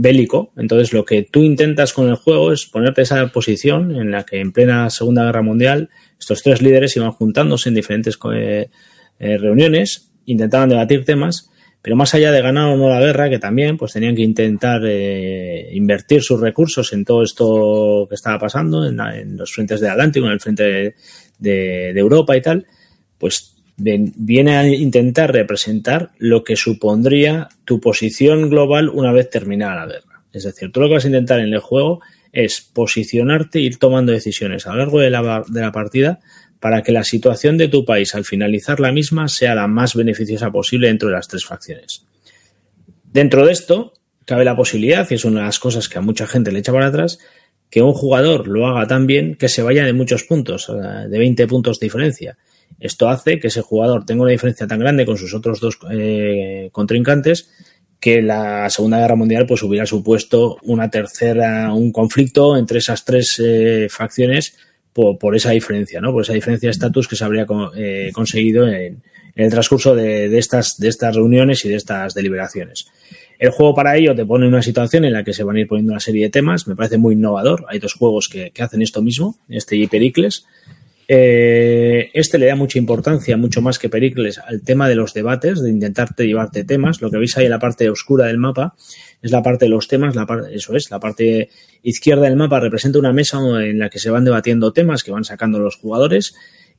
[0.00, 0.52] bélico.
[0.56, 4.40] Entonces, lo que tú intentas con el juego es ponerte esa posición en la que
[4.40, 8.70] en plena Segunda Guerra Mundial estos tres líderes iban juntándose en diferentes eh,
[9.18, 11.50] eh, reuniones, intentaban debatir temas,
[11.82, 14.80] pero más allá de ganar o no la guerra, que también pues tenían que intentar
[14.84, 19.80] eh, invertir sus recursos en todo esto que estaba pasando, en, la, en los frentes
[19.80, 20.94] del Atlántico, en el frente de,
[21.38, 22.66] de, de Europa y tal,
[23.18, 29.92] pues viene a intentar representar lo que supondría tu posición global una vez terminada la
[29.92, 30.22] guerra.
[30.32, 32.00] Es decir, tú lo que vas a intentar en el juego
[32.32, 36.20] es posicionarte e ir tomando decisiones a lo largo de la, de la partida
[36.60, 40.50] para que la situación de tu país al finalizar la misma sea la más beneficiosa
[40.50, 42.04] posible dentro de las tres facciones.
[43.12, 43.94] Dentro de esto,
[44.26, 46.72] cabe la posibilidad, y es una de las cosas que a mucha gente le echa
[46.72, 47.18] para atrás,
[47.70, 51.46] que un jugador lo haga tan bien que se vaya de muchos puntos, de 20
[51.46, 52.36] puntos de diferencia.
[52.78, 56.70] Esto hace que ese jugador tenga una diferencia tan grande con sus otros dos eh,
[56.72, 57.50] contrincantes
[58.00, 63.40] que la Segunda Guerra Mundial pues hubiera supuesto una tercera, un conflicto entre esas tres
[63.44, 64.56] eh, facciones
[64.92, 66.12] por, esa diferencia, ¿no?
[66.12, 67.46] Por esa diferencia de estatus que se habría
[67.76, 69.02] eh, conseguido en,
[69.36, 72.86] el transcurso de, de, estas, de estas reuniones y de estas deliberaciones.
[73.38, 75.60] El juego para ello te pone en una situación en la que se van a
[75.60, 77.64] ir poniendo una serie de temas, me parece muy innovador.
[77.68, 80.44] Hay dos juegos que, que hacen esto mismo, este y Pericles.
[81.12, 85.60] Eh, este le da mucha importancia, mucho más que Pericles, al tema de los debates,
[85.60, 87.02] de intentarte llevarte temas.
[87.02, 88.76] Lo que veis ahí en la parte oscura del mapa
[89.20, 91.50] es la parte de los temas, la parte, eso es, la parte
[91.82, 95.24] izquierda del mapa representa una mesa en la que se van debatiendo temas que van
[95.24, 96.32] sacando los jugadores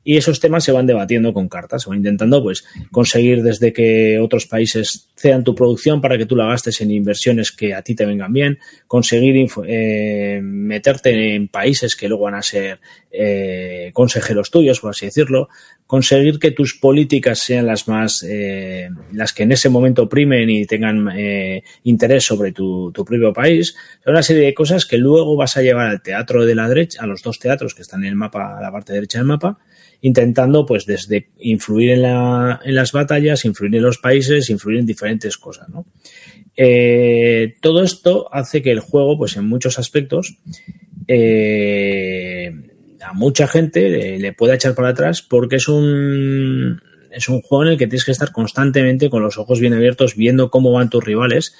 [0.04, 4.18] y esos temas se van debatiendo con cartas, se van intentando pues conseguir desde que
[4.18, 7.94] otros países cedan tu producción para que tú la gastes en inversiones que a ti
[7.94, 12.80] te vengan bien, conseguir eh, meterte en países que luego van a ser
[13.10, 15.48] eh, consejeros tuyos, por así decirlo,
[15.86, 20.64] conseguir que tus políticas sean las más, eh, las que en ese momento primen y
[20.64, 23.76] tengan eh, interés sobre tu, tu, propio país,
[24.06, 27.06] una serie de cosas que luego vas a llevar al teatro de la derecha, a
[27.06, 29.58] los dos teatros que están en el mapa, a la parte derecha del mapa,
[30.02, 34.86] intentando pues desde influir en, la, en, las batallas, influir en los países, influir en
[34.86, 35.86] diferentes cosas, ¿no?
[36.54, 40.36] Eh, todo esto hace que el juego, pues en muchos aspectos,
[41.08, 42.52] eh,
[43.00, 46.80] a mucha gente le, pueda echar para atrás porque es un
[47.10, 50.16] es un juego en el que tienes que estar constantemente con los ojos bien abiertos
[50.16, 51.54] viendo cómo van tus rivales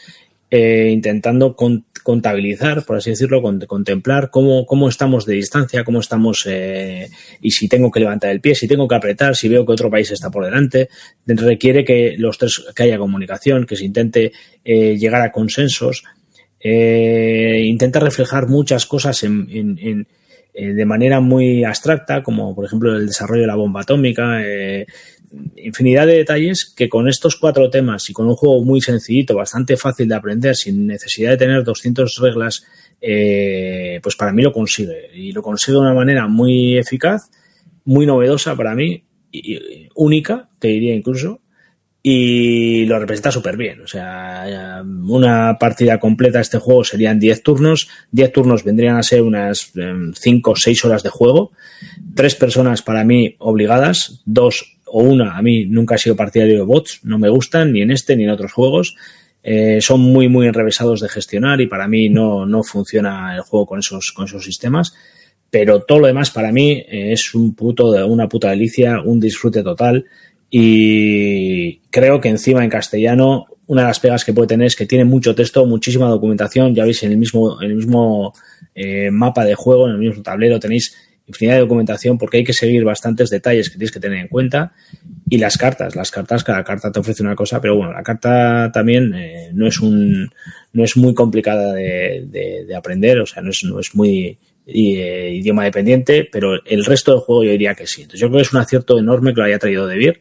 [0.51, 6.01] eh, intentando con, contabilizar, por así decirlo, con, contemplar cómo, cómo, estamos de distancia, cómo
[6.01, 9.65] estamos eh, y si tengo que levantar el pie, si tengo que apretar, si veo
[9.65, 10.89] que otro país está por delante.
[11.27, 14.33] Requiere que los tres que haya comunicación, que se intente
[14.65, 16.05] eh, llegar a consensos.
[16.61, 20.07] eh, intenta reflejar muchas cosas en, en, en
[20.55, 24.87] eh, de manera muy abstracta, como por ejemplo el desarrollo de la bomba atómica, eh,
[25.57, 29.77] infinidad de detalles que con estos cuatro temas y con un juego muy sencillito, bastante
[29.77, 32.65] fácil de aprender, sin necesidad de tener 200 reglas,
[33.01, 35.11] eh, pues para mí lo consigue.
[35.15, 37.31] Y lo consigue de una manera muy eficaz,
[37.85, 41.41] muy novedosa para mí, y, única, te diría incluso,
[42.03, 43.81] y lo representa súper bien.
[43.83, 47.89] O sea, una partida completa de este juego serían 10 turnos.
[48.11, 49.73] 10 turnos vendrían a ser unas
[50.15, 51.53] 5 o 6 horas de juego.
[52.17, 55.37] Tres personas para mí obligadas, dos o una.
[55.37, 58.25] A mí nunca he sido partidario de bots, no me gustan ni en este ni
[58.25, 58.95] en otros juegos.
[59.43, 63.67] Eh, son muy, muy enrevesados de gestionar y para mí no, no funciona el juego
[63.67, 64.95] con esos, con esos sistemas.
[65.51, 70.07] Pero todo lo demás para mí es un puto, una puta delicia, un disfrute total
[70.49, 74.87] y creo que encima en castellano una de las pegas que puede tener es que
[74.87, 78.35] tiene mucho texto, muchísima documentación, ya veis en el mismo, en el mismo
[78.75, 80.95] eh, mapa de juego, en el mismo tablero tenéis
[81.27, 84.73] infinidad de documentación porque hay que seguir bastantes detalles que tienes que tener en cuenta
[85.29, 88.71] y las cartas, las cartas, cada carta te ofrece una cosa, pero bueno, la carta
[88.73, 90.31] también eh, no es un
[90.73, 94.39] no es muy complicada de, de, de aprender, o sea, no es, no es muy
[94.67, 98.03] eh, idioma dependiente, pero el resto del juego yo diría que sí.
[98.03, 100.21] Entonces yo creo que es un acierto enorme que lo haya traído de Beer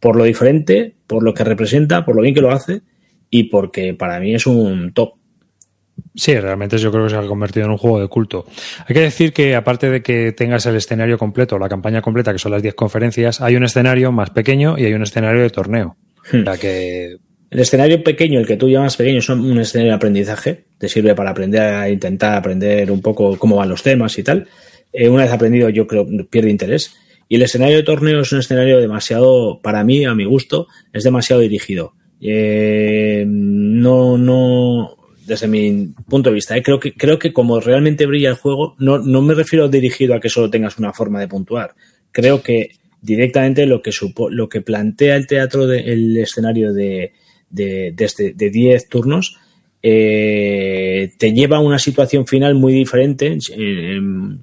[0.00, 2.82] por lo diferente, por lo que representa, por lo bien que lo hace
[3.30, 5.14] y porque para mí es un top.
[6.14, 8.46] Sí, realmente yo creo que se ha convertido en un juego de culto.
[8.86, 12.38] Hay que decir que aparte de que tengas el escenario completo, la campaña completa, que
[12.38, 15.96] son las 10 conferencias, hay un escenario más pequeño y hay un escenario de torneo.
[17.48, 20.64] El escenario pequeño, el que tú llamas pequeño, es un escenario de aprendizaje.
[20.78, 24.48] Te sirve para aprender a intentar aprender un poco cómo van los temas y tal.
[24.92, 26.94] Eh, una vez aprendido, yo creo pierde interés.
[27.28, 31.04] Y el escenario de torneo es un escenario demasiado, para mí, a mi gusto, es
[31.04, 31.94] demasiado dirigido.
[32.20, 34.95] Eh, no, no,
[35.26, 38.74] desde mi punto de vista, eh, creo que creo que como realmente brilla el juego,
[38.78, 41.74] no, no me refiero dirigido a que solo tengas una forma de puntuar.
[42.12, 42.70] Creo que
[43.02, 47.12] directamente lo que supo, lo que plantea el teatro del escenario de,
[47.50, 49.36] de, de, este- de 10 turnos
[49.82, 54.40] eh, te lleva a una situación final muy diferente en- en-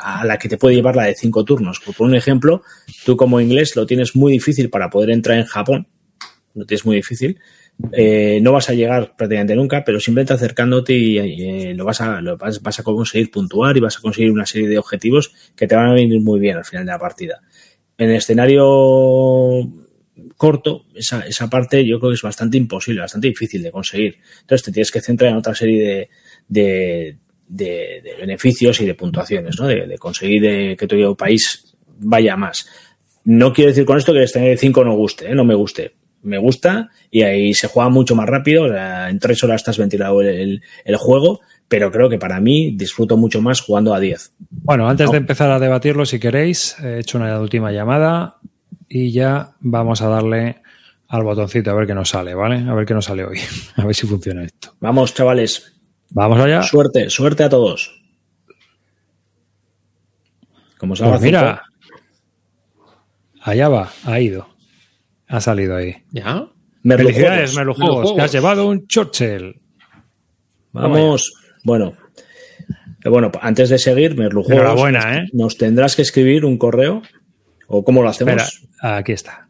[0.00, 1.80] a la que te puede llevar la de 5 turnos.
[1.80, 2.62] Por un ejemplo,
[3.04, 5.86] tú como inglés lo tienes muy difícil para poder entrar en Japón,
[6.54, 7.38] lo tienes muy difícil.
[7.92, 12.20] Eh, no vas a llegar prácticamente nunca, pero simplemente acercándote y, eh, lo, vas a,
[12.20, 15.74] lo vas, a conseguir puntuar y vas a conseguir una serie de objetivos que te
[15.74, 17.40] van a venir muy bien al final de la partida.
[17.98, 18.64] En el escenario
[20.36, 24.18] corto, esa, esa parte yo creo que es bastante imposible, bastante difícil de conseguir.
[24.40, 26.08] Entonces te tienes que centrar en otra serie
[26.48, 27.16] de,
[27.48, 29.66] de, beneficios y de puntuaciones, ¿no?
[29.66, 32.68] De, conseguir que tu país vaya más.
[33.24, 35.34] No quiero decir con esto que el escenario de 5 no guste, ¿eh?
[35.34, 35.94] no me guste.
[36.24, 38.64] Me gusta y ahí se juega mucho más rápido.
[38.64, 42.72] o sea, en tres horas estás ventilado el, el- juego, pero creo que para mí
[42.76, 44.32] disfruto mucho más jugando a 10.
[44.50, 45.12] Bueno, antes No.
[45.12, 48.36] de empezar a debatirlo, si queréis, he hecho una última llamada
[48.88, 50.62] y ya vamos a darle
[51.08, 52.68] al botoncito a ver qué nos sale, ¿vale?
[52.68, 53.38] A ver qué nos sale hoy.
[53.76, 54.74] A ver si funciona esto.
[54.80, 55.72] Vamos, chavales.
[56.10, 56.62] Vamos allá.
[56.62, 58.00] Suerte, suerte a todos.
[60.78, 61.62] Como salga Pues mira,
[63.42, 64.48] allá va, ha ido.
[65.28, 65.96] Ha salido ahí.
[66.10, 66.46] ¿Ya?
[66.82, 67.56] Felicidades, Juegos.
[67.56, 69.60] Merlu Juegos, Merlu que has llevado un Churchill.
[70.72, 71.32] Vamos.
[71.64, 71.94] Bueno.
[73.04, 75.28] Eh, Bueno, antes de seguir, Merlu Juegos, Enhorabuena, ¿eh?
[75.32, 77.02] Nos tendrás que escribir un correo.
[77.66, 78.34] ¿O cómo lo hacemos?
[78.42, 79.48] Espera, aquí está.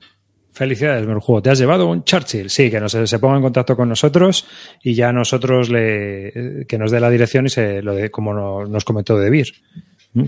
[0.53, 1.43] Felicidades, Merjuego.
[1.43, 2.49] Te has llevado un Churchill.
[2.49, 4.47] Sí, que nos, se ponga en contacto con nosotros
[4.85, 8.65] y ya nosotros le que nos dé la dirección y se lo de como no-
[8.65, 9.49] nos comentó de Vir,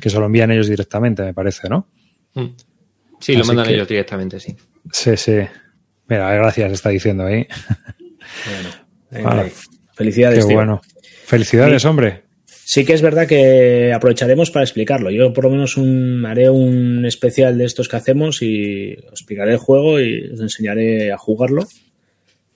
[0.01, 1.87] que se lo envían ellos directamente, me parece, ¿no?
[2.35, 2.47] Mm.
[3.21, 4.57] Sí, lo mandan que- ellos directamente, sí.
[4.93, 5.39] Sí, sí.
[6.09, 7.47] Mira, gracias, está diciendo ahí.
[8.47, 8.69] Bueno,
[9.11, 9.43] venga, Vale.
[9.43, 9.53] ahí.
[9.95, 10.57] Felicidades, Qué tío.
[10.57, 10.81] bueno.
[11.25, 11.89] Felicidades, Sí.
[11.89, 12.23] hombre.
[12.69, 15.11] Sí que es verdad que aprovecharemos para explicarlo.
[15.11, 19.53] Yo por lo menos un, haré un especial de estos que hacemos y os explicaré
[19.53, 21.65] el juego y os enseñaré a jugarlo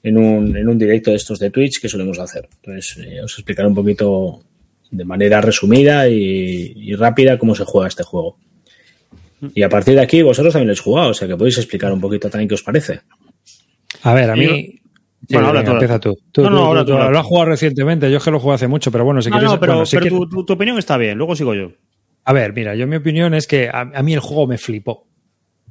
[0.03, 2.49] en un, en un directo de estos de Twitch que solemos hacer.
[2.57, 4.43] Entonces eh, os explicaré un poquito
[4.91, 8.37] de manera resumida y, y rápida cómo se juega este juego.
[9.55, 11.93] Y a partir de aquí vosotros también lo habéis jugado, o sea que podéis explicar
[11.93, 13.01] un poquito también qué os parece.
[14.03, 14.47] A ver, a mí.
[14.47, 16.19] Sí, Bueno, habla venga, tú, empieza tú.
[16.33, 18.11] Tú, No, no, tú, habla tú, Lo has jugado recientemente.
[18.11, 19.51] Yo es que lo jugué hace mucho, pero bueno, si No, quieres.
[19.53, 21.73] no, pero, bueno, si pero quieres- tu, tu- tu opinión está bien, luego sigo yo.
[22.25, 25.07] A ver, mira, yo mi opinión es que a, a mí el juego me flipó.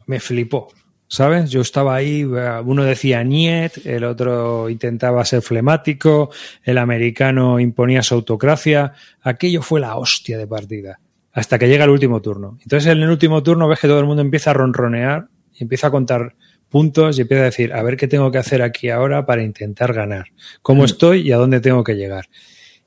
[0.05, 0.67] Me flipó.
[1.11, 1.49] ¿Sabes?
[1.49, 6.29] Yo estaba ahí, eh, uno decía niet, el otro intentaba ser flemático,
[6.63, 8.93] el americano imponía su autocracia.
[9.23, 10.99] Aquello fue la hostia de partida.
[11.31, 12.57] Hasta que llega el último turno.
[12.61, 15.87] Entonces en el último turno ves que todo el mundo empieza a ronronear y empieza
[15.87, 16.35] a contar
[16.69, 19.93] puntos y empieza a decir, a ver qué tengo que hacer aquí ahora para intentar
[19.93, 20.27] ganar.
[20.61, 22.29] ¿Cómo estoy y a dónde tengo que llegar?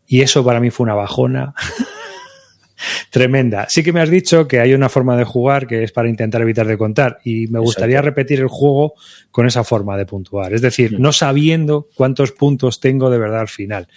[0.07, 1.55] Y eso para mí fue una bajona
[3.11, 3.66] tremenda.
[3.68, 6.43] Sí que me has dicho que hay una forma de jugar que es para intentar
[6.43, 8.11] evitar de contar y me gustaría Exacto.
[8.11, 8.95] repetir el juego
[9.30, 10.53] con esa forma de puntuar.
[10.53, 11.03] Es decir, Mm.
[11.03, 13.88] no sabiendo cuántos puntos tengo de verdad al final.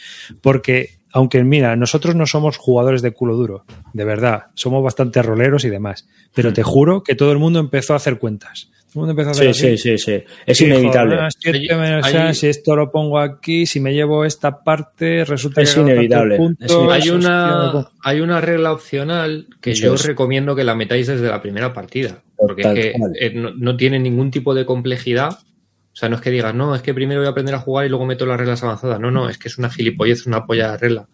[0.42, 3.64] Porque, aunque mira, nosotros no somos jugadores de culo duro,
[3.94, 6.08] de verdad, somos bastante roleros y demás.
[6.34, 8.70] Pero te juro que todo el mundo empezó a hacer cuentas.
[8.94, 9.78] Todo el mundo empezó a hacer Sí, así.
[9.78, 10.24] sí, sí, sí.
[10.46, 11.16] Es inevitable.
[11.20, 14.62] "Ah, siete Hay- menos hay- seis, si esto lo pongo aquí, si me llevo esta
[14.64, 17.02] parte, resulta Es que inevitable, puntos, es inevitable.
[17.04, 21.28] Hay una, hay una regla opcional que Eso yo os recomiendo que la metáis desde
[21.30, 22.20] la primera partida.
[22.38, 22.94] Porque es que
[23.26, 25.40] eh, no, no tiene ningún tipo de complejidad.
[25.96, 27.86] O sea, no es que digas, no, es que primero voy a aprender a jugar
[27.86, 29.00] y luego meto las reglas avanzadas.
[29.00, 31.08] No, no, es que es una gilipollez, una polla de regla.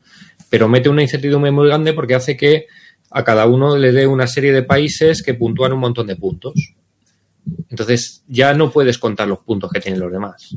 [0.50, 2.66] Pero mete una incertidumbre muy grande porque hace que
[3.12, 6.74] a cada uno le dé una serie de países que puntúan un montón de puntos.
[7.70, 10.56] Entonces ya no puedes contar los puntos que tienen los demás.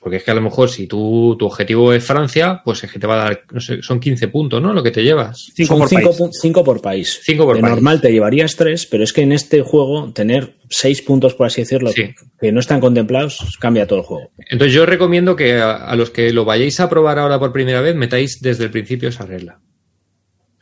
[0.00, 2.98] Porque es que a lo mejor si tú, tu objetivo es Francia, pues es que
[2.98, 4.72] te va a dar, no sé, son 15 puntos, ¿no?
[4.72, 5.50] Lo que te llevas.
[5.54, 6.38] Cinco Son por cinco, país.
[6.40, 7.20] cinco por país.
[7.22, 7.74] Cinco por de país.
[7.74, 11.60] normal te llevarías tres, pero es que en este juego tener seis puntos, por así
[11.62, 12.14] decirlo, Sí.
[12.40, 14.30] que no están contemplados, cambia todo el juego.
[14.48, 17.80] Entonces yo recomiendo que a, a los que lo vayáis a probar ahora por primera
[17.80, 19.60] vez, metáis desde el principio esa regla.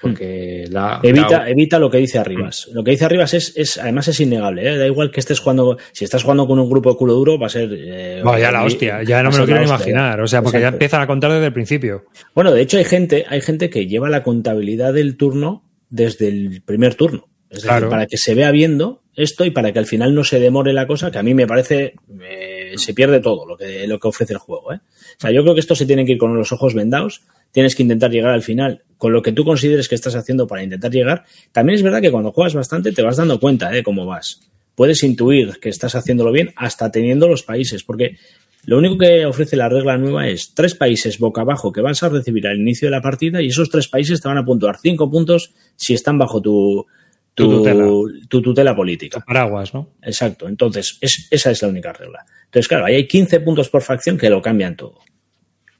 [0.00, 2.68] Porque la, Evita, la- evita lo que dice Arribas.
[2.72, 4.66] Lo que dice Arribas es, es además es innegable.
[4.66, 4.76] ¿eh?
[4.78, 7.46] Da igual que estés jugando, si estás jugando con un grupo de culo duro, va
[7.46, 7.68] a ser.
[7.72, 10.20] eh, Bueno, ya la hostia, ya no me lo quiero imaginar.
[10.20, 12.04] O sea, porque ya empiezan a contar desde el principio.
[12.34, 16.62] Bueno, de hecho hay gente, hay gente que lleva la contabilidad del turno desde el
[16.64, 17.28] primer turno.
[17.50, 17.88] Es decir, Claro.
[17.90, 20.86] para que se vea viendo esto y para que al final no se demore la
[20.86, 24.32] cosa, que a mí me parece eh, se pierde todo lo que, lo que ofrece
[24.34, 24.72] el juego.
[24.72, 24.78] ¿eh?
[25.20, 27.20] O sea, yo creo que esto se tiene que ir con los ojos vendados.
[27.52, 30.62] Tienes que intentar llegar al final con lo que tú consideres que estás haciendo para
[30.62, 31.24] intentar llegar.
[31.52, 34.48] También es verdad que cuando juegas bastante te vas dando cuenta de cómo vas.
[34.74, 38.16] Puedes intuir que estás haciéndolo bien hasta teniendo los países, porque
[38.64, 42.08] lo único que ofrece la regla nueva es tres países boca abajo que vas a
[42.08, 45.10] recibir al inicio de la partida y esos tres países te van a puntuar cinco
[45.10, 46.86] puntos si están bajo tu,
[47.34, 47.84] tu, Tu tutela.
[48.28, 49.22] tu tutela política.
[49.26, 49.90] Paraguas, ¿no?
[50.02, 50.48] Exacto.
[50.48, 52.24] Entonces, es- esa es la única regla.
[52.46, 54.98] Entonces, claro, ahí hay 15 puntos por facción que lo cambian todo.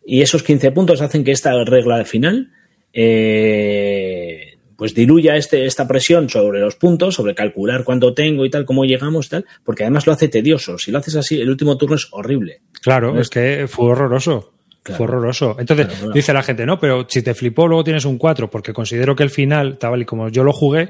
[0.05, 2.51] Y esos 15 puntos hacen que esta regla final
[2.92, 8.64] eh, pues diluya este, esta presión sobre los puntos, sobre calcular cuánto tengo y tal,
[8.64, 10.78] cómo llegamos y tal, porque además lo hace tedioso.
[10.78, 12.62] Si lo haces así, el último turno es horrible.
[12.82, 14.55] Claro, es que fue horroroso.
[14.82, 14.96] Claro.
[14.96, 15.57] Fue horroroso.
[15.61, 16.14] Entonces, Claro, claro.
[16.14, 19.22] dice la gente, no, pero si te flipó, luego tienes un 4, porque considero que
[19.22, 20.88] el final, tal y como yo lo jugué,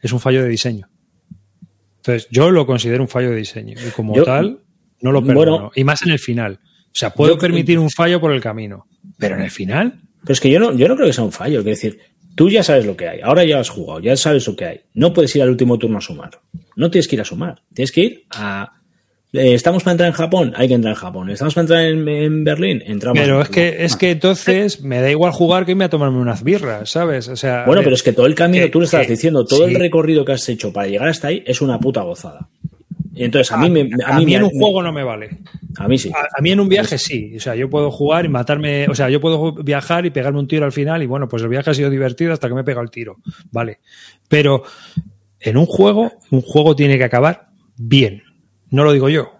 [0.00, 0.88] es un fallo de diseño.
[1.96, 3.74] Entonces, yo lo considero un fallo de diseño.
[3.84, 4.60] Y como Yo- tal,
[5.00, 5.70] no lo bueno, perdono.
[5.74, 6.60] y más en el final.
[6.94, 8.86] O sea, puedo yo- permitir un fallo por el camino.
[9.18, 11.32] Pero en el final, Pero es que yo no, yo no creo que sea un
[11.32, 11.58] fallo.
[11.58, 11.98] Es decir,
[12.34, 13.20] tú ya sabes lo que hay.
[13.20, 14.80] Ahora ya has jugado, ya sabes lo que hay.
[14.94, 16.30] No puedes ir al último turno a sumar.
[16.76, 17.62] No tienes que ir a sumar.
[17.74, 18.72] Tienes que ir a.
[19.32, 20.52] eh, ¿Estamos para entrar en Japón?
[20.56, 21.28] Hay que entrar en Japón.
[21.30, 22.82] ¿Estamos para entrar en, en Berlín?
[22.86, 23.20] Entramos.
[23.20, 26.18] pero en es que, es que entonces me da igual jugar que irme a tomarme
[26.18, 27.28] unas birras, ¿sabes?
[27.28, 29.44] O sea, Bueno, ver, pero es que todo el camino, que- tú lo que- diciendo,
[29.44, 29.74] todo sí.
[29.74, 32.48] el recorrido que has hecho para llegar hasta ahí es una puta gozada.
[33.16, 33.80] Entonces a mí me.
[34.04, 35.38] a mí mí me- en un juego no me vale.
[35.78, 36.10] A mí sí.
[36.14, 37.34] A, a mí en un viaje sí.
[37.36, 38.86] O sea, yo puedo jugar y matarme.
[38.88, 41.48] O sea, yo puedo viajar y pegarme un tiro al final y bueno, pues el
[41.48, 43.16] viaje ha sido divertido hasta que me he pegado el tiro.
[43.50, 43.78] Vale.
[44.28, 44.62] Pero
[45.40, 48.22] en un juego, un juego tiene que acabar bien.
[48.70, 49.30] No lo digo yo.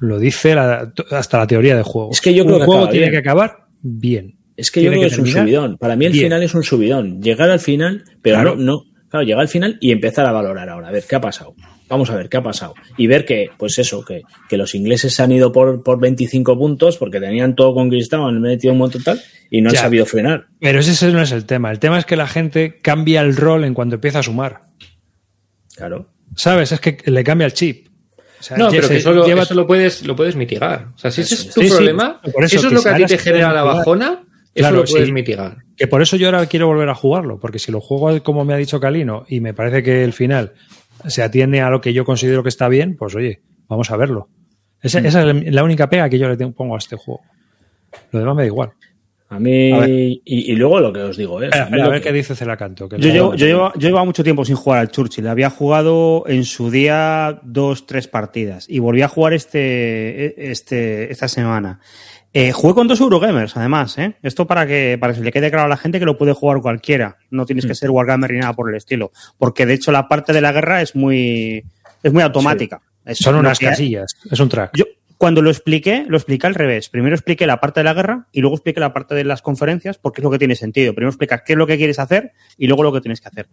[0.00, 2.10] Lo dice la- hasta la teoría de juego.
[2.12, 3.12] Es que yo un creo que juego tiene bien.
[3.12, 4.36] que acabar bien.
[4.56, 5.78] Es que yo creo que, es un subidón.
[5.78, 6.24] Para mí el bien.
[6.24, 7.22] final es un subidón.
[7.22, 8.56] Llegar al final, pero Claro.
[8.56, 8.84] no, no.
[9.10, 10.88] Claro, llegar al final y empezar a valorar ahora.
[10.88, 11.54] A ver, ¿qué ha pasado?
[11.88, 12.74] Vamos a ver qué ha pasado.
[12.96, 16.56] Y ver que, pues eso, que, que los ingleses se han ido por, por 25
[16.56, 19.80] puntos porque tenían todo conquistado, han metido un montón tal y no han Ya.
[19.82, 20.46] sabido frenar.
[20.60, 21.72] Pero ese no es el tema.
[21.72, 24.60] El tema es que la gente cambia el rol en cuanto empieza a sumar.
[25.76, 26.08] Claro.
[26.36, 26.72] ¿Sabes?
[26.72, 27.88] Es que le cambia el chip.
[28.38, 30.88] O sea, No, pero que eso, lo, lleva- eso lo puedes, lo puedes mitigar.
[30.94, 31.54] O sea, si ese Eso es es.
[31.54, 33.62] tu Sí, problema, eso, eso es que lo que a si ti te genera la
[33.64, 34.22] bajona,
[34.60, 35.12] eso Claro, lo puedes sí.
[35.12, 35.56] mitigar.
[35.76, 38.54] Que por eso yo ahora quiero volver a jugarlo, porque si lo juego como me
[38.54, 40.52] ha dicho Calino y me parece que el final
[41.06, 44.28] se atiende a lo que yo considero que está bien, pues oye, vamos a verlo.
[44.82, 47.20] Esa, esa es la única pega que yo le tengo- pongo a este juego.
[48.12, 48.70] Lo demás me da igual.
[49.32, 51.50] A mí, A y, y luego lo que os digo, ¿eh?
[51.52, 52.88] Espera, a ver que- qué dice Celacanto.
[52.88, 55.28] que Yo llevo, yo, llevo, yo llevaba mucho tiempo sin jugar al Churchill.
[55.28, 61.28] Había jugado en su día dos, tres partidas y volví a jugar este, este, esta
[61.28, 61.78] semana.
[62.32, 63.98] Eh, jugué con dos Eurogamers, además.
[63.98, 64.14] ¿eh?
[64.22, 66.32] Esto para que, para que se le quede claro a la gente que lo puede
[66.32, 67.16] jugar cualquiera.
[67.30, 69.10] No tienes que ser Wargamer ni nada por el estilo.
[69.36, 71.64] Porque de hecho la parte de la guerra es muy,
[72.02, 72.80] es muy automática.
[73.04, 74.76] Es Son unas casillas, es un track.
[74.76, 74.84] Yo,
[75.20, 76.88] cuando lo expliqué, lo expliqué al revés.
[76.88, 79.98] Primero expliqué la parte de la guerra y luego expliqué la parte de las conferencias
[79.98, 80.94] porque es lo que tiene sentido.
[80.94, 83.48] Primero explicas qué es lo que quieres hacer y luego lo que tienes que hacer.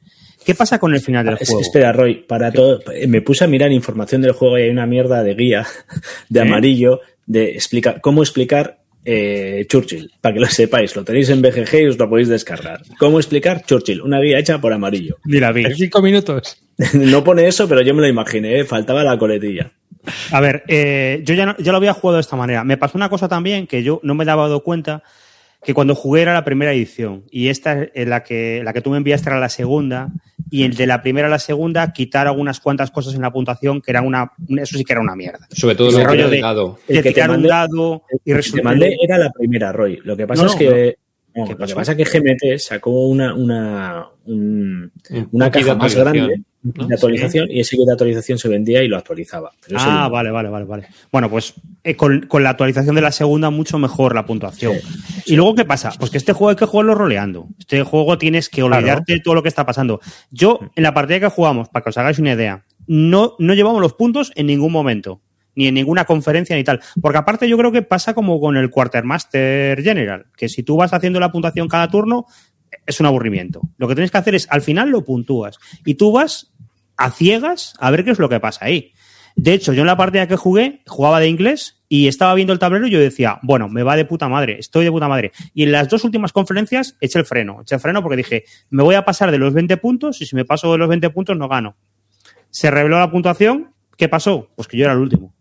[0.45, 1.61] ¿Qué pasa con el final del Es- juego?
[1.61, 5.23] espera, Roy, para todo, me puse a mirar información del juego y hay una mierda
[5.23, 5.67] de guía
[6.29, 6.43] de ¿Eh?
[6.43, 11.75] amarillo de explicar cómo explicar eh, Churchill, para que lo sepáis, lo tenéis en BGG
[11.81, 12.81] y os lo podéis descargar.
[12.97, 14.01] ¿Cómo explicar Churchill?
[14.01, 15.17] Una guía hecha por amarillo.
[15.25, 15.65] Ni la vi.
[15.65, 16.61] En cinco minutos.
[16.93, 18.63] no pone eso, pero yo me lo imaginé, ¿eh?
[18.65, 19.71] faltaba la coletilla.
[20.31, 22.63] A ver, eh, yo ya, no- ya lo había jugado de esta manera.
[22.63, 25.03] Me pasó una cosa también que yo no me daba dado cuenta
[25.63, 28.91] que cuando jugué era la primera edición y esta es la que la que tú
[28.91, 30.09] me enviaste era la segunda
[30.51, 33.81] y el de la primera a la segunda quitar algunas cuantas cosas en la puntuación
[33.81, 35.47] que era una eso sí que era una mierda.
[35.51, 36.41] Sobre todo Ese lo rollo que de-.
[36.87, 39.99] El De que te un mandé- dado y mandé era la primera, Roy.
[40.03, 40.65] Lo que pasa No, es que
[40.97, 41.06] no,
[41.45, 45.95] ¿Qué lo que pasa es que GMT sacó una, una, un- Un una caja más
[45.95, 46.87] grande ¿no?
[46.87, 49.51] de actualización y ese kit de actualización se vendía y lo actualizaba.
[49.65, 50.87] Pero Ah, vale, vale, vale, vale.
[51.11, 51.53] Bueno, pues
[51.83, 54.73] eh, con, con la actualización de la segunda, mucho mejor la puntuación.
[55.25, 55.91] ¿Y luego qué pasa?
[55.97, 57.47] Pues que este juego hay que jugarlo roleando.
[57.59, 59.99] Este juego tienes que olvidarte de todo lo que está pasando.
[60.31, 63.81] Yo, en la partida que jugamos, para que os hagáis una idea, no, no llevamos
[63.81, 65.21] los puntos en ningún momento.
[65.57, 66.79] Ni en ninguna conferencia ni tal.
[67.01, 70.93] Porque aparte yo creo que pasa como con el Quartermaster General, que si tú vas
[70.93, 72.27] haciendo la puntuación cada turno,
[72.85, 73.61] es un aburrimiento.
[73.77, 75.57] Lo que tienes que hacer es, al final lo puntúas.
[75.83, 76.53] Y tú vas
[76.95, 78.93] a ciegas a ver qué es lo que pasa ahí.
[79.35, 82.59] De hecho, yo en la partida que jugué, jugaba de inglés y estaba viendo el
[82.59, 85.31] tablero y yo decía, bueno, me va de puta madre, estoy de puta madre.
[85.53, 88.81] Y en las dos últimas conferencias eché el freno, eché el freno porque dije, me
[88.81, 91.37] voy a pasar de los 20 puntos y si me paso de los 20 puntos
[91.37, 91.75] no gano.
[92.49, 94.49] Se reveló la puntuación, ¿qué pasó?
[94.55, 95.36] Pues que yo era el último.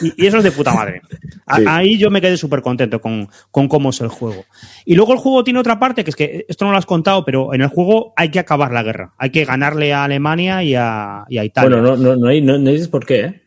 [0.00, 1.02] Y, eso es de puta madre.
[1.46, 4.44] Ahí yo me quedé súper contento con, cómo es el juego.
[4.84, 7.24] Y luego el juego tiene otra parte, que es que esto no lo has contado,
[7.24, 9.14] pero en el juego hay que acabar la guerra.
[9.18, 11.78] Hay que ganarle a Alemania y a, Italia.
[11.80, 13.42] Bueno, no, no, hay, no, dices por qué, ¿eh?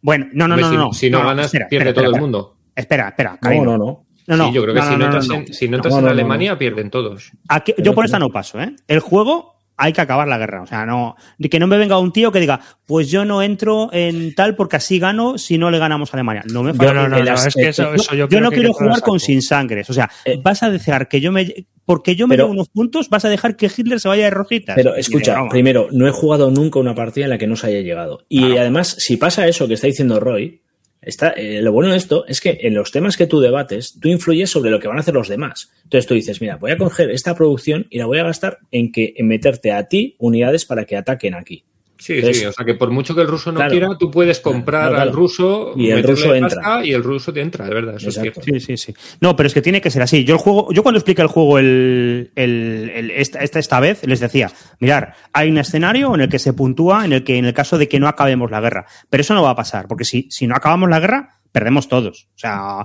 [0.00, 0.92] Bueno, no, no, no, si, no.
[0.92, 2.56] Si no, ganas, pierde todo el mundo.
[2.74, 3.38] Espera, espera.
[3.42, 4.46] No, no, no.
[4.46, 7.32] sí, yo creo que si no, entras en, si no entras en Alemania, pierden todos.
[7.78, 8.74] yo por esta no paso, ¿eh?
[8.88, 10.62] El juego hay que acabar la guerra.
[10.62, 11.16] O sea, no,
[11.50, 14.76] que no me venga un tío que diga, pues yo no entro en tal porque
[14.76, 16.42] así gano si no le ganamos a Alemania.
[16.52, 19.42] No me no, no, no, es que eso, yo, yo no quiero jugar con sin
[19.42, 19.88] sangres.
[19.90, 21.66] O sea, eh, vas a dejar que yo me.
[21.84, 24.76] Porque yo me doy unos puntos, vas a dejar que Hitler se vaya de rojitas.
[24.76, 27.80] Pero escucha, primero, no he jugado nunca una partida en la que no se haya
[27.80, 28.24] llegado.
[28.28, 30.62] Y además, si pasa eso que está diciendo Roy,
[31.02, 34.08] Está, eh, lo bueno de esto es que en los temas que tú debates, tú
[34.08, 35.72] influyes sobre lo que van a hacer los demás.
[35.82, 38.92] Entonces tú dices, mira, voy a coger esta producción y la voy a gastar en
[38.92, 41.64] que en meterte a ti unidades para que ataquen aquí.
[42.02, 44.92] Sí, sí, o sea que por mucho que el ruso no quiera, tú puedes comprar
[44.92, 46.84] al ruso y el ruso entra.
[46.84, 48.42] Y el ruso te entra, de verdad, eso es cierto.
[48.42, 48.94] Sí, sí, sí.
[49.20, 50.24] No, pero es que tiene que ser así.
[50.24, 54.50] Yo el juego, yo cuando expliqué el juego el, el, esta, esta, vez, les decía,
[54.80, 57.78] mirar, hay un escenario en el que se puntúa en el que en el caso
[57.78, 58.86] de que no acabemos la guerra.
[59.08, 62.28] Pero eso no va a pasar, porque si, si no acabamos la guerra, perdemos todos.
[62.34, 62.84] O sea,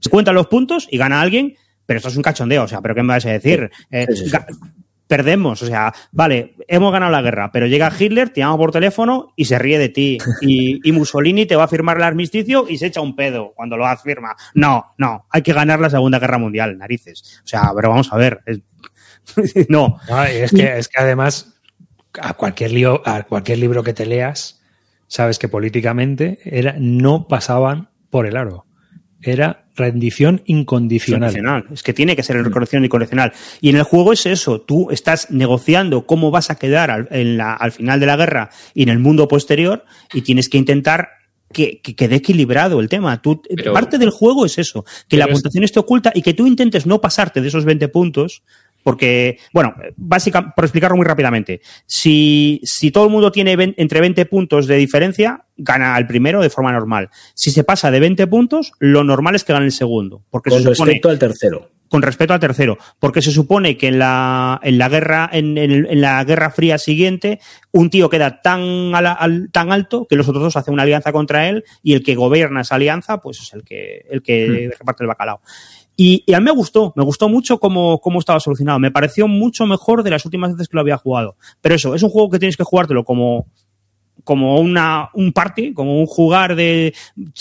[0.00, 2.62] se cuentan los puntos y gana alguien, pero esto es un cachondeo.
[2.62, 3.70] O sea, ¿pero qué me vas a decir?
[3.90, 4.06] Eh,
[5.06, 5.62] perdemos.
[5.62, 9.46] O sea, vale, hemos ganado la guerra, pero llega Hitler, te llama por teléfono y
[9.46, 10.18] se ríe de ti.
[10.40, 13.86] Y, Mussolini te va a firmar el armisticio y se echa un pedo cuando lo
[13.86, 14.34] afirma.
[14.54, 17.40] No, no, hay que ganar la Segunda Guerra Mundial, narices.
[17.44, 18.40] O sea, pero vamos a ver.
[19.68, 19.98] no.
[20.28, 21.60] es, que, es que además,
[22.20, 24.62] a cualquier, lío, a cualquier libro que te leas,
[25.06, 28.65] sabes que políticamente era, no pasaban por el aro.
[29.22, 31.66] Era rendición incondicional.
[31.72, 33.32] Es que tiene que ser el rendición incondicional.
[33.60, 37.36] Y en el juego es eso, tú estás negociando cómo vas a quedar al, en
[37.36, 41.08] la, al final de la guerra y en el mundo posterior y tienes que intentar
[41.52, 43.20] que, quede equilibrado el tema.
[43.22, 46.86] Tú, parte del juego es eso, que la puntuación esté oculta y que tú intentes
[46.86, 48.42] no pasarte de esos 20 puntos
[48.86, 54.26] porque, bueno, básicamente, por explicarlo muy rápidamente, si, si todo el mundo tiene entre 20
[54.26, 57.10] puntos de diferencia, gana el primero de forma normal.
[57.34, 60.22] Si se pasa de 20 puntos, lo normal es que gane el segundo.
[60.30, 61.68] Porque con respecto al tercero.
[61.88, 62.78] Con respecto al tercero.
[63.00, 67.40] Porque se supone que en la, en la guerra, en, en, la guerra fría siguiente,
[67.72, 71.48] un tío queda tan, al, tan alto que los otros dos hacen una alianza contra
[71.48, 74.78] él y el que gobierna esa alianza, pues es el que, el que hmm.
[74.78, 75.40] reparte el bacalao.
[75.96, 78.78] Y, a mí me gustó, me gustó mucho cómo, cómo, estaba solucionado.
[78.78, 81.36] Me pareció mucho mejor de las últimas veces que lo había jugado.
[81.60, 83.46] Pero eso, es un juego que tienes que jugártelo como,
[84.26, 86.92] como una, un party, como un jugar de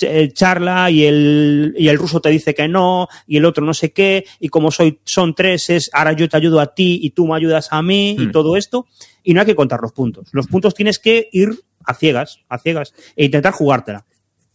[0.02, 3.74] eh, charla y el, y el ruso te dice que no y el otro no
[3.74, 7.10] sé qué y como soy, son tres es ahora yo te ayudo a ti y
[7.10, 8.32] tú me ayudas a mí y hmm.
[8.32, 8.86] todo esto
[9.24, 10.30] y no hay que contar los puntos.
[10.32, 14.06] Los puntos tienes que ir a ciegas, a ciegas e intentar jugártela.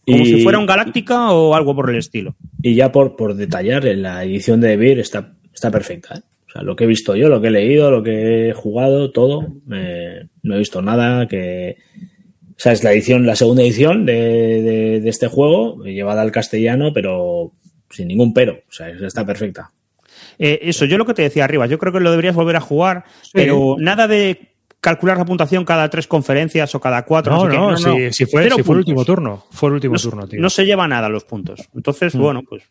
[0.05, 2.35] Como si fuera un Galáctica o algo por el estilo.
[2.61, 6.15] Y ya por, por detallar, la edición de Beer está, está perfecta.
[6.15, 6.21] ¿eh?
[6.47, 9.11] O sea, lo que he visto yo, lo que he leído, lo que he jugado,
[9.11, 11.77] todo, eh, no he visto nada que...
[12.49, 16.91] O sea, es la edición, la segunda edición de, de, este juego, llevada al castellano,
[16.93, 17.53] pero
[17.89, 18.53] sin ningún pero.
[18.53, 19.71] O sea, está perfecta.
[20.37, 22.61] Eh, eso, yo lo que te decía arriba, yo creo que lo deberías volver a
[22.61, 24.50] jugar, pero nada de
[24.81, 27.47] calcular la puntuación cada tres conferencias o cada cuatro.
[27.47, 29.45] No, no, Si, fue, el último turno.
[29.51, 30.41] Fue el último turno, tío.
[30.41, 31.69] No se lleva nada los puntos.
[31.73, 32.19] Entonces, mm.
[32.19, 32.63] bueno, pues.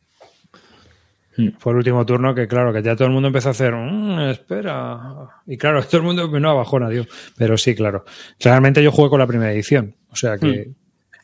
[1.37, 1.51] Mm.
[1.59, 4.21] Fue el último turno que, claro, que ya todo el mundo empezó a hacer, mm,
[4.31, 5.01] espera.
[5.47, 7.07] Y claro, todo el mundo no bajó nadie.
[7.39, 8.05] Pero sí, claro.
[8.41, 9.95] Realmente yo jugué con la primera edición.
[10.11, 10.73] O sea que.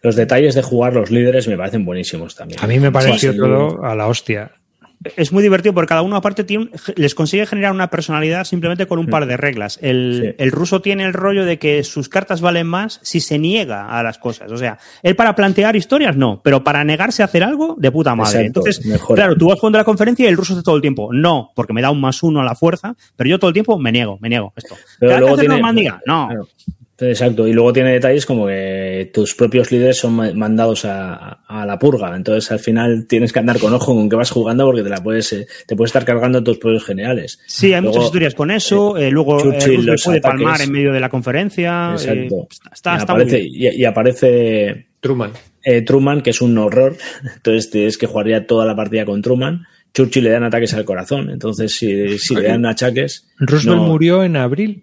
[0.03, 2.61] Los detalles de jugar los líderes me parecen buenísimos también.
[2.63, 4.53] A mí me pareció todo a la hostia
[5.17, 6.45] es muy divertido porque cada uno aparte
[6.97, 9.79] les consigue generar una personalidad simplemente con un par de reglas.
[9.83, 14.03] El, ruso tiene el rollo de que sus cartas valen más si se niega a
[14.03, 14.51] las cosas.
[14.51, 18.15] O sea, él para plantear historias no, pero para negarse a hacer algo, de puta
[18.15, 18.47] madre.
[18.47, 18.81] Entonces,
[19.15, 21.11] claro, tú vas jugando la conferencia y el ruso hace todo el tiempo.
[21.13, 23.79] No, porque me da un más uno a la fuerza, pero yo todo el tiempo
[23.79, 24.75] me niego, me niego esto.
[24.99, 25.61] Pero luego tiene,
[26.07, 26.29] no.
[26.99, 32.17] Exacto, y luego tiene detalles como que tus propios líderes son mandados a, la purga,
[32.17, 35.03] entonces al final tienes que andar con ojo con que vas jugando porque te la
[35.03, 37.39] puedes eh, te puedes estar cargando tus propios generales.
[37.47, 41.01] Sí, hay muchas historias con eso, eh, eh, luego Churchill puede palmar en medio de
[41.01, 42.49] la conferencia, Exacto.
[42.73, 45.33] está, y, aparece, y, aparece Truman.
[45.85, 46.97] Truman, que es un horror,
[47.37, 49.67] entonces tienes que jugar ya toda la partida con Truman.
[49.93, 53.29] Churchill le dan ataques al corazón, entonces si, si le dan achaques...
[53.39, 54.83] Roosevelt murió en abril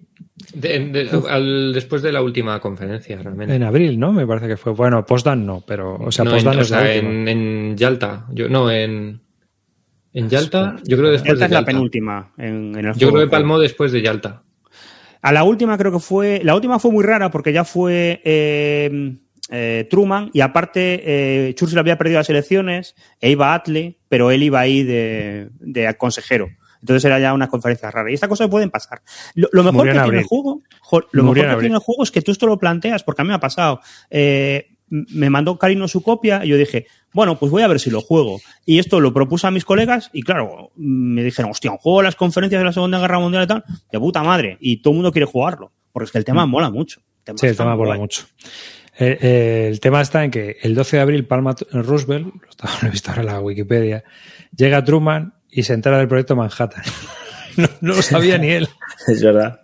[0.53, 3.55] De- de- al- después de la última conferencia, realmente.
[3.55, 4.13] En abril, ¿no?
[4.13, 4.73] Me parece que fue.
[4.73, 5.95] Bueno, Postdan no, pero.
[5.95, 8.25] O sea, No, Postdan en, o es sea, en, en Yalta.
[8.31, 9.19] Yo, no, en,
[10.13, 10.75] en Yalta.
[10.83, 11.71] Yo creo que después Esta de es la Yalta.
[11.71, 14.43] penúltima en, en el Yo creo que palmó después de Yalta.
[15.21, 16.41] A la última creo que fue.
[16.43, 19.15] La última fue muy rara porque ya fue eh,
[19.49, 21.01] eh, Truman y aparte
[21.49, 25.93] eh, Churchill había perdido las elecciones e iba Atle, pero él iba ahí de, de
[25.97, 26.49] consejero.
[26.83, 28.11] Entonces era ya una conferencia rara.
[28.11, 29.01] Y estas cosas pueden pasar.
[29.35, 31.75] Lo, lo mejor Murió que en tiene el juego, jo- lo Murió mejor que tiene
[31.75, 33.79] el juego es que tú esto lo planteas, porque a mí me ha pasado.
[34.09, 37.89] Eh, me mandó Karino su copia y yo dije, bueno, pues voy a ver si
[37.89, 38.39] lo juego.
[38.65, 42.03] Y esto lo propuse a mis colegas y claro, me dijeron, hostia, un juego de
[42.03, 44.57] las conferencias de la Segunda Guerra Mundial y tal, de puta madre.
[44.59, 46.99] Y todo el mundo quiere jugarlo, porque es que el tema mola mucho.
[46.99, 47.39] El tema Mm.
[47.39, 48.25] Sí, el tema mola mucho.
[48.99, 52.27] Eh, eh, el tema está en que el 12 de abril Palma Roosevelt,
[52.81, 54.03] lo he visto ahora en la Wikipedia,
[54.55, 56.83] llega Truman y se entera del proyecto Manhattan.
[57.57, 58.67] no, no lo sabía ni él.
[59.07, 59.59] Es verdad.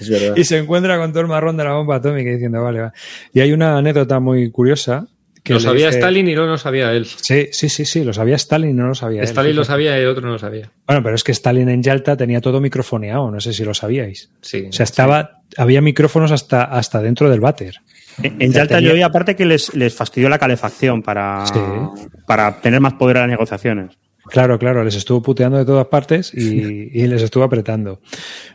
[0.00, 0.36] Es verdad.
[0.36, 2.92] Y se encuentra con todo el marrón de la bomba atómica diciendo, vale, va.
[3.32, 5.06] Y hay una anécdota muy curiosa.
[5.42, 7.04] Que lo sabía dice- Stalin y no lo sabía él.
[7.06, 9.28] Sí, sí, sí, sí, lo sabía Stalin y no lo sabía él.
[9.28, 10.70] Stalin lo sabía y el otro no lo sabía.
[10.86, 14.30] Bueno, pero es que Stalin en Yalta tenía todo microfoneado, no sé si lo sabíais.
[14.40, 14.66] Sí.
[14.70, 17.74] O sea, estaba, había micrófonos hasta, hasta dentro del váter.
[18.22, 21.44] En en Ya Yalta tenía- yo vi aparte que les, les fastidió la calefacción para,
[21.46, 21.60] Sí.
[22.26, 23.98] para tener más poder a las negociaciones.
[24.30, 28.00] Claro, claro, les estuvo puteando de todas partes y, y les estuvo apretando.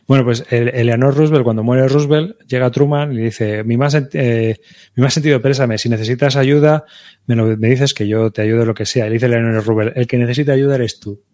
[0.07, 3.77] Bueno, pues el, Eleanor Roosevelt, cuando muere Roosevelt, llega a Truman y le dice, mi
[3.77, 4.57] más, eh,
[4.95, 6.85] mi más sentido pésame, si necesitas ayuda,
[7.27, 9.05] me, lo- me dices que yo te ayudo lo que sea.
[9.05, 11.21] Y le dice Eleanor Roosevelt, el que necesita ayuda eres tú.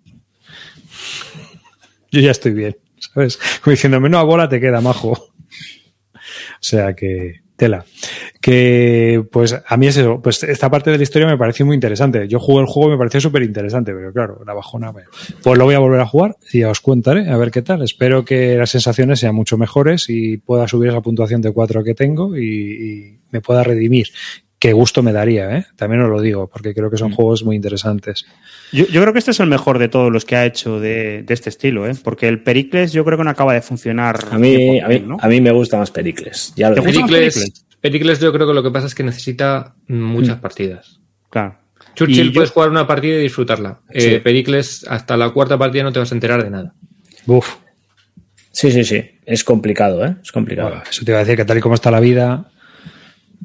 [2.12, 3.38] Yo ya estoy bien, ¿sabes?
[3.62, 5.12] Como diciendo, menos bola te queda, majo.
[6.56, 7.86] O sea que, tela.
[8.42, 10.22] Que, pues, a mí es eso.
[10.22, 12.28] Pues esta parte de la historia me pareció muy interesante.
[12.28, 14.94] Yo jugué el juego y me pareció súper interesante, pero claro, la bajona.
[15.44, 17.82] Pues lo voy a volver a jugar y ya os contaré a ver qué tal.
[17.82, 21.96] Espero que las sensaciones sean mucho mejores y pueda subir esa puntuación de 4 que
[21.96, 24.08] tengo y, y me pueda redimir.
[24.66, 25.66] Qué gusto me daría, ¿eh?
[25.76, 28.26] También os lo digo, porque creo que son juegos muy interesantes.
[28.72, 31.22] Yo, yo creo que este es el mejor de todos los que ha hecho de,
[31.22, 31.92] de este estilo, ¿eh?
[32.04, 34.18] porque el Pericles yo creo que no acaba de funcionar.
[34.32, 35.18] A mí, a, mí, 100%, ¿no?
[35.22, 36.52] a mí me gusta más Pericles.
[36.56, 37.02] Ya lo ¿Te he gusta dicho.
[37.04, 38.20] más Pericles, Pericles?
[38.20, 41.00] Yo creo que lo que pasa es que necesita muchas partidas.
[41.30, 41.60] Claro.
[41.94, 43.82] Churchill Y yo- puedes jugar una partida y disfrutarla.
[43.94, 44.16] Sí.
[44.16, 46.74] Eh, Pericles, hasta la cuarta partida no te vas a enterar de nada.
[47.28, 47.48] Uf,
[48.52, 49.04] Sí, sí, sí.
[49.26, 50.16] Es complicado, ¿eh?
[50.24, 50.70] Es complicado.
[50.70, 52.50] bueno, eso te iba a decir que tal y como está la vida,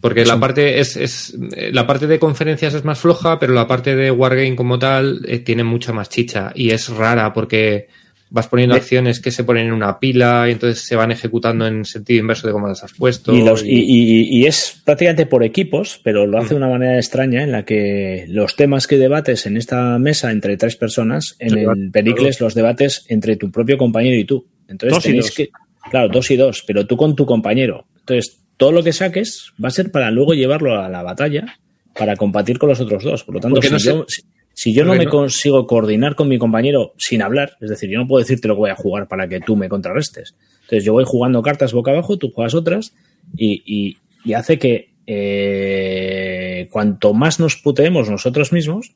[0.00, 3.66] Porque la parte es, es eh, la parte de conferencias es más floja, pero la
[3.66, 7.88] parte de Wargame como tal eh, tiene mucha más chicha y es rara porque
[8.32, 11.66] vas poniendo De- acciones que se ponen en una pila y entonces se van ejecutando
[11.66, 13.34] en sentido inverso de cómo las has puesto.
[13.34, 16.68] Y, los- y- y- y- y es prácticamente por equipos, pero lo hace de una
[16.68, 21.34] manera extraña en la que los temas que debates en esta mesa entre tres personas,
[21.40, 24.46] en el Pericles los debates entre tu propio compañero y tú.
[24.68, 25.34] Entonces Dos y tenéis dos.
[25.34, 25.48] que,
[25.90, 27.86] claro, dos y dos, pero tú con tu compañero.
[27.98, 31.58] Entonces, todo lo que saques va a ser para luego llevarlo a la batalla
[31.98, 33.24] para combatir con los otros dos.
[33.24, 34.22] Por lo tanto, si, no yo, si,
[34.52, 37.98] si yo no me no- consigo coordinar con mi compañero sin hablar, es decir, yo
[37.98, 40.34] no puedo decirte lo que voy a jugar para que tú me contrarrestes.
[40.62, 42.92] Entonces, yo voy jugando cartas boca abajo, tú juegas otras
[43.36, 48.92] y, y- y hace que eh, cuanto más nos puteemos nosotros mismos,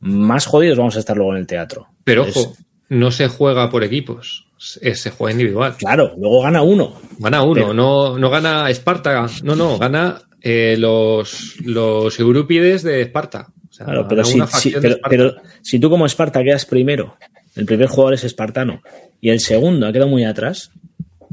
[0.00, 1.88] más jodidos vamos a estar luego en el teatro.
[2.04, 2.56] Pero Entonces, ojo,
[2.88, 5.74] no se juega por equipos, se, juega individual.
[5.76, 6.94] Claro, luego gana uno.
[7.18, 13.02] Gana uno, Pero- no, no gana Esparta, no, no, gana eh, los, los Eurípides de
[13.02, 13.48] Esparta.
[13.68, 14.74] O sea, Claro, pero si, si-
[15.08, 17.16] pero si tú como Esparta quedas primero,
[17.56, 18.80] el primer jugador es espartano
[19.20, 20.70] y el segundo ha quedado muy atrás,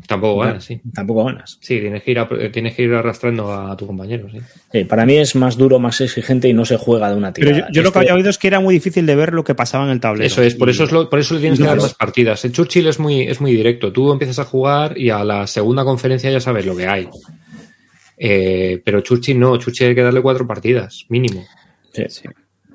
[0.08, 0.82] Tampoco gana, sí.
[0.94, 1.58] tampoco ganas.
[1.62, 4.40] Sí, tienes que ir, a- tienes que ir arrastrando a tu compañero, sí.
[4.72, 7.52] Sí, para mí es más duro, más exigente y no se juega de una Pero
[7.52, 7.68] tirada.
[7.70, 9.56] yo, yo lo que había oído es que era muy difícil de ver lo que
[9.56, 10.26] pasaba en el tablero.
[10.26, 12.44] Eso es, por Y- eso es lo, por eso le tienes que dar más partidas.
[12.46, 13.92] El Churchill es muy, es muy directo.
[13.94, 17.08] Tú empiezas a jugar y a la segunda conferencia ya sabes lo que hay.
[18.18, 21.44] Eh, pero Churchill no, Churchill hay que darle cuatro partidas, mínimo.
[21.94, 22.04] Sí.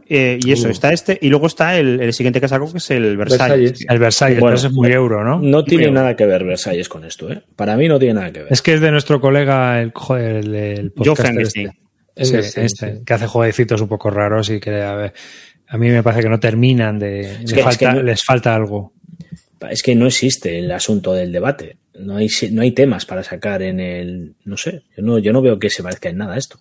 [0.09, 0.71] Eh, y eso, Uh.
[0.71, 3.73] está este, y luego está el, el siguiente que sacó, que es el Versalles.
[3.73, 3.87] Versalles.
[3.91, 5.41] el Versailles, Bueno, eso es muy euro, ¿no?
[5.41, 7.43] No tiene nada que ver Versalles con esto, ¿eh?
[7.57, 8.53] Para mí no tiene nada que ver.
[8.53, 11.65] Es que es de nuestro colega, el, el, el podcaster este.
[12.19, 12.87] Sí, este, sí.
[13.05, 15.13] que hace jueguecitos un poco raros y que a, ver,
[15.69, 17.39] a mí me parece que no terminan de...
[17.41, 18.93] le que- es falta- que no- Les falta algo.
[19.69, 21.77] Es que no existe el asunto del debate.
[21.99, 24.35] No hay, no hay temas para sacar en el.
[24.45, 24.83] No sé.
[24.97, 26.59] Yo no, yo no veo que se parezca en nada a esto.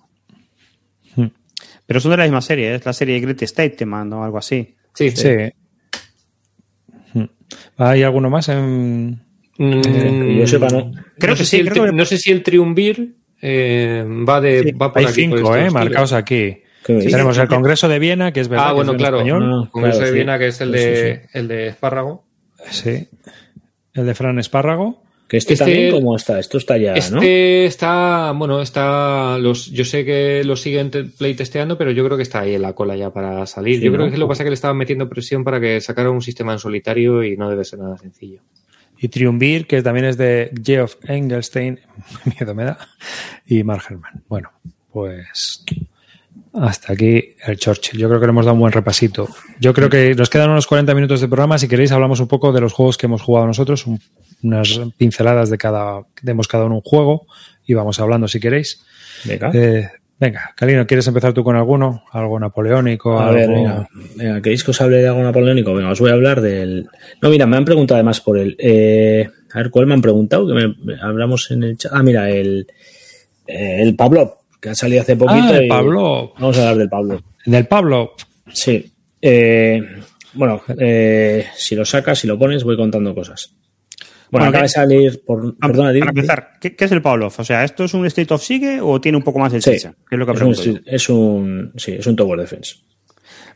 [1.85, 4.75] Pero son de la misma serie, es la serie Great Statement o algo así.
[4.93, 5.29] Sí, Sí.
[7.13, 7.25] Hmm.
[7.77, 9.21] ¿Hay alguno más en...?
[9.57, 10.91] Mm, yo sepa, no.
[11.17, 14.03] Creo no que sé sí, si el creo que- no sé si el Triunvir eh,
[14.27, 15.13] va, de, Sí, va por Hay aquí.
[15.13, 15.59] por cinco, estos ¿eh?
[15.59, 15.73] tiros.
[15.73, 16.57] Marcados aquí.
[16.83, 17.11] ¿Qué me dices?
[17.13, 19.17] Tenemos el Congreso de Viena, que es verdad Ah, que bueno, es claro.
[19.17, 19.43] español.
[19.65, 20.15] Ah, Congreso claro, de sí.
[20.15, 22.25] Viena, que es el Sí, de, sí, el de Espárrago.
[22.69, 23.07] Sí.
[23.93, 25.03] El de Fran Espárrago.
[25.27, 26.37] Que este, Este- también, ¿cómo está?
[26.39, 27.21] Esto está ya, Este ¿no?
[27.23, 32.21] está, bueno, está, los, yo sé que lo siguen te- playtesteando, pero yo creo que
[32.23, 33.79] está ahí en la cola ya para salir.
[33.79, 35.81] Sí, yo creo que lo que pasa es que le estaban metiendo presión para que
[35.81, 38.41] sacara un sistema en solitario y no debe ser nada sencillo.
[38.99, 41.79] Y Triumvir, que también es de Geoff Engelstein,
[42.39, 42.77] miedo me da,
[43.47, 44.23] y Mark Herman.
[44.29, 44.51] Bueno,
[44.93, 45.65] pues
[46.53, 47.99] hasta aquí el Churchill.
[47.99, 49.27] Yo creo que le hemos dado un buen repasito.
[49.59, 51.57] Yo creo que nos quedan unos 40 minutos de programa.
[51.57, 53.99] Si queréis, hablamos un poco de los juegos que hemos jugado nosotros, un-
[54.45, 57.27] unas pinceladas de cada, demos cada uno un juego
[57.65, 58.83] y vamos hablando si queréis.
[59.25, 59.51] Venga.
[59.53, 59.87] Eh,
[60.19, 62.03] venga, Calino, ¿quieres empezar tú con alguno?
[62.11, 63.19] ¿Algo napoleónico?
[63.19, 65.73] A algo- ver, venga, venga, ¿queréis que os hable de algo napoleónico?
[65.73, 66.87] Venga, os voy a hablar del...
[67.21, 68.55] No, mira, me han preguntado además por el...
[68.59, 70.45] eh, a ver, ¿cuál me han preguntado?
[70.47, 71.91] Que me, hablamos en el chat.
[71.95, 72.67] Ah, mira, el,
[73.47, 75.47] eh, el Pablo, que ha salido hace poquito.
[75.53, 76.33] Ah, el y Pablo.
[76.37, 77.21] Vamos a hablar del Pablo.
[77.45, 78.13] Del Pablo.
[78.51, 78.91] Sí.
[79.21, 79.81] Eh,
[80.33, 83.53] bueno, eh, si lo sacas, si lo pones, voy contando cosas.
[84.31, 85.55] Bueno, acaba de salir por...
[85.61, 87.33] Ah, Perdona, di- para empezar, ¿qué, qué es el Pavlov?
[87.37, 89.71] O sea, ¿esto es un State of Sigue o tiene un poco más de Sí,
[89.71, 89.93] chicha?
[90.09, 90.51] Es lo que es un,
[90.85, 91.03] es
[91.83, 92.75] sí, es un Tower Defense.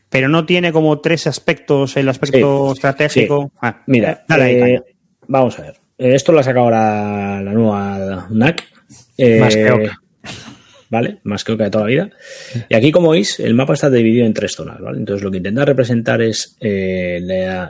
[0.08, 3.50] Pero no tiene como tres aspectos, el aspecto Sí, estratégico.
[3.52, 3.58] sí.
[3.62, 4.82] Ah, Mira, dale ahí, eh,
[5.28, 5.74] vamos a ver.
[5.98, 8.64] Eh, Esto lo ha sacado ahora la nueva NAC.
[9.18, 10.00] Eh, Más que Oca.
[10.90, 11.20] ¿Vale?
[11.22, 12.10] Más que de toda la vida.
[12.68, 14.98] Y aquí, como veis, el mapa está dividido en tres zonas, ¿vale?
[14.98, 17.20] Entonces, lo que intenta representar es eh,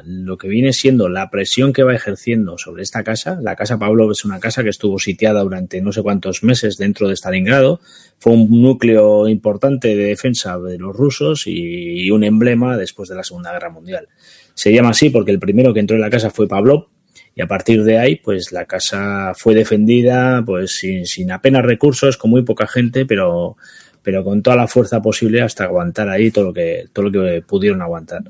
[0.06, 3.38] lo que viene siendo la presión que va ejerciendo sobre esta casa.
[3.42, 7.08] La casa Pavlov es una casa que estuvo sitiada durante no sé cuántos meses dentro
[7.08, 7.80] de Stalingrado.
[8.18, 13.22] Fue un núcleo importante de defensa de los rusos y un emblema después de la
[13.22, 14.08] Segunda Guerra Mundial.
[14.54, 16.86] Se llama así porque el primero que entró en la casa fue Pavlov
[17.34, 22.16] y a partir de ahí, pues la casa fue defendida, pues sin, sin apenas recursos,
[22.16, 23.56] con muy poca gente, pero,
[24.02, 27.42] pero con toda la fuerza posible hasta aguantar ahí todo lo que, todo lo que
[27.42, 28.22] pudieron aguantar.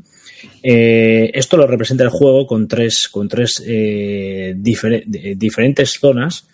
[0.62, 6.46] Eh, esto lo representa el juego con tres, con tres eh, de- diferentes zonas.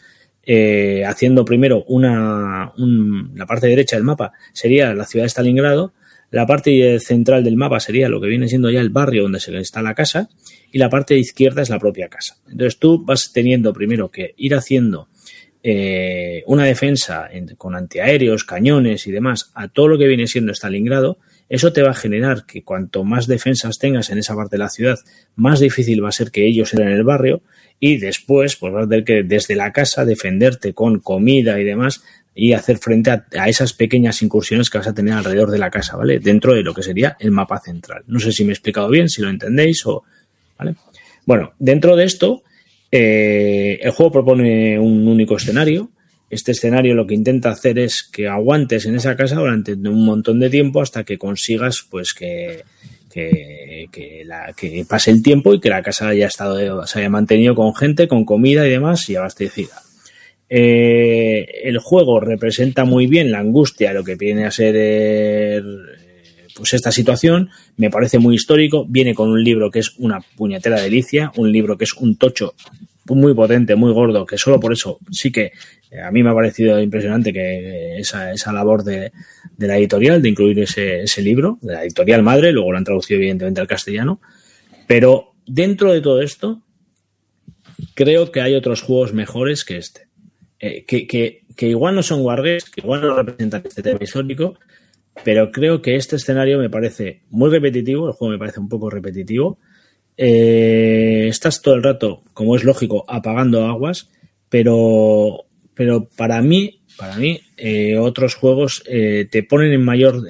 [0.48, 5.92] eh, haciendo primero una, un- la parte derecha del mapa sería la ciudad de Stalingrado,
[6.30, 9.56] la parte central del mapa sería lo que viene siendo ya el barrio donde se
[9.58, 10.28] está la casa
[10.72, 12.36] y la parte izquierda es la propia casa.
[12.50, 15.08] Entonces tú vas teniendo primero que ir haciendo
[15.62, 20.52] eh, una defensa en- con antiaéreos, cañones y demás a todo lo que viene siendo
[20.52, 21.18] Stalingrado.
[21.48, 24.68] Eso te va a generar que cuanto más defensas tengas en esa parte de la
[24.68, 24.98] ciudad,
[25.36, 27.40] más difícil va a ser que ellos entren en el barrio
[27.80, 32.02] y después pues vas a tener que desde la casa defenderte con comida y demás
[32.38, 35.70] y hacer frente a, a esas pequeñas incursiones que vas a tener alrededor de la
[35.70, 36.18] casa, ¿vale?
[36.18, 38.04] Dentro de lo que sería el mapa central.
[38.06, 40.04] No sé si me he explicado bien, si lo entendéis o...
[40.58, 40.74] ¿Vale?
[41.24, 42.42] Bueno, dentro de esto,
[42.92, 45.90] eh, el juego propone un único escenario.
[46.28, 50.38] Este escenario lo que intenta hacer es que aguantes en esa casa durante un montón
[50.38, 52.64] de tiempo hasta que consigas, pues, que,
[53.10, 57.74] que, que pase el tiempo y que la casa haya estado, se haya mantenido con
[57.74, 59.85] gente, con comida y demás y abastecida.
[60.48, 65.62] Eh, el juego representa muy bien la angustia lo que viene a ser eh,
[66.54, 67.50] pues esta situación.
[67.76, 68.86] Me parece muy histórico.
[68.88, 72.54] Viene con un libro que es una puñetera delicia, un libro que es un tocho
[73.08, 75.52] muy potente, muy gordo, que solo por eso sí que
[75.90, 79.12] eh, a mí me ha parecido impresionante que esa, labor de,
[79.56, 82.84] de la editorial, de incluir ese, ese libro, de la editorial madre, luego lo han
[82.84, 84.20] traducido evidentemente al castellano.
[84.86, 86.62] Pero dentro de todo esto,
[87.94, 90.05] creo que hay otros juegos mejores que este.
[90.58, 94.54] Eh, que, que, que igual no son Wargames, que igual no representan este tema histórico,
[95.24, 98.90] pero creo que este escenario me parece muy repetitivo, el juego me parece un poco
[98.90, 99.58] repetitivo.
[100.16, 104.10] Eh, estás todo el rato, como es lógico, apagando aguas,
[104.48, 110.22] pero, pero para mí, para mí, eh, otros juegos eh, te ponen en mayor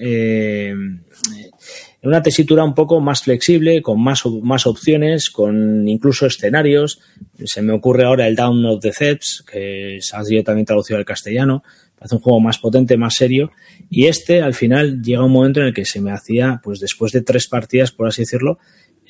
[2.08, 7.00] una tesitura un poco más flexible, con más, más opciones, con incluso escenarios.
[7.44, 11.04] Se me ocurre ahora el Down of the Thebes, que ha sido también traducido al
[11.04, 11.62] castellano.
[11.98, 13.50] Parece un juego más potente, más serio.
[13.90, 17.12] Y este, al final, llega un momento en el que se me hacía, pues después
[17.12, 18.58] de tres partidas, por así decirlo,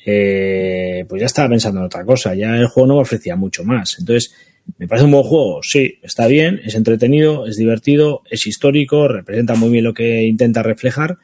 [0.05, 2.33] eh, pues ya estaba pensando en otra cosa.
[2.33, 3.97] Ya el juego no me ofrecía mucho más.
[3.99, 4.33] Entonces,
[4.77, 5.61] ¿me parece un buen juego?
[5.61, 10.63] Sí, está bien, es entretenido, es divertido, es histórico, representa muy bien lo que intenta
[10.63, 11.17] reflejar,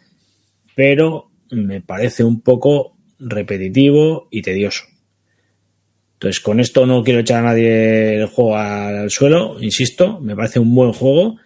[0.76, 4.84] pero me parece un poco repetitivo y tedioso.
[6.14, 10.60] Entonces, con esto no quiero echar a nadie el juego al suelo, insisto, me parece
[10.60, 11.38] un buen juego,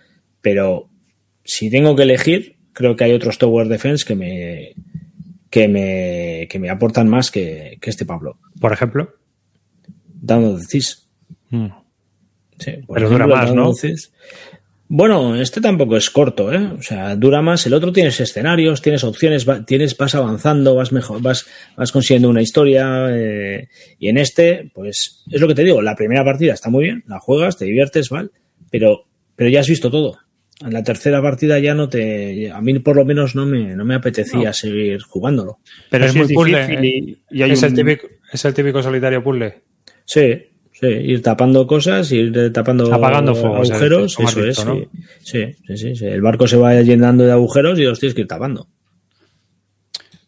[0.41, 0.89] pero
[1.43, 4.75] si tengo que elegir, creo que hay otros Tower Defense que me,
[5.49, 8.37] que me, que me aportan más que, que este Pablo.
[8.59, 9.15] Por ejemplo.
[10.13, 11.07] Down of the Thieves.
[11.49, 11.67] Mm.
[12.59, 13.73] Sí, Pero dura ejemplo, más, Down ¿no?
[13.73, 14.13] Thieves.
[14.89, 16.65] Bueno, este tampoco es corto, ¿eh?
[16.77, 17.65] O sea, dura más.
[17.65, 21.45] El otro tienes escenarios, tienes opciones, tienes, vas avanzando, vas mejor, vas,
[21.75, 23.07] vas consiguiendo una historia.
[23.09, 23.67] Eh,
[23.99, 27.03] y en este, pues, es lo que te digo, la primera partida está muy bien,
[27.07, 28.29] la juegas, te diviertes, ¿vale?
[28.71, 29.05] Pero,
[29.35, 30.19] pero ya has visto todo.
[30.61, 33.83] En la tercera partida ya no te, a mí por lo menos no me, no
[33.83, 35.59] me apetecía seguir jugándolo.
[35.89, 36.61] Pero es, muy puzzle.
[36.61, 37.17] ¿eh?
[37.29, 39.61] es, el típico, es el típico solitario puzzle.
[40.05, 40.33] Sí,
[40.79, 44.63] Sí, ir tapando cosas, ir tapando Apagando agujeros, eso es.
[45.23, 45.55] sí.
[45.73, 48.67] Sí, sí, El barco se va llenando de agujeros y los tienes que ir tapando.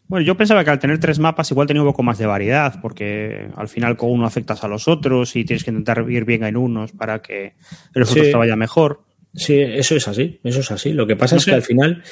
[0.08, 2.80] Bueno, yo pensaba que al tener tres mapas igual tenía un poco más de variedad,
[2.82, 6.42] porque al final con uno afectas a los otros y tienes que intentar ir bien
[6.42, 7.54] en unos para que
[7.94, 9.02] el te vaya mejor.
[9.32, 10.92] Sí, eso es así, eso es así.
[10.92, 12.02] Lo que pasa es que al final,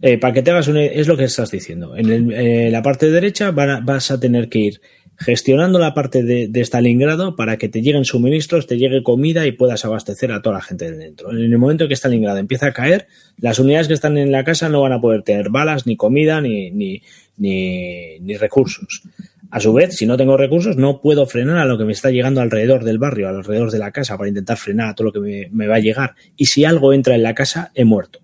[0.00, 0.76] eh, para que te hagas un...
[0.76, 1.96] es lo que estás diciendo.
[1.96, 4.80] En eh, la parte derecha vas a tener que ir
[5.18, 9.84] gestionando la parte de, Stalingrado para que te lleguen suministros, te llegue comida y puedas
[9.84, 11.32] abastecer a toda la gente de dentro.
[11.32, 14.68] En el momento que Stalingrado empieza a caer, las unidades que están en la casa
[14.68, 17.02] no van a poder tener balas, ni comida, ni, ni,
[17.36, 19.02] ni, recursos.
[19.50, 22.10] A su vez, si no tengo recursos, no puedo frenar a lo que me está
[22.10, 25.48] llegando alrededor del barrio, alrededor de la casa, para intentar frenar a todo lo que
[25.50, 26.14] me, va a llegar.
[26.36, 28.20] Y si algo entra en la casa, he muerto.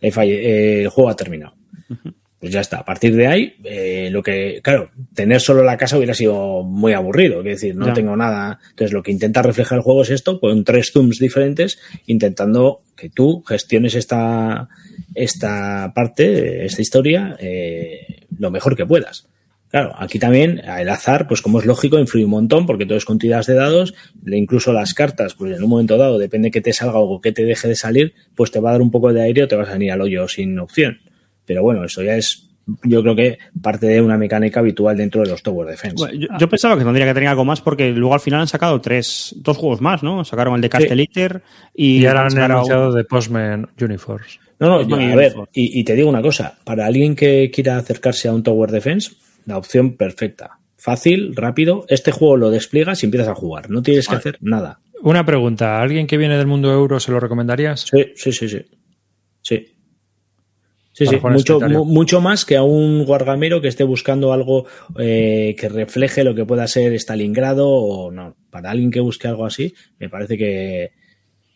[0.00, 1.54] el juego ha terminado
[2.44, 2.80] pues ya está.
[2.80, 6.92] A partir de ahí, eh, lo que, claro, tener solo la casa hubiera sido muy
[6.92, 7.38] aburrido.
[7.38, 8.58] Es decir, no tengo nada.
[8.68, 13.08] Entonces, lo que intenta reflejar el juego es esto, con tres zooms diferentes, intentando que
[13.08, 14.68] tú gestiones esta,
[15.14, 19.26] esta parte, esta historia, eh, lo mejor que puedas.
[19.70, 23.06] Claro, aquí también el azar, pues como es lógico, influye un montón porque todo es
[23.06, 23.94] con tiradas de dados,
[24.26, 27.46] incluso las cartas, pues en un momento dado, depende que te salga o que te
[27.46, 29.70] deje de salir, pues te va a dar un poco de aire o te vas
[29.70, 31.00] a venir al hoyo sin opción.
[31.46, 32.50] Pero bueno, eso ya es
[32.82, 36.04] yo creo que parte de una mecánica habitual dentro de los Tower Defense.
[36.38, 39.34] yo, pensaba que tendría que tener algo más porque luego al final han sacado tres,
[39.38, 40.24] dos juegos más, ¿no?
[40.24, 41.42] Sacaron el de Castelliter
[41.74, 44.38] y, y, ahora han anunciado de Postman Uniforce.
[44.58, 48.28] No, no, a ver, y, y, te digo una cosa, para alguien que quiera acercarse
[48.28, 49.12] a un Tower Defense,
[49.46, 50.58] la opción perfecta.
[50.78, 54.80] Fácil, rápido, este juego lo despliegas y empiezas a jugar, no tienes que hacer nada.
[55.02, 57.80] Una pregunta, alguien que viene del mundo euro se lo recomendarías?
[57.80, 58.64] Sí, sí, sí, sí.
[59.42, 59.73] Sí,
[60.94, 64.66] Sí, sí, mucho, mucho más que a un guargamero que esté buscando algo
[64.96, 68.36] eh, que refleje lo que pueda ser Stalingrado o no.
[68.48, 70.92] Para alguien que busque algo así, me parece que,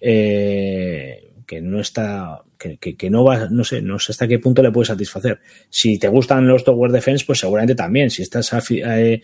[0.01, 4.61] eh, que no está, que, que, no va, no sé, no sé hasta qué punto
[4.61, 5.39] le puede satisfacer.
[5.71, 8.11] Si te gustan los Tower Defense, pues seguramente también.
[8.11, 9.23] Si estás, eh,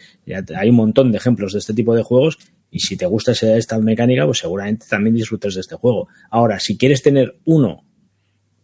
[0.57, 2.39] hay un montón de ejemplos de este tipo de juegos
[2.71, 6.07] y si te gusta esta mecánica, pues seguramente también disfrutes de este juego.
[6.31, 7.85] Ahora, si quieres tener uno,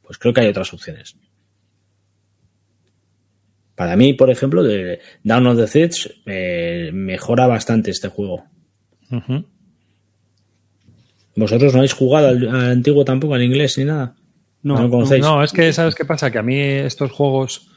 [0.00, 1.16] pues creo que hay otras opciones.
[3.74, 8.44] Para mí, por ejemplo, de Down of the Threads eh, mejora bastante este juego.
[11.36, 14.16] ¿Vosotros no habéis jugado al, antiguo tampoco, al inglés ni nada?
[14.62, 16.30] No, no, no, es que ¿sabes qué pasa?
[16.30, 17.70] Que a mí estos juegos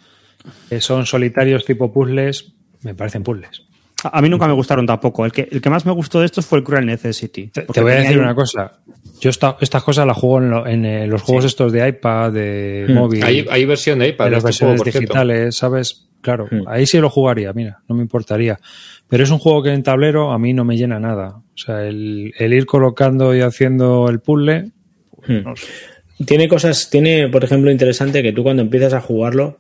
[0.69, 3.63] que son solitarios tipo puzzles, me parecen puzzles.
[4.11, 5.25] A mí nunca me gustaron tampoco.
[5.25, 7.47] El que, el que más me gustó de estos fue el Cruel Necessity.
[7.47, 8.80] Te, te voy a decir una cosa.
[9.19, 12.93] Yo estas cosas las juego en, eh, los juegos estos de iPad, de hmm.
[12.93, 13.23] móvil.
[13.23, 14.25] Hay, versión de iPad.
[14.25, 16.09] De las este versiones digitales, ¿sabes?
[16.21, 16.67] Claro, hmm.
[16.67, 18.59] ahí sí lo jugaría, mira, no me importaría.
[19.07, 21.38] Pero es un juego que en tablero a mí no me llena nada.
[21.38, 24.71] O sea, el, ir colocando y haciendo el puzzle.
[25.15, 26.25] Pues, hmm.
[26.25, 29.59] Tiene cosas, tiene, por ejemplo, interesante que tú cuando empiezas a jugarlo,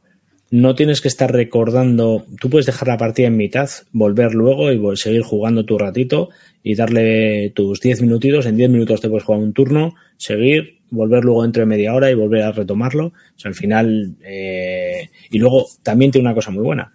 [0.53, 4.97] no tienes que estar recordando, tú puedes dejar la partida en mitad, volver luego y
[4.97, 6.29] seguir jugando tu ratito
[6.61, 11.23] y darle tus 10 minutitos, en 10 minutos te puedes jugar un turno, seguir, volver
[11.23, 13.07] luego dentro de media hora y volver a retomarlo.
[13.07, 16.93] O sea, al final, eh, y luego también tiene una cosa muy buena,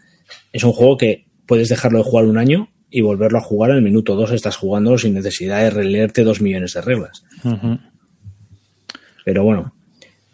[0.53, 3.79] es un juego que puedes dejarlo de jugar un año y volverlo a jugar en
[3.79, 7.25] el minuto 2 estás jugándolo sin necesidad de releerte dos millones de reglas.
[9.25, 9.75] Pero bueno,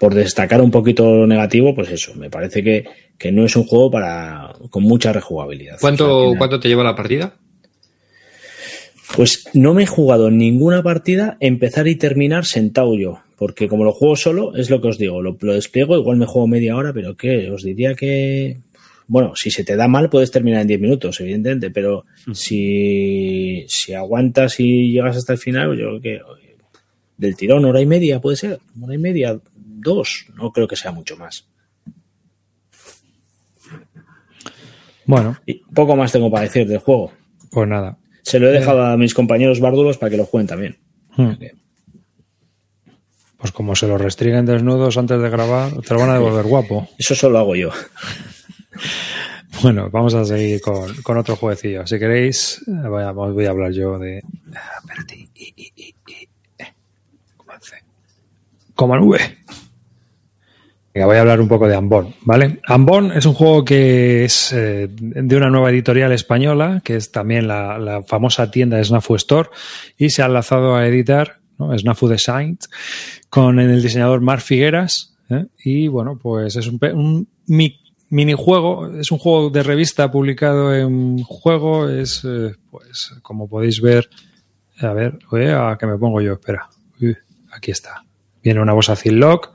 [0.04, 3.90] por destacar un poquito lo negativo, pues eso, me parece que, no es un juego
[3.90, 5.78] para con mucha rejugabilidad.
[5.80, 7.36] ¿Cuánto, ¿Cuánto te lleva la partida?
[9.16, 13.84] Pues no me he jugado en ninguna partida empezar y terminar sentado yo, porque como
[13.84, 16.92] lo juego solo, es lo que os digo, lo, despliego, igual me juego media hora,
[16.92, 17.50] pero ¿qué?
[17.50, 18.58] Os diría que,
[19.06, 22.04] bueno, si se te da mal puedes terminar en 10 minutos, evidentemente, pero
[22.34, 26.20] si, si aguantas y llegas hasta el final, yo creo que
[27.16, 29.38] del tirón, hora y media puede ser, hora y media,
[29.84, 31.46] dos, no creo que sea mucho más.
[35.06, 35.36] Bueno.
[35.46, 37.12] Y poco más tengo para decir del juego.
[37.50, 37.96] Pues nada.
[38.22, 40.78] Se lo he dejado a mis compañeros bárdulos para que lo jueguen también.
[41.16, 41.32] Hmm.
[43.36, 46.88] Pues como se lo restringen desnudos antes de grabar, te lo van a devolver guapo.
[46.98, 47.70] Eso solo hago yo.
[49.62, 51.86] Bueno, vamos a seguir con, otro jueguecillo.
[51.86, 54.18] Si queréis, eh, voy a, voy a hablar yo de.
[54.18, 55.28] Espérate.
[58.74, 59.38] como el V.
[60.94, 62.60] Venga, voy a hablar un poco de Ambon, ¿vale?
[62.68, 67.48] Ambon es un juego que es eh, de una nueva editorial española, que es también
[67.48, 69.48] la, famosa tienda de Snafu Store,
[69.98, 71.76] y se ha lanzado a editar ¿no?
[71.76, 72.58] Snafu Design
[73.28, 75.16] con el diseñador Marc Figueras.
[75.30, 75.46] ¿eh?
[75.64, 77.80] Y bueno, pues es un, un mi-
[78.10, 84.08] minijuego, es un juego de revista publicado en juego, es eh, pues como podéis ver,
[84.78, 86.68] a ver, oye, a que me pongo yo, espera,
[87.52, 88.04] aquí está.
[88.44, 89.53] Viene una bolsa Ziploc,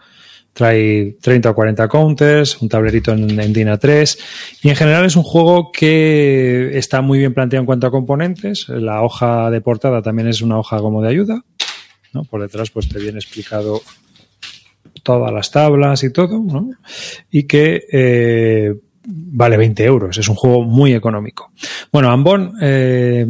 [0.54, 4.20] trae 30 o 40 counters, un tablerito en, en DIN A3
[4.64, 8.68] y en general es un juego que está muy bien planteado en cuanto a componentes.
[8.70, 11.44] La hoja de portada también es una hoja como de ayuda.
[12.14, 12.24] ¿no?
[12.24, 13.82] Por detrás pues te viene explicado
[15.04, 16.70] todas las tablas y todo, ¿no?
[17.32, 20.18] Y que eh, vale 20 euros.
[20.18, 21.52] Es un juego muy económico.
[21.92, 23.28] Bueno, Ambon, eh,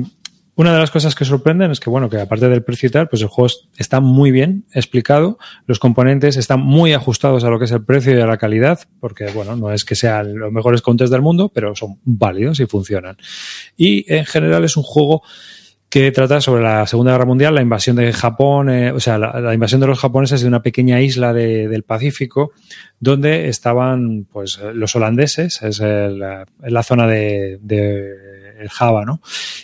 [0.60, 3.08] una de las cosas que sorprenden es que, bueno, que aparte del precio y tal,
[3.08, 5.38] pues el juego está muy bien explicado.
[5.68, 8.82] Los componentes están muy ajustados a lo que es el precio y a la calidad,
[9.00, 12.66] porque, bueno, no es que sean los mejores counters del mundo, pero son válidos y
[12.66, 13.16] funcionan.
[13.78, 15.24] Y en general es un juego
[15.88, 19.54] que trata sobre la Segunda Guerra Mundial, la invasión de Japón, eh, o sea, la,
[19.54, 22.52] invasión de los japoneses de una pequeña isla de, del Pacífico,
[23.00, 27.60] donde estaban, pues, los holandeses, es el, la zona de,
[28.60, 29.22] el Java, ¿no?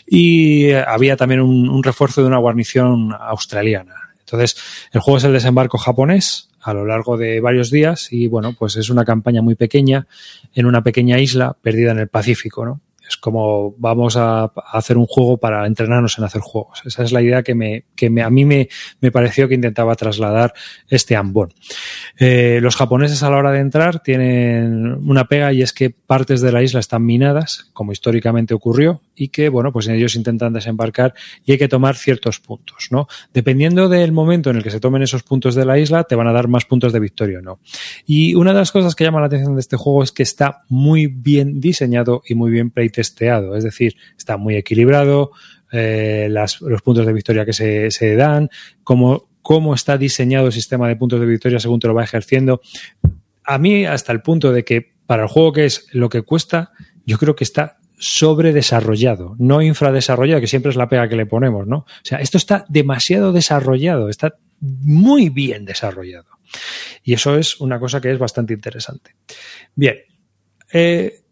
[0.08, 3.96] Y había también un, un refuerzo de una guarnición australiana.
[4.20, 4.58] Entonces,
[4.92, 8.76] el juego es el desembarco japonés a lo largo de varios días y, bueno, pues
[8.76, 10.08] es una campaña muy pequeña
[10.54, 12.82] en una pequeña isla perdida en el Pacífico, ¿no?
[13.07, 16.82] Es como vamos a, hacer un juego para entrenarnos en hacer juegos.
[16.86, 18.69] Esa es la idea que, me, que a mí me,
[19.02, 20.53] me, pareció que intentaba trasladar
[20.90, 21.53] este Ambon.
[22.18, 26.41] Eh, los japoneses a la hora de entrar tienen una pega y es que partes
[26.41, 31.14] de la isla están minadas, como históricamente ocurrió, y que, bueno, pues ellos intentan desembarcar
[31.45, 33.07] y hay que tomar ciertos puntos, ¿no?
[33.34, 36.27] Dependiendo del momento en el que se tomen esos puntos de la isla, te van
[36.27, 37.60] a dar más puntos de victoria o no.
[38.06, 40.64] Y una de las cosas que llama la atención de este juego es que está
[40.69, 45.32] muy bien diseñado y muy bien playtesteado, es decir, está muy equilibrado,
[45.72, 48.50] eh, las, los puntos de victoria que se, se dan,
[48.84, 52.62] cómo, cómo está diseñado el sistema de puntos de victoria según te lo va ejerciendo.
[53.44, 56.72] A mí, hasta el punto de que para el juego que es lo que cuesta,
[57.06, 61.66] yo creo que está sobredesarrollado, no infradesarrollado, que siempre es la pega que le ponemos,
[61.66, 61.78] ¿no?
[61.78, 66.28] O sea, esto está demasiado desarrollado, está muy bien desarrollado.
[67.04, 69.16] Y eso es una cosa que es bastante interesante.
[69.76, 69.98] Bien,
[70.74, 71.25] eh,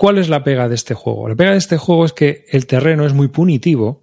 [0.00, 1.28] ¿cuál es la pega de este juego?
[1.28, 4.02] La pega de este juego es que el terreno es muy punitivo.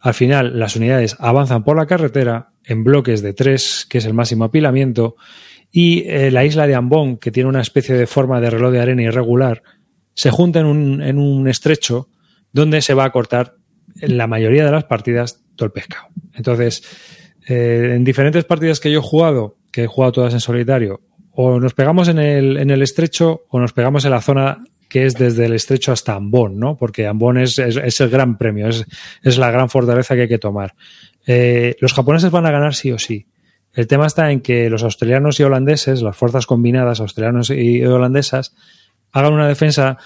[0.00, 4.14] Al final, las unidades avanzan por la carretera en bloques de tres, que es el
[4.14, 5.14] máximo apilamiento,
[5.70, 8.80] y eh, la isla de Ambon, que tiene una especie de forma de reloj de
[8.80, 9.62] arena irregular,
[10.12, 12.08] se junta en un, estrecho
[12.50, 13.54] donde se va a cortar
[14.00, 16.08] en la mayoría de las partidas todo el pescado.
[16.34, 16.82] Entonces,
[17.46, 21.00] eh, en diferentes partidas que yo he jugado, que he jugado todas en solitario,
[21.30, 24.58] o nos pegamos en el estrecho o nos pegamos en la zona
[24.92, 26.76] que es desde el estrecho hasta Ambon, ¿no?
[26.76, 28.84] Porque Ambon es, es, es el gran premio, es,
[29.22, 30.74] es, la gran fortaleza que hay que tomar.
[31.26, 33.26] Eh, los japoneses van a ganar sí o sí.
[33.72, 38.54] El tema está en que los australianos y holandeses, las fuerzas combinadas australianos y holandesas,
[39.12, 39.96] hagan una defensa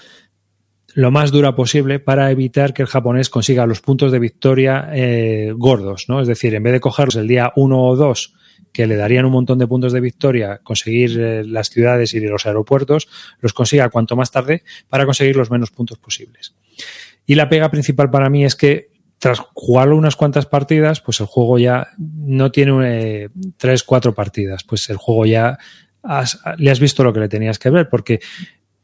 [0.93, 5.53] lo más dura posible para evitar que el japonés consiga los puntos de victoria eh,
[5.53, 6.21] gordos, ¿no?
[6.21, 8.33] Es decir, en vez de cogerlos el día 1 o 2,
[8.77, 12.45] que le darían un montón de puntos de victoria, conseguir eh, las ciudades y los
[12.45, 13.07] aeropuertos,
[13.39, 16.53] los consiga cuanto más tarde para conseguir los menos puntos posibles.
[17.25, 21.25] Y la pega principal para mí es que tras jugarlo unas cuantas partidas, pues el
[21.25, 25.57] juego ya no tiene eh, tres, cuatro partidas, pues el juego ya
[26.03, 28.19] has, le has visto lo que le tenías que ver, porque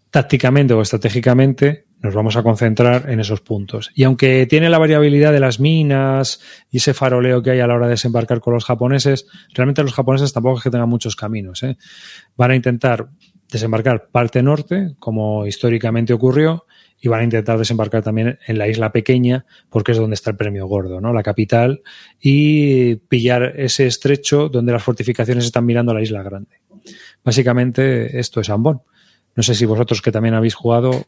[0.10, 3.90] tácticamente o estratégicamente nos vamos a concentrar en esos puntos.
[3.96, 7.76] Y aunque tiene la variabilidad de las minas y ese faroleo que hay a la
[7.76, 11.64] hora de desembarcar con los japoneses, realmente los japoneses tampoco es que tengan muchos caminos.
[11.64, 11.78] ¿eh?
[12.36, 13.08] Van a intentar
[13.50, 16.66] desembarcar parte norte, como históricamente ocurrió,
[17.00, 20.38] y van a intentar desembarcar también en la isla pequeña, porque es donde está el
[20.38, 21.14] premio gordo, ¿no?
[21.14, 21.84] La capital,
[22.20, 26.62] y pillar ese estrecho donde las fortificaciones están mirando a la isla grande.
[27.24, 28.82] Básicamente, esto es Ambon.
[29.36, 31.04] No sé si vosotros que también habéis jugado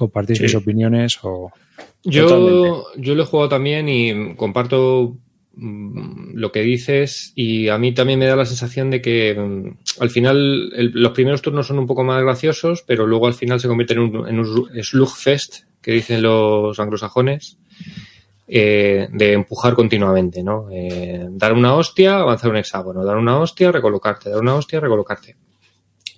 [0.00, 0.44] compartís sí.
[0.44, 1.52] mis opiniones o.
[2.02, 5.16] Yo, yo lo he jugado también y comparto
[5.56, 10.08] lo que dices y a mí también me da la sensación de que um, al
[10.08, 13.68] final el, los primeros turnos son un poco más graciosos, pero luego al final se
[13.68, 14.68] convierte en un, en un
[15.82, 17.58] que dicen los anglosajones,
[18.46, 20.68] eh, de empujar continuamente, ¿no?
[20.70, 25.36] Eh, dar una hostia, avanzar un hexágono, dar una hostia, recolocarte, dar una hostia, recolocarte.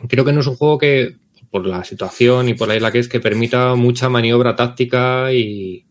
[0.08, 1.16] Creo que no es un juego que,
[1.52, 5.84] por la situación y por la isla que es, que permita mucha maniobra táctica y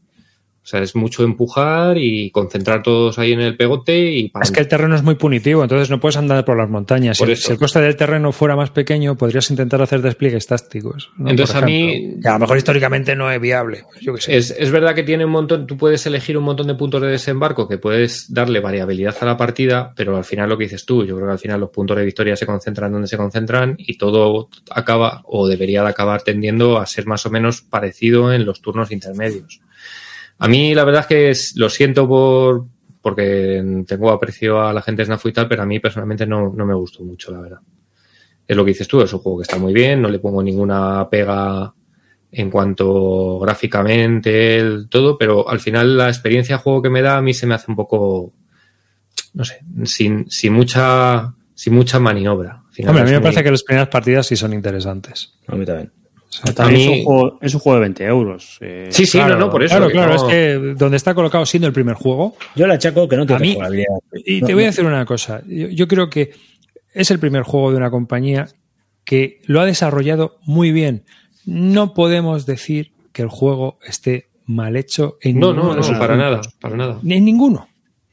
[0.64, 4.60] O sea, es mucho empujar y concentrar todos ahí en el pegote y Es que
[4.60, 7.18] el terreno es muy punitivo, entonces no puedes andar por las montañas.
[7.18, 11.10] Por si, el coste del terreno fuera más pequeño, podrías intentar hacer despliegues tácticos.
[11.18, 11.32] ¿no?
[11.32, 13.86] Entonces, a mí- Que a lo mejor históricamente no es viable.
[14.02, 14.38] Yo sé.
[14.38, 17.08] Es, es verdad que tiene un montón, tú puedes elegir un montón de puntos de
[17.08, 21.04] desembarco que puedes darle variabilidad a la partida, pero al final lo que dices tú,
[21.06, 23.98] yo creo que al final los puntos de victoria se concentran donde se concentran y
[23.98, 28.62] todo acaba o debería de acabar tendiendo a ser más o menos parecido en los
[28.62, 29.60] turnos intermedios.
[30.42, 32.66] A mí la verdad es que es- lo siento por
[33.02, 36.54] porque tengo aprecio a la gente de SNAF y tal, pero a mí personalmente no,
[36.56, 37.60] no me gustó mucho, la verdad.
[38.48, 40.44] Es lo que dices tú, es un juego que está muy bien, no le pongo
[40.44, 41.74] ninguna pega
[42.32, 47.18] en cuanto gráficamente, el todo, pero al final la experiencia de juego que me da
[47.18, 48.34] a mí se me hace un poco,
[49.34, 52.62] no sé, sin, sin mucha, sin mucha maniobra.
[52.86, 55.34] Hombre, a mí me muy- parece que las primeras partidas sí son interesantes.
[55.48, 55.92] A mí también.
[56.56, 58.58] También a mí- es, un juego, es un juego de 20 euros.
[58.62, 59.76] eh, Sí, sí, no, no, por eso.
[59.76, 63.08] Claro, claro, no- es que donde está colocado siendo el primer juego, Yo le achaco
[63.10, 63.88] que no tiene mí- jugabilidad.
[64.26, 65.42] Y No, te voy a decir una cosa.
[65.48, 66.32] Yo, yo creo que
[66.94, 68.48] es el primer juego de una compañía
[69.04, 71.04] que lo ha desarrollado muy bien.
[71.46, 76.00] No podemos decir que el juego esté mal hecho en No, ninguno no, de no,
[76.00, 76.18] para puntos.
[76.18, 77.00] nada, para nada.
[77.04, 77.68] Ni en ninguno.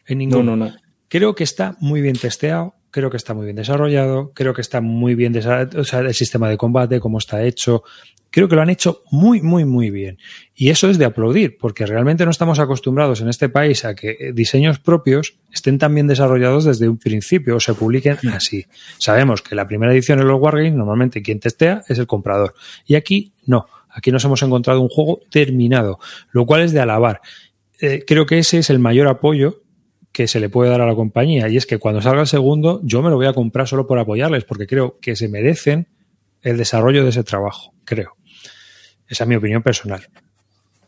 [0.07, 0.43] En ninguno.
[0.43, 0.77] No, no, no.
[1.09, 4.81] Creo que está muy bien testeado, creo que está muy bien desarrollado, creo que está
[4.81, 7.85] muy bien desarrollado, o sea, el sistema de combate, cómo está hecho.
[8.29, 10.19] Creo que lo han hecho muy, muy, muy bien.
[10.53, 14.17] Y eso es de aplaudir, porque realmente no estamos acostumbrados en este país a que
[14.19, 18.67] eh, diseños propios estén tan bien desarrollados desde un principio o se publiquen así.
[18.99, 22.55] Sabemos que la primera edición en los Wargames, normalmente quien testea es el comprador.
[22.85, 23.67] Y aquí no.
[23.89, 26.01] Aquí nos hemos encontrado un juego terminado,
[26.33, 27.21] lo cual es de alabar.
[27.81, 29.63] Eh, creo que ese es el mayor apoyo
[30.19, 32.81] que se le puede dar a la compañía y es que cuando salga el segundo
[32.83, 35.87] yo me lo voy a comprar solo por apoyarles porque creo que se merecen
[36.43, 38.17] el desarrollo de ese trabajo, creo.
[39.07, 40.09] Esa es mi opinión personal.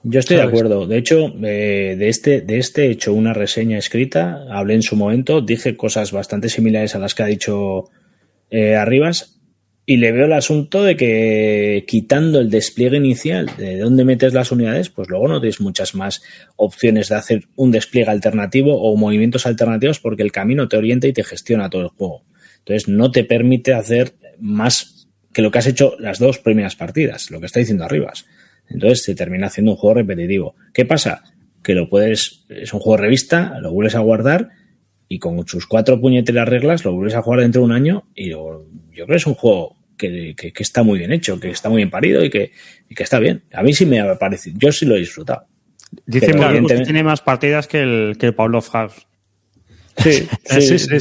[0.03, 0.89] Yo estoy de acuerdo.
[0.89, 4.97] De hecho, eh, de este, de este he hecho una reseña escrita, hablé en su
[4.97, 7.85] momento, dije cosas bastante similares a las que ha dicho
[8.51, 9.40] eh, Arribas,
[9.91, 14.53] y le veo el asunto de que quitando el despliegue inicial de dónde metes las
[14.53, 16.23] unidades, pues luego no tienes muchas más
[16.55, 21.13] opciones de hacer un despliegue alternativo o movimientos alternativos porque el camino te orienta y
[21.13, 22.23] te gestiona todo el juego.
[22.59, 27.29] Entonces no te permite hacer más que lo que has hecho las dos primeras partidas,
[27.33, 28.27] lo que está diciendo Arribas.
[28.69, 30.55] Entonces se termina haciendo un juego repetitivo.
[30.73, 31.25] ¿Qué pasa?
[31.65, 34.51] Que lo puedes, es un juego de revista, lo vuelves a guardar
[35.09, 38.29] y con sus cuatro puñeteras reglas lo vuelves a jugar dentro de un año y
[38.29, 41.69] yo creo que es un juego que, que- que está muy bien hecho, que está
[41.69, 42.53] muy bien parido y que,
[42.89, 43.45] y que está bien.
[43.53, 45.47] A mí sí me ha parecido, yo sí lo he disfrutado.
[46.07, 49.07] Dice Pero Marcos que evidentemente- tiene más partidas que el, que el Pablo House.
[49.97, 51.01] Sí, Sí, sí,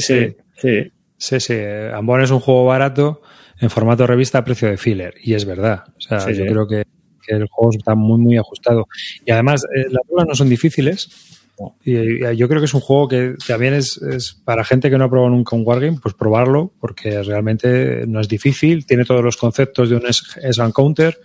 [0.56, 0.92] sí.
[1.16, 1.52] Sí, sí.
[1.56, 3.22] eh, Ambon es un juego barato
[3.60, 5.14] en formato revista a precio de filler.
[5.22, 5.84] Y es verdad.
[5.96, 6.50] O sea, Sí, yo sí.
[6.50, 6.84] creo que,
[7.26, 8.86] que el juego está muy, muy ajustado.
[9.24, 11.39] Y además, eh, las reglas no son difíciles.
[11.84, 14.98] Y, eh, yo creo que es un juego que también es, es para gente que
[14.98, 18.86] no ha probado nunca un Wargame, pues probarlo, porque realmente no es difícil.
[18.86, 21.18] Tiene todos los conceptos de un S Counter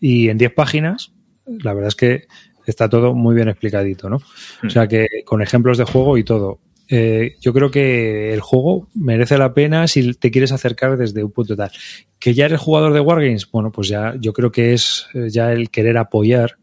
[0.00, 1.12] y en 10 páginas,
[1.46, 2.26] la verdad es que
[2.66, 4.20] está todo muy bien explicadito, ¿no?
[4.64, 6.60] O sea que con ejemplos de juego y todo.
[6.92, 11.30] Eh, yo creo que el juego merece la pena si te quieres acercar desde un
[11.30, 11.70] punto tal.
[12.18, 15.52] Que ya eres jugador de Wargames, bueno, pues ya yo creo que es eh, ya
[15.52, 16.56] el querer apoyar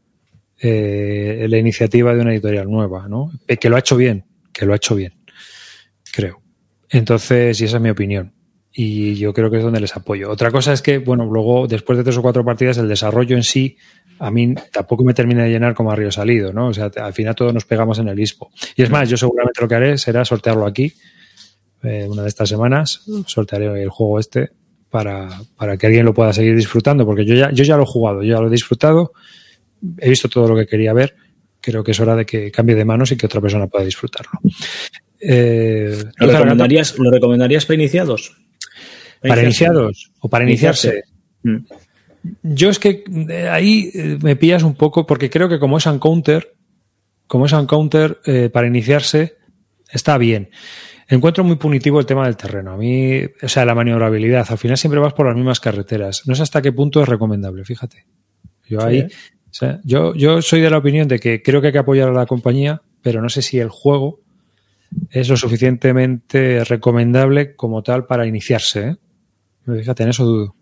[0.59, 3.31] eh, la iniciativa de una editorial nueva, ¿no?
[3.47, 5.13] Que lo ha hecho bien, que lo ha hecho bien,
[6.11, 6.41] creo.
[6.89, 8.33] Entonces, y esa es mi opinión.
[8.71, 10.29] Y yo creo que es donde les apoyo.
[10.29, 13.43] Otra cosa es que, bueno, luego, después de tres o cuatro partidas, el desarrollo en
[13.43, 13.77] sí,
[14.19, 16.67] a mí tampoco me termina de llenar como a río salido, ¿no?
[16.67, 18.51] O sea, al final todos nos pegamos en el ISPO.
[18.75, 20.93] Y es más, yo seguramente lo que haré será sortearlo aquí,
[21.83, 24.51] eh, una de estas semanas, sortearé el juego este
[24.89, 27.87] para, para que alguien lo pueda seguir disfrutando, porque yo ya, yo ya lo he
[27.87, 29.11] jugado, yo ya lo he disfrutado,
[29.97, 31.15] he visto todo lo que quería ver,
[31.61, 34.39] creo que es hora de que cambie de manos y que otra persona pueda disfrutarlo.
[35.19, 38.37] Eh, ¿Lo recomendarías, ¿Lo recomendarías para iniciados?
[39.21, 41.03] Para iniciados o para iniciarse.
[41.43, 41.57] Mm.
[42.43, 45.85] Yo es que eh, ahí eh, me pillas un poco porque creo que como es
[45.85, 46.55] Uncounter,
[47.25, 49.37] como es Uncounter, eh, para iniciarse
[49.91, 50.49] está bien.
[51.07, 52.71] Encuentro muy punitivo el tema del terreno.
[52.71, 54.45] A mí, o sea, la maniobrabilidad.
[54.49, 56.23] Al final siempre vas por las mismas carreteras.
[56.25, 58.05] No sé hasta qué punto es recomendable, fíjate.
[58.67, 59.15] Yo ahí, Sí.
[59.49, 62.09] O sea, yo, yo soy de la opinión de que creo que hay que apoyar
[62.09, 64.19] a la compañía, pero no sé si el juego
[65.09, 68.79] es lo suficientemente recomendable como tal para iniciarse.
[68.89, 68.95] ¿eh?
[69.65, 70.55] Fíjate, en eso dudo.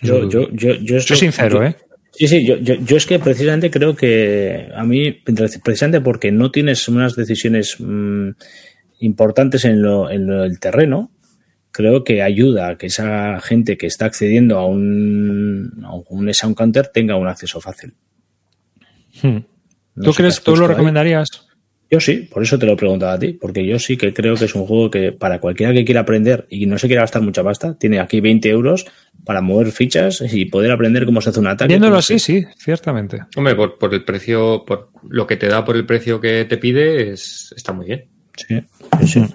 [0.00, 0.50] Eso Yo, dudo.
[0.52, 1.76] yo, yo, yo Soy sincero, yo- ¿eh?
[2.12, 5.12] Sí, sí, yo, yo, yo es que precisamente creo que a mí,
[5.62, 8.30] precisamente porque no tienes unas decisiones mm,
[9.00, 11.12] importantes en lo, en lo del terreno,
[11.70, 16.56] creo que ayuda a que esa gente que está accediendo a un, a un sound
[16.56, 17.94] counter tenga un acceso fácil.
[19.22, 19.38] Hmm.
[19.94, 20.68] No ¿Tú crees, tú lo ahí.
[20.68, 21.28] recomendarías?
[21.90, 24.36] Yo sí, por eso te lo he preguntado a ti, porque yo sí que creo
[24.36, 27.22] que es un juego que para cualquiera que quiera aprender y no se quiera gastar
[27.22, 28.86] mucha pasta, tiene aquí 20 euros
[29.24, 31.68] para mover fichas y poder aprender cómo se hace un ataque.
[31.68, 33.24] Viéndolo cómo así, sí, ciertamente.
[33.36, 36.58] Hombre, por, por el precio, por lo que te da por el precio que te
[36.58, 38.04] pide, es, está muy bien.
[38.36, 38.60] Sí,
[39.00, 39.26] sí, sí.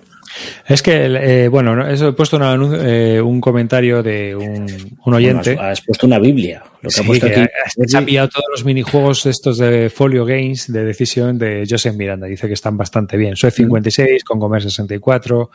[0.67, 4.65] Es que, eh, bueno, no, eso he puesto una eh, un comentario de un,
[5.05, 5.53] un oyente.
[5.55, 6.63] Bueno, has, has puesto una Biblia.
[6.81, 7.49] Lo que Sí, ha puesto que aquí.
[7.85, 12.27] se ha pillado todos los minijuegos estos de Folio Games de decisión de Joseph Miranda.
[12.27, 13.35] Dice que están bastante bien.
[13.35, 15.51] Soy 56 con Comer 64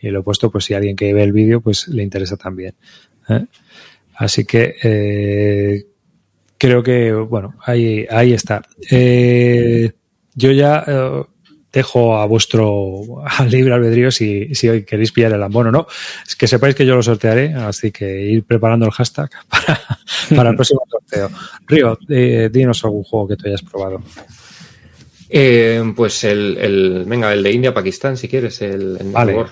[0.00, 2.74] y lo he puesto pues si alguien que ve el vídeo pues le interesa también.
[3.28, 3.44] ¿eh?
[4.14, 5.84] Así que
[6.58, 8.62] creo que, bueno, ahí, ahí está.
[10.34, 10.84] Yo ya
[11.78, 15.86] dejo a vuestro al libre albedrío si, si hoy queréis pillar el ambón o no.
[16.26, 19.80] Es que sepáis que yo lo sortearé, así que ir preparando el hashtag para,
[20.36, 21.30] para el próximo sorteo.
[21.66, 24.02] Río, eh, dinos algún juego que tú hayas probado.
[25.30, 29.34] Eh, pues el, el, venga, el de India-Pakistán, si quieres, el, el Vale.
[29.34, 29.48] War.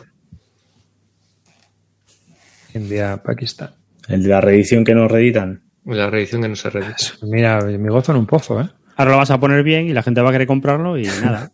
[2.75, 3.71] India, Pakistán.
[4.09, 5.63] El de la reedición que nos reeditan.
[5.85, 6.97] La reedición que no se reedita.
[7.23, 8.69] Mira, me gozo en un pozo, ¿eh?
[8.97, 11.51] Ahora lo vas a poner bien y la gente va a querer comprarlo y nada.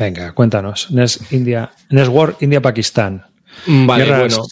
[0.00, 0.90] Venga, cuéntanos.
[0.90, 3.22] NES, India, NES War, India, Pakistán.
[3.66, 4.48] Vale, guerras, bueno,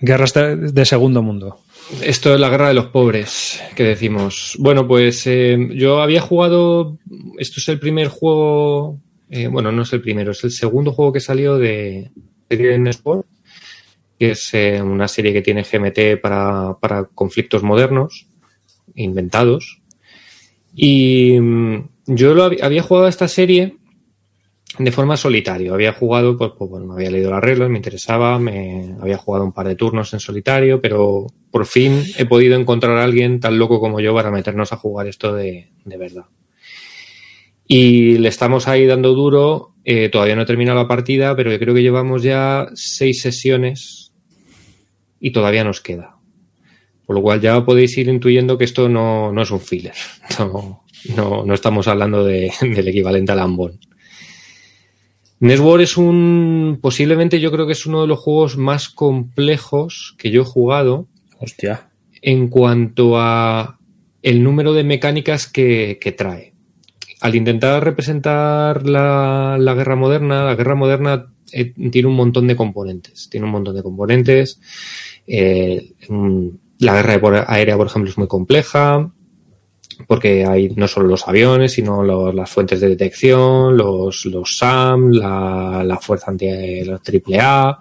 [0.00, 1.60] guerras de, segundo mundo.
[2.02, 4.56] esto es la guerra de los pobres, que decimos.
[4.58, 6.98] Bueno, pues eh, yo había jugado,
[7.38, 8.98] esto es el primer juego,
[9.30, 12.10] eh, bueno, no es el primero, es el segundo juego que salió de
[12.50, 13.24] serie de NES War,
[14.18, 18.26] que es eh, una serie que tiene GMT para, para conflictos modernos,
[18.96, 19.80] inventados.
[20.74, 23.76] Y mm, yo lo hab- había jugado a esta serie
[24.78, 25.72] de forma solitaria.
[25.72, 29.52] Había jugado, pues, pues, bueno, había leído las reglas, me interesaba, me había jugado un
[29.52, 33.78] par de turnos en solitario, pero por fin he podido encontrar a alguien tan loco
[33.80, 36.24] como yo para meternos a jugar esto de, de verdad.
[37.66, 39.74] Y le estamos ahí dando duro.
[39.84, 44.12] eh, todavía no he terminado la partida, pero yo creo que llevamos ya seis sesiones
[45.20, 46.16] y todavía nos queda.
[47.06, 49.94] Por lo cual ya podéis ir intuyendo que esto no, no es un filler.
[50.38, 50.84] No,
[51.16, 53.78] no, no estamos hablando de- del equivalente al Ambon.
[55.40, 56.78] Neswar es un.
[56.80, 61.08] Posiblemente yo creo que es uno de los juegos más complejos que yo he jugado
[61.38, 61.90] Hostia.
[62.22, 63.78] en cuanto a
[64.22, 66.54] el número de mecánicas que, que trae.
[67.20, 72.56] Al intentar representar la, la guerra moderna, la guerra moderna eh, tiene un montón de
[72.56, 73.28] componentes.
[73.30, 74.60] Tiene un montón de componentes.
[75.26, 75.92] Eh,
[76.78, 79.10] la guerra aérea, por ejemplo, es muy compleja
[80.06, 85.10] porque hay no solo los aviones, sino los- las fuentes de detección, los, los SAM,
[85.10, 86.46] la, la fuerza anti
[86.84, 87.78] la AAA,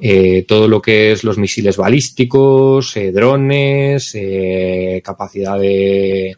[0.00, 6.36] eh, todo lo que es los misiles balísticos, eh, drones, eh, capacidad de,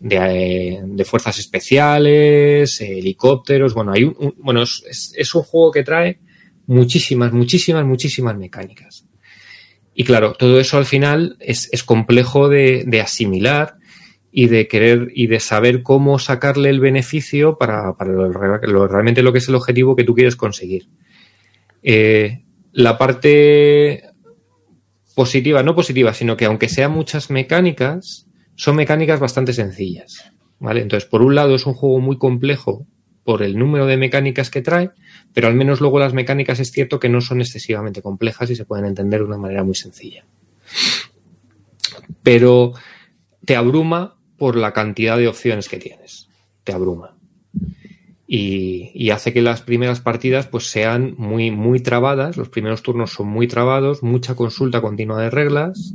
[0.00, 3.74] de, eh, fuerzas especiales, eh, helicópteros.
[3.74, 6.18] Bueno, hay un, bueno es- es un juego que trae
[6.66, 9.06] muchísimas, muchísimas, muchísimas mecánicas.
[9.94, 13.74] Y claro, todo eso al final es, es complejo de, de asimilar
[14.32, 18.86] y de querer y de saber cómo sacarle el beneficio para, para lo, re- lo-
[18.86, 20.88] realmente lo que es el objetivo que tú quieres conseguir.
[21.82, 24.04] Eh, la parte
[25.16, 30.32] positiva, no positiva, sino que aunque sean muchas mecánicas, son mecánicas bastante sencillas.
[30.60, 30.82] ¿vale?
[30.82, 32.86] Entonces, por un lado, es un juego muy complejo
[33.24, 34.90] por el número de mecánicas que trae,
[35.34, 38.64] pero al menos luego las mecánicas es cierto que no son excesivamente complejas y se
[38.64, 40.24] pueden entender de una manera muy sencilla.
[42.22, 42.72] Pero
[43.44, 46.30] te abruma por la cantidad de opciones que tienes.
[46.64, 47.14] Te abruma.
[48.26, 53.26] Y, hace que las primeras partidas pues sean muy, muy trabadas, los primeros turnos son
[53.26, 55.92] muy trabados, mucha consulta continua de reglas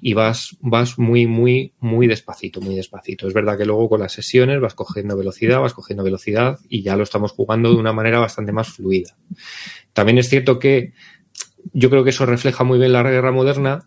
[0.00, 3.28] y vas, vas muy, muy, muy despacito, muy despacito.
[3.28, 6.96] Es verdad que luego con las sesiones vas cogiendo velocidad, vas cogiendo velocidad y ya
[6.96, 9.18] lo estamos jugando de una manera bastante más fluida.
[9.92, 10.94] También es cierto que
[11.74, 13.86] yo creo que eso refleja muy bien la guerra moderna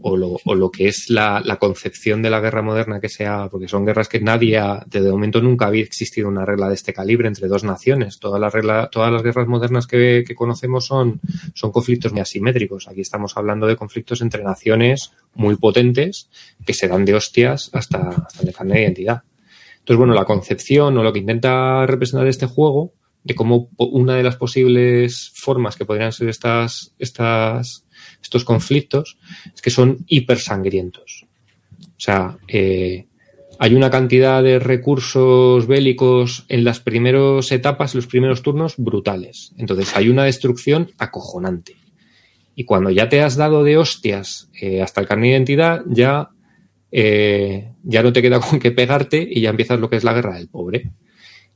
[0.00, 3.48] o lo, o lo que es la, la, concepción de la guerra moderna que sea,
[3.50, 6.92] porque son guerras que nadie, ha, de momento nunca había existido una regla de este
[6.92, 8.18] calibre entre dos naciones.
[8.18, 11.20] Todas las, regla, todas las guerras modernas que, que conocemos son,
[11.54, 12.88] son conflictos muy asimétricos.
[12.88, 16.28] Aquí estamos hablando de conflictos entre naciones muy potentes
[16.64, 19.22] que se dan de hostias hasta, hasta el carne de identidad.
[19.78, 22.92] Entonces, bueno, la concepción o lo que intenta representar este juego
[23.24, 27.84] de cómo una de las posibles formas que podrían ser estas, estas,
[28.22, 29.18] estos conflictos
[29.54, 31.26] es que son hipersangrientos.
[31.80, 33.06] O sea, eh,
[33.58, 39.52] hay una cantidad de recursos bélicos en las primeras etapas, los primeros turnos, brutales.
[39.58, 41.76] Entonces hay una destrucción acojonante.
[42.54, 46.30] Y cuando ya te has dado de hostias eh, hasta el carnet de identidad, ya
[46.90, 50.14] eh, ya no te queda con qué pegarte y ya empiezas lo que es la
[50.14, 50.90] guerra del pobre.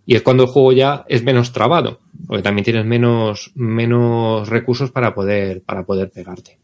[0.04, 4.90] Y es cuando el juego ya es menos trabado, porque también tienes menos, menos recursos
[4.90, 6.58] para poder, para poder pegarte.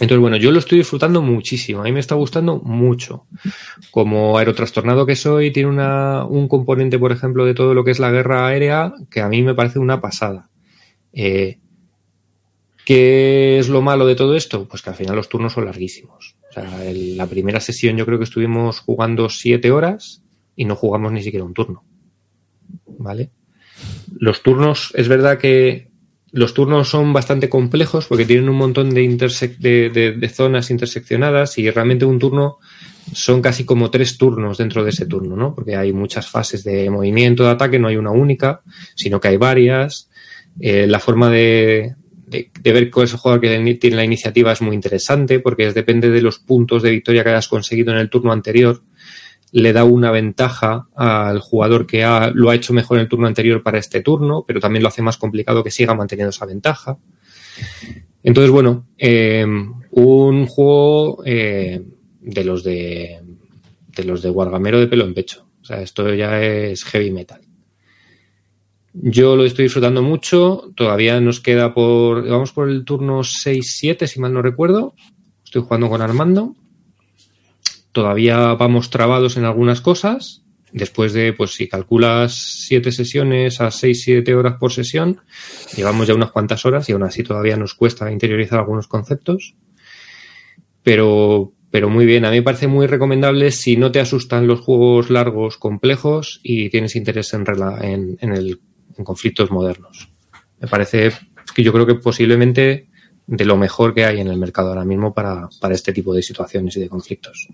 [0.00, 1.80] Entonces, bueno, yo lo estoy disfrutando muchísimo.
[1.80, 3.26] A mí me está gustando mucho.
[3.90, 7.98] Como aerotrastornado que soy, tiene una, un componente, por ejemplo, de todo lo que es
[7.98, 10.48] la guerra aérea, que a mí me parece una pasada.
[11.12, 11.58] Eh,
[12.84, 14.66] ¿Qué es lo malo de todo esto?
[14.66, 16.36] Pues que al final los turnos son larguísimos.
[16.50, 20.22] O sea, en la primera sesión yo creo que estuvimos jugando siete horas
[20.56, 21.84] y no jugamos ni siquiera un turno.
[23.02, 23.30] ¿Vale?
[24.18, 25.92] Los turnos, es verdad que
[26.32, 29.06] los turnos son bastante complejos porque tienen un montón de,
[30.18, 32.58] de, zonas interseccionadas y realmente un turno
[33.12, 35.54] son casi como tres turnos dentro de ese turno, ¿no?
[35.54, 38.62] Porque hay muchas fases de movimiento, de ataque, no hay una única,
[38.94, 40.08] sino que hay varias.
[40.58, 41.96] Eh, la forma de,
[42.62, 46.38] ver con ese jugador que tiene la iniciativa es muy interesante porque depende de los
[46.38, 48.82] puntos de victoria que hayas conseguido en el turno anterior
[49.52, 52.04] le da una ventaja al jugador que
[52.34, 55.02] lo ha hecho mejor en el turno anterior para este turno, pero también lo hace
[55.02, 56.96] más complicado que siga manteniendo esa ventaja.
[58.22, 59.44] Entonces, bueno, eh,
[59.90, 61.82] un juego eh,
[62.20, 63.20] de los de,
[63.88, 65.46] de los de Guargamero de pelo en pecho.
[65.60, 67.42] O sea, esto ya es heavy metal.
[68.94, 70.70] Yo lo estoy disfrutando mucho.
[70.74, 72.26] Todavía nos queda por.
[72.26, 74.94] Vamos por el turno 6-7, si mal no recuerdo.
[75.44, 76.54] Estoy jugando con Armando.
[77.92, 80.42] Todavía vamos trabados en algunas cosas.
[80.72, 82.34] Después de, pues si calculas
[82.66, 85.20] siete sesiones a seis, siete horas por sesión,
[85.76, 89.54] llevamos ya unas cuantas horas y aún así todavía nos cuesta interiorizar algunos conceptos.
[90.82, 94.60] Pero, pero muy bien, a mí me parece muy recomendable si no te asustan los
[94.60, 97.44] juegos largos, complejos y tienes interés en,
[97.82, 98.60] en, en, el,
[98.96, 100.08] en conflictos modernos.
[100.58, 101.12] Me parece
[101.54, 102.88] que yo creo que posiblemente
[103.26, 106.22] de lo mejor que hay en el mercado ahora mismo para, para este tipo de
[106.22, 107.48] situaciones y de conflictos.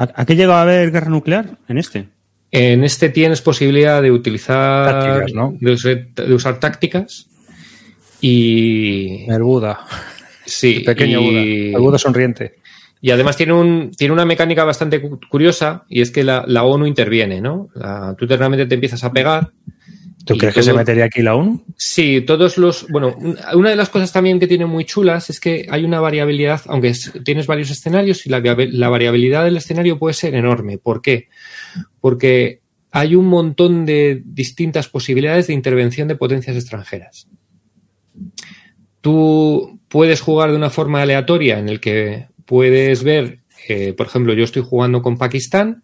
[0.00, 2.08] ¿A, qué llega a haber guerra nuclear en este?
[2.50, 7.28] En este tienes posibilidad de utilizar, de, usar, tácticas
[8.20, 9.30] y...
[9.30, 9.80] El Buda.
[10.46, 10.78] Sí.
[10.78, 11.40] El pequeño Buda.
[11.42, 12.56] El Buda sonriente.
[13.02, 17.40] Y además tiene, un, tiene una mecánica bastante curiosa y es que la, ONU interviene,
[17.42, 17.68] ¿no?
[18.18, 19.52] tú realmente te empiezas a pegar
[20.30, 21.64] ¿Tú crees que se metería aquí la ONU?
[21.76, 22.86] Sí, todos los.
[22.88, 23.16] Bueno,
[23.54, 26.92] una de las cosas también que tiene muy chulas es que hay una variabilidad, aunque
[27.24, 30.78] tienes varios escenarios, y la, la, variabilidad del escenario puede ser enorme.
[30.78, 31.28] ¿Por qué?
[32.00, 32.60] Porque
[32.92, 37.26] hay un montón de distintas posibilidades de intervención de potencias extranjeras.
[39.00, 44.32] Tú puedes jugar de una forma aleatoria en el que puedes ver, eh, por ejemplo,
[44.34, 45.82] yo estoy jugando con Pakistán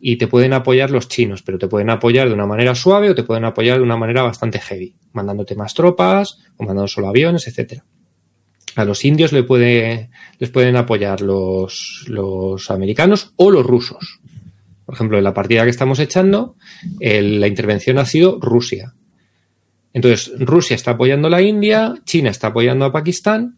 [0.00, 3.14] y te pueden apoyar los chinos, pero te pueden apoyar de una manera suave o
[3.14, 7.46] te pueden apoyar de una manera bastante heavy, mandándote más tropas o mandando solo aviones,
[7.48, 7.84] etcétera.
[8.76, 14.20] A los indios le puede, les pueden apoyar los, los americanos o los rusos.
[14.84, 16.56] Por ejemplo, en la partida que estamos echando,
[17.00, 18.94] la intervención ha sido Rusia.
[19.94, 23.56] Entonces, Rusia está apoyando a la India, China está apoyando a Pakistán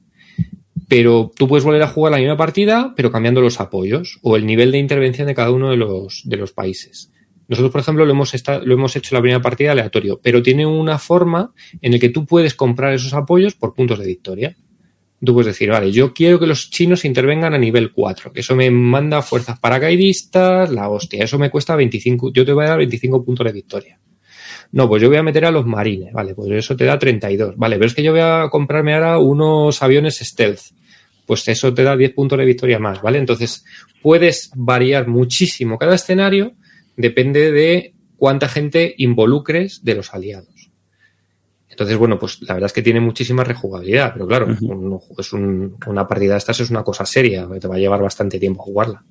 [0.89, 4.47] pero tú puedes volver a jugar la misma partida, pero cambiando los apoyos o el
[4.47, 7.12] nivel de intervención de cada uno de los, de los países.
[7.47, 8.32] Nosotros, por ejemplo, lo hemos,
[8.65, 12.27] lo hemos hecho la primera partida aleatorio, pero tiene una forma en la que tú
[12.27, 14.56] puedes comprar esos apoyos por puntos de victoria.
[15.23, 18.55] Tú puedes decir, vale, yo quiero que los chinos intervengan a nivel 4, que eso
[18.55, 22.78] me manda fuerzas paracaidistas, la hostia, eso me cuesta 25, yo te voy a dar
[22.78, 23.98] 25 puntos de victoria.
[24.70, 27.56] No, pues yo voy a meter a los marines, vale, pues eso te da 32.
[27.56, 30.78] Vale, pero es que yo voy a comprarme ahora unos aviones stealth
[31.29, 33.19] pues eso te da 10 puntos de victoria más, ¿vale?
[33.19, 33.63] Entonces,
[34.01, 36.55] puedes variar muchísimo cada escenario,
[36.97, 40.71] depende de cuánta gente involucres de los aliados.
[41.69, 46.33] Entonces, bueno, pues la verdad es que tiene muchísima rejugabilidad, pero claro, es una partida
[46.33, 49.05] de estas es una cosa seria, te va a llevar bastante tiempo jugarla.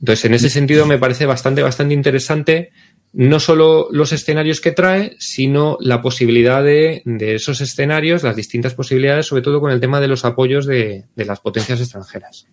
[0.00, 2.72] Entonces, en ese sentido me parece bastante, bastante interesante
[3.12, 9.26] no solo los escenarios que trae, sino la posibilidad de, esos escenarios, las distintas posibilidades,
[9.26, 12.46] sobre todo con el tema de los apoyos de, las potencias extranjeras.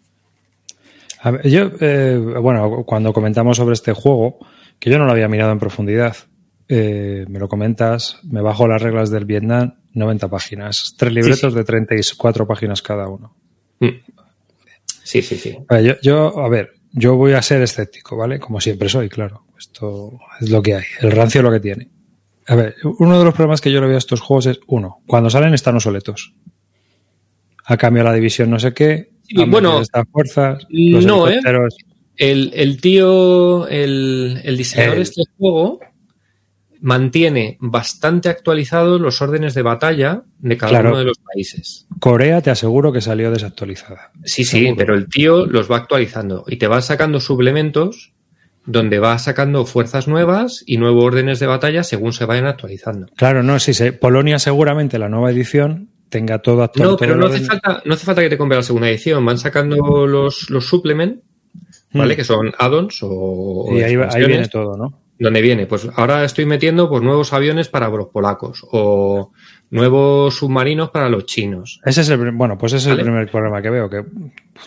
[1.44, 4.40] yo, eh, bueno, cuando comentamos sobre este juego,
[4.80, 6.16] que yo no lo había mirado en profundidad,
[6.68, 11.64] eh, me lo comentas, me bajo las reglas del Vietnam, 90 páginas, tres libretos de
[11.64, 13.36] 34 páginas cada uno.
[13.80, 13.90] Mm.
[15.04, 15.56] Sí, sí, sí.
[15.84, 18.40] yo, yo, a ver, yo voy a ser escéptico, ¿vale?
[18.40, 19.45] Como siempre soy, claro.
[19.58, 20.84] Esto es lo que hay.
[21.02, 21.90] El rancio es lo que tiene.
[22.48, 25.02] A ver, uno de los problemas que yo le veo a estos juegos es, uno,
[25.08, 26.34] cuando salen están obsoletos.
[27.66, 29.10] Ha cambiado la división no sé qué.
[29.28, 30.66] Y bueno, estas fuerzas.
[30.70, 31.40] no, ¿eh?
[32.18, 35.80] El, tío, el, diseñador de este juego,
[36.82, 40.90] mantiene bastante actualizados los órdenes de batalla de cada Claro.
[40.90, 41.88] uno de los países.
[42.00, 44.12] Corea te aseguro que salió desactualizada.
[44.24, 48.14] Sí, sí, pero el tío los va actualizando y te va sacando suplementos
[48.66, 53.08] donde va sacando fuerzas nuevas y nuevos órdenes de batalla según se vayan actualizando.
[53.16, 53.92] Claro, no, sí, sí.
[53.92, 56.94] Polonia seguramente la nueva edición tenga todo actualizado.
[56.94, 59.26] No, pero no hace, falta, no hace falta que te compre la segunda edición.
[59.26, 61.22] Van sacando los, los supplement,
[61.94, 62.16] ¿vale?
[62.16, 63.68] Que son add-ons o.
[63.72, 65.06] Y ahí, ahí viene todo, ¿no?
[65.18, 69.32] donde viene, pues ahora estoy metiendo pues nuevos aviones para los polacos o
[69.76, 71.80] nuevos submarinos para los chinos.
[71.86, 74.04] Ese es el, bueno, pues ese es el primer problema que veo, que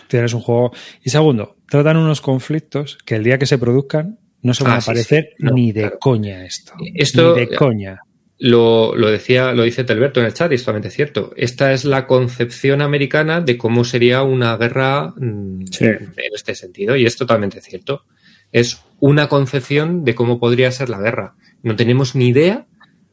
[0.07, 0.71] tienes un juego.
[1.03, 4.75] Y segundo, tratan unos conflictos que el día que se produzcan no se van Ah,
[4.75, 5.43] a aparecer sí.
[5.43, 5.97] No, ni de claro.
[5.99, 6.73] coña esto.
[6.95, 7.99] Esto- ni de coña.
[8.41, 11.33] Lo, lo decía, lo dice Telberto en el chat y es totalmente cierto.
[11.35, 17.05] Esta es la concepción americana de cómo sería una guerra mm, en este sentido, y
[17.05, 18.05] es totalmente cierto.
[18.53, 21.35] Es una concepción de cómo podría ser la guerra.
[21.63, 22.65] No tenemos ni idea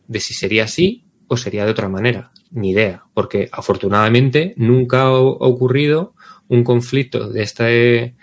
[0.07, 2.31] de si sería así o sería de otra manera.
[2.51, 3.05] Ni idea.
[3.15, 6.15] Porque afortunadamente nunca ha ocurrido
[6.49, 8.15] un conflicto de esta, de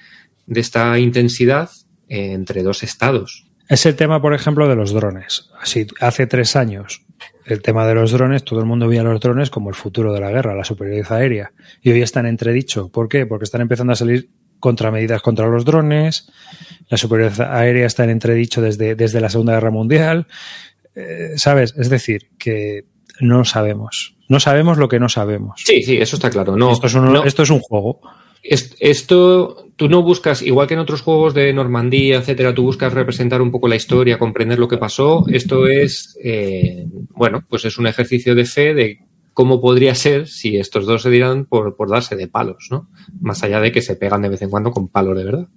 [0.48, 1.70] esta intensidad
[2.08, 3.46] eh, entre dos estados.
[3.70, 5.50] Es el tema, por ejemplo, de los drones.
[5.60, 7.06] Así, hace tres años,
[7.46, 10.20] el tema de los drones, todo el mundo veía los drones como el futuro de
[10.20, 11.54] la guerra, la superioridad aérea.
[11.82, 12.90] Y hoy están en entredicho.
[12.90, 13.26] ¿Por qué?
[13.26, 16.32] Porque están empezando a salir contramedidas contra los drones.
[16.90, 20.28] La superioridad aérea está en entredicho desde, desde la Segunda Guerra Mundial.
[20.96, 21.74] Eh, ¿Sabes?
[21.78, 22.86] Es decir, que
[23.20, 24.16] no sabemos.
[24.30, 25.62] No sabemos lo que no sabemos.
[25.66, 26.56] Sí, sí, eso está claro.
[26.56, 27.24] No, esto, es un, no.
[27.24, 28.00] esto es un juego.
[28.42, 32.92] Es- Esto, tú no buscas, igual que en otros juegos de Normandía, etcétera, tú buscas
[32.94, 35.26] representar un poco la historia, comprender lo que pasó.
[35.32, 39.00] Esto es, eh, bueno, pues es un ejercicio de fe de
[39.34, 42.90] cómo podría ser si estos dos se dieran por, por darse de palos, ¿no?
[43.22, 45.48] Más allá de que se pegan de vez en cuando con palos de verdad.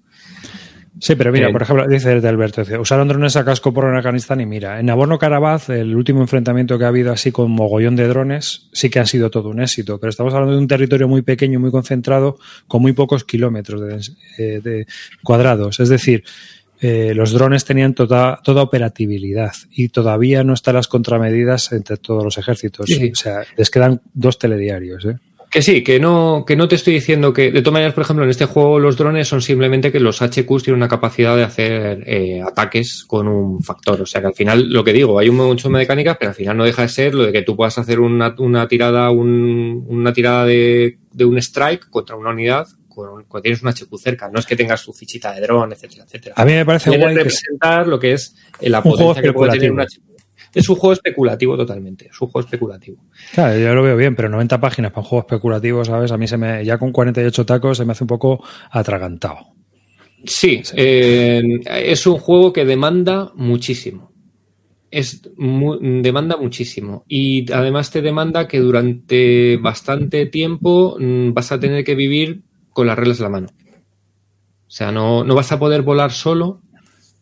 [0.98, 3.72] Sí, pero mira, Eh, por ejemplo, dice el de Alberto, dice, usaron drones a casco
[3.72, 7.50] por en Afganistán y mira, en Nagorno-Karabaj, el último enfrentamiento que ha habido así con
[7.50, 10.68] mogollón de drones, sí que han sido todo un éxito, pero estamos hablando de un
[10.68, 14.00] territorio muy pequeño, muy concentrado, con muy pocos kilómetros de,
[14.38, 14.86] eh, de
[15.22, 15.80] cuadrados.
[15.80, 16.24] Es decir,
[16.80, 22.22] eh, los drones tenían toda, toda operatividad y todavía no están las contramedidas entre todos
[22.22, 22.86] los ejércitos.
[22.86, 23.10] Sí.
[23.12, 25.04] O sea, les quedan dos telediarios.
[25.06, 25.16] ¿eh?
[25.50, 28.24] Que sí, que no, que no te estoy diciendo que, de todas maneras, por ejemplo,
[28.24, 32.02] en este juego los drones son simplemente que los HQs tienen una capacidad de hacer
[32.06, 34.02] eh, ataques con un factor.
[34.02, 36.34] O sea que al final, lo que digo, hay un montón de mecánicas, pero al
[36.34, 39.84] final no deja de ser lo de que tú puedas hacer una, una tirada, un-
[39.88, 44.28] una tirada de, de un strike contra una unidad con- cuando tienes un HQ cerca.
[44.28, 46.34] No es que tengas tu fichita de dron, etcétera, etcétera.
[46.36, 49.22] A mí me parece Puede guay que representar lo que es eh, la Un potencia
[49.22, 49.80] que puede tener un.
[49.80, 50.00] HQ.
[50.56, 53.04] Es un juego especulativo totalmente, es un juego especulativo.
[53.34, 56.10] Claro, yo lo veo bien, pero 90 páginas para un juego especulativo, ¿sabes?
[56.12, 59.38] A mí se me, ya con 48 tacos se me hace un poco atragantado.
[60.24, 64.12] Sí, eh, es un juego que demanda muchísimo.
[64.90, 67.04] Es mu- demanda muchísimo.
[67.06, 72.86] Y además te demanda que durante bastante tiempo mm, vas a tener que vivir con
[72.86, 73.48] las reglas en la mano.
[74.68, 76.60] O sea, no, no vas a poder volar solo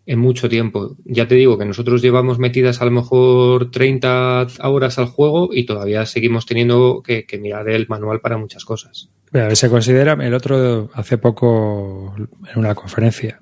[0.06, 0.96] en mucho tiempo.
[1.04, 5.64] Ya te digo que nosotros llevamos metidas a lo mejor 30 horas al juego y
[5.64, 9.08] todavía seguimos teniendo que, que mirar el manual para muchas cosas.
[9.32, 13.40] Mira, se considera, el otro hace poco en una conferencia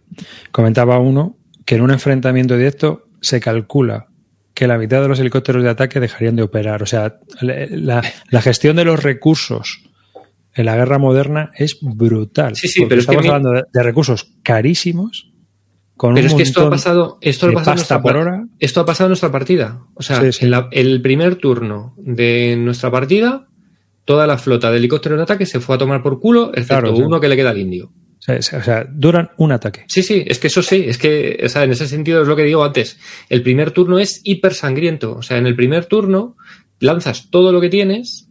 [0.53, 1.37] comentaba uno
[1.67, 4.09] que en un enfrentamiento directo se calcula
[4.55, 6.83] que la mitad de los helicópteros de ataque dejarían de operar.
[6.83, 9.83] O sea, la, la gestión de los recursos
[10.55, 12.55] en la guerra moderna es brutal.
[12.57, 15.32] Sí, sí, pero es que estamos mi- hablando de recursos carísimos.
[16.03, 18.45] Con Pero es que esto ha pasado, esto ha pasado en nuestra por par- hora.
[18.59, 19.83] Esto ha pasado en nuestra partida.
[19.95, 20.45] O sea, Sí, sí.
[20.47, 23.47] en la- el primer turno de nuestra partida,
[24.05, 26.97] toda la flota de helicópteros de ataque se fue a tomar por culo, excepto Claro,
[26.97, 27.03] sí.
[27.03, 27.93] uno que le queda al indio.
[28.19, 29.85] O sea, o sea, duran un ataque.
[29.87, 32.35] Sí, sí, es que eso sí, es que, o sea, en ese sentido es lo
[32.35, 32.99] que digo antes.
[33.29, 35.15] El primer turno es hiper sangriento.
[35.15, 36.37] O sea, en el primer turno
[36.81, 38.29] lanzas todo lo que tienes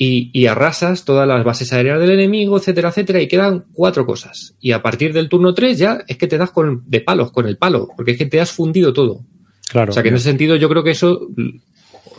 [0.00, 4.54] y, y arrasas todas las bases aéreas del enemigo, etcétera, etcétera, y quedan cuatro cosas.
[4.60, 7.46] Y a partir del turno 3 ya es que te das con, de palos, con
[7.48, 9.24] el palo, porque es que te has fundido todo.
[9.68, 9.90] Claro.
[9.90, 11.26] O sea que en ese sentido yo creo que eso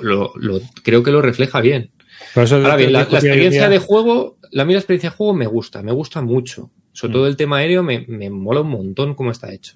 [0.01, 1.91] lo, lo- creo que lo refleja bien.
[2.33, 5.47] Por eso Ahora bien, la, la experiencia de juego, la mía experiencia de juego me
[5.47, 6.69] gusta, me gusta mucho.
[6.91, 7.13] Sobre Mm.
[7.13, 9.75] todo el tema aéreo me, me mola un montón cómo está hecho.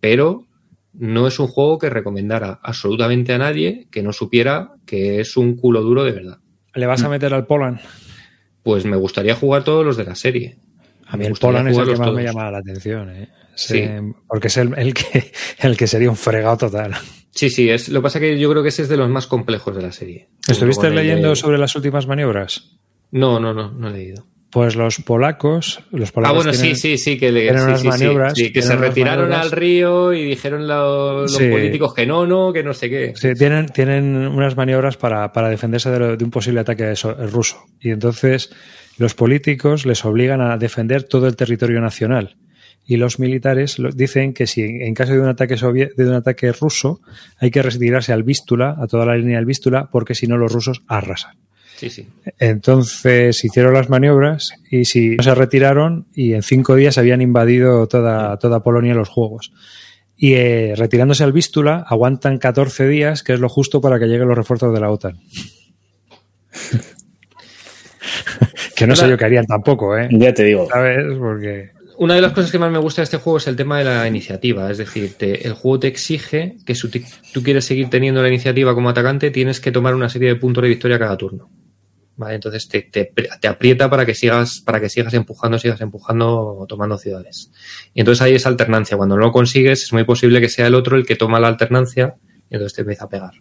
[0.00, 0.46] Pero
[0.92, 5.56] no es un juego que recomendara absolutamente a nadie que no supiera que es un
[5.56, 6.38] culo duro de verdad.
[6.74, 7.80] ¿Le vas a meter al Poland?
[8.62, 10.56] Pues me gustaría jugar todos los de la serie.
[11.06, 13.28] A mí el Poland es el que más me llama la atención, ¿eh?
[13.54, 13.84] Sí.
[14.26, 16.94] Porque es el, el que, el que sería un fregado total.
[17.30, 19.26] Sí, sí, es, lo que pasa que yo creo que ese es de los más
[19.26, 20.28] complejos de la serie.
[20.48, 22.76] ¿Estuviste el leyendo sobre las últimas maniobras?
[23.10, 24.26] No, no, no, no he leído.
[24.54, 27.80] Pues los polacos, los polacos Ah, bueno, tienen- sí, sí, sí, que, le- sí, unas
[27.80, 29.46] sí, maniobras, sí, que se retiraron maniobras.
[29.46, 33.12] al río y dijeron lo- los políticos que no, no, que no sé qué.
[33.16, 37.14] Sí, tienen, tienen unas maniobras para, para defenderse de, lo- de un posible ataque eso-
[37.14, 37.64] ruso.
[37.80, 38.50] Y entonces
[38.96, 42.36] los políticos les obligan a defender todo el territorio nacional.
[42.86, 46.52] Y los militares lo- dicen que si en, caso de un ataque de un ataque
[46.52, 47.00] ruso
[47.40, 50.52] hay que retirarse al Vístula, a toda la línea del Vístula, porque si no los
[50.52, 51.34] rusos arrasan.
[51.76, 52.06] Sí, sí.
[52.38, 57.86] Entonces hicieron las maniobras y si no se retiraron y en cinco días habían invadido
[57.88, 59.52] toda, toda Polonia los juegos.
[60.16, 64.28] Y eh, retirándose al Vístula aguantan 14 días, que es lo justo para que lleguen
[64.28, 65.18] los refuerzos de la OTAN.
[68.76, 70.08] que no sé yo qué harían tampoco, ¿eh?
[70.12, 70.68] Ya te digo.
[70.70, 71.04] ¿Sabes?
[71.18, 71.70] Porque...
[71.96, 73.84] Una de las cosas que más me gusta de este juego es el tema de
[73.84, 74.68] la iniciativa.
[74.70, 76.88] Es decir, te- el juego te exige que si
[77.32, 80.62] tú quieres seguir teniendo la iniciativa como atacante, tienes que tomar una serie de puntos
[80.62, 81.48] de victoria cada turno.
[82.16, 82.36] ¿Vale?
[82.36, 87.50] Entonces te, te, aprieta para que sigas, para que sigas empujando, sigas empujando, tomando ciudades.
[87.92, 88.96] Y entonces hay esa alternancia.
[88.96, 91.48] Cuando no lo consigues, es muy posible que sea el otro el que toma la
[91.48, 92.14] alternancia
[92.48, 93.32] y entonces te empieza a pegar.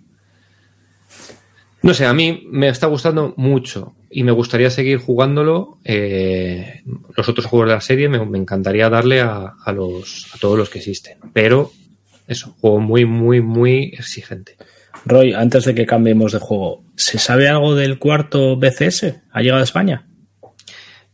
[1.84, 5.80] No sé, a mí me está gustando mucho y me gustaría seguir jugándolo.
[5.84, 6.82] eh,
[7.16, 10.58] los otros juegos de la serie me, me encantaría darle a, a los, a todos
[10.58, 11.18] los que existen.
[11.34, 11.72] Pero
[12.28, 14.56] eso, juego muy, muy, muy exigente.
[15.05, 19.15] Roy, antes de que cambiemos de juego, ¿se sabe algo del cuarto BCS?
[19.31, 20.07] ¿Ha llegado a España?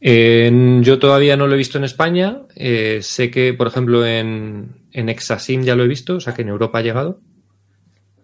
[0.02, 2.42] Eh, yo todavía no lo he visto en España.
[2.56, 6.44] eh, sé que, por ejemplo, en, en Exasim ya lo he visto, o sea que
[6.44, 7.22] en Europa ha llegado.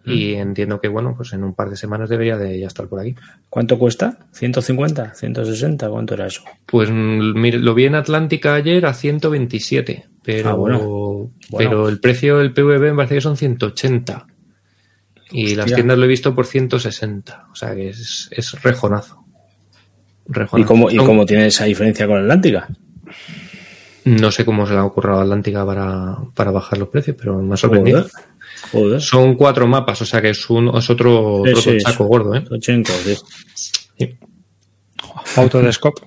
[0.07, 2.99] Y entiendo que, bueno, pues en un par de semanas debería de ya estar por
[2.99, 3.15] aquí.
[3.49, 4.19] ¿Cuánto cuesta?
[4.39, 5.15] ¿150?
[5.15, 5.89] ¿160?
[5.89, 6.43] ¿Cuánto era eso?
[6.67, 11.31] Pues mm, mire, lo vi en Atlántica ayer a 127, pero, Ah, bueno.
[11.57, 14.27] pero el precio del PVB me parece que son 180.
[15.31, 17.47] Y las tiendas lo he visto por 160.
[17.51, 19.25] O sea que es, es rejonazo.
[20.55, 22.67] ¿Y cómo, ¿Y cómo tiene esa diferencia con Atlántica?
[24.05, 27.41] No sé cómo se le ha ocurrido a Atlántica para, para bajar los precios, pero
[27.41, 28.01] me ha sorprendido.
[28.01, 28.25] Joder.
[28.71, 29.01] Joder.
[29.01, 32.35] Son cuatro mapas, o sea que es, un, es otro, Sí, otro sí, chaco gordo,
[32.35, 32.41] ¿eh?
[32.41, 33.15] Tochenko, sí.
[33.53, 34.17] Sí.
[35.35, 35.99] Autodescop.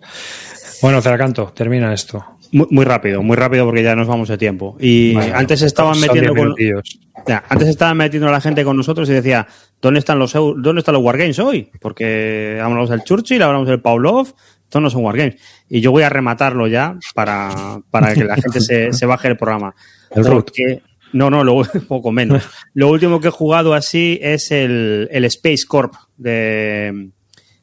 [0.82, 2.38] Bueno, Ceracanto, termina esto.
[2.53, 4.77] Muy, muy rápido, muy rápido porque ya nos vamos de tiempo.
[4.81, 6.83] Y antes estaban metiendo 10 con.
[7.27, 9.47] Ya, antes estaban metiendo a la gente con nosotros y decía,
[9.83, 11.70] ¿dónde están los dónde están los Wargames hoy?
[11.81, 14.35] Porque hablamos del Churchill, hablamos del Pavlov,
[14.65, 15.37] estos no son Wargames.
[15.69, 19.37] Y yo voy a rematarlo ya para, para que la gente se, se baje el
[19.37, 19.75] programa.
[20.11, 20.25] El.
[20.25, 22.49] Porque- no, no, lo, poco menos.
[22.75, 27.11] Lo último que he jugado así es el, el Space Corp de,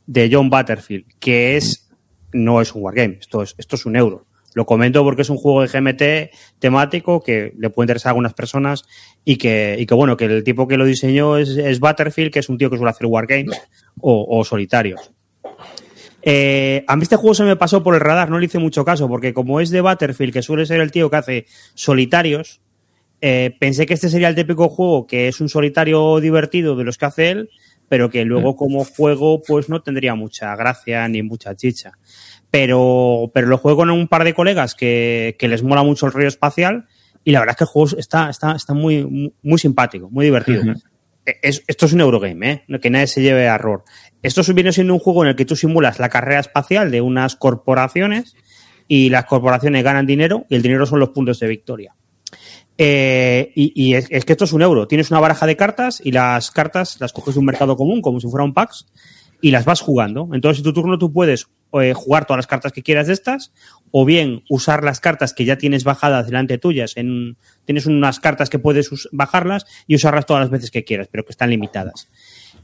[0.05, 1.89] de John Butterfield, que es
[2.33, 4.25] no es un wargame, esto es, esto es un euro.
[4.55, 8.33] Lo comento porque es un juego de GMT temático que le puede interesar a algunas
[8.33, 8.85] personas
[9.23, 12.39] y que, y que bueno, que el tipo que lo diseñó es, es Butterfield, que
[12.39, 13.61] es un tío que suele hacer wargames
[13.99, 15.11] o, o solitarios.
[16.21, 18.83] Eh, a mí este juego se me pasó por el radar, no le hice mucho
[18.85, 21.45] caso, porque como es de Butterfield, que suele ser el tío que hace
[21.75, 22.61] solitarios,
[23.21, 26.97] eh, pensé que este sería el típico juego que es un solitario divertido de los
[26.97, 27.49] que hace él,
[27.89, 31.91] pero que luego como juego pues no tendría mucha gracia ni mucha chicha.
[32.55, 36.13] Pero, pero lo juego con un par de colegas que, que les mola mucho el
[36.13, 36.85] rollo espacial
[37.25, 40.61] y la verdad es que el juego está, está, está muy, muy simpático, muy divertido.
[41.41, 42.79] Es- esto es un Eurogame, ¿eh?
[42.79, 43.83] que nadie se lleve a error.
[44.23, 47.35] Esto viene siendo un juego en el que tú simulas la carrera espacial de unas
[47.35, 48.35] corporaciones
[48.87, 51.93] y las corporaciones ganan dinero y el dinero son los puntos de victoria.
[52.77, 54.87] Eh, y y es, es que esto es un euro.
[54.87, 58.21] Tienes una baraja de cartas y las cartas las coges de un mercado común, como
[58.21, 58.85] si fuera un PAX,
[59.41, 60.29] y las vas jugando.
[60.33, 61.47] Entonces, en tu turno tú puedes
[61.81, 63.51] eh, jugar todas las cartas que quieras de estas,
[63.91, 66.97] o bien usar las cartas que ya tienes bajadas delante tuyas.
[66.97, 71.23] En, tienes unas cartas que puedes bajarlas y usarlas todas las veces que quieras, pero
[71.25, 72.09] que están limitadas.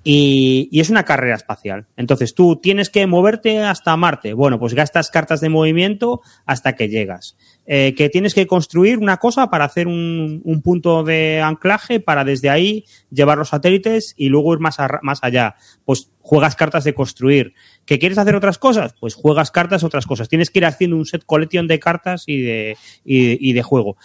[0.04, 1.86] Y, y es una carrera espacial.
[1.96, 4.34] Entonces tú tienes que moverte hasta Marte.
[4.34, 7.38] Bueno, pues gastas cartas de movimiento hasta que llegas.
[7.68, 12.24] Eh, que tienes que construir una cosa para hacer un, un punto de anclaje para
[12.24, 15.56] desde ahí llevar los satélites y luego ir más, más allá.
[15.86, 17.54] Pues juegas cartas de construir.
[17.86, 18.96] ¿Que quieres hacer otras cosas?
[19.00, 20.30] Pues juegas cartas otras cosas.
[20.30, 22.76] Tienes que ir haciendo un set collection de cartas y de,
[23.06, 23.98] y de juego.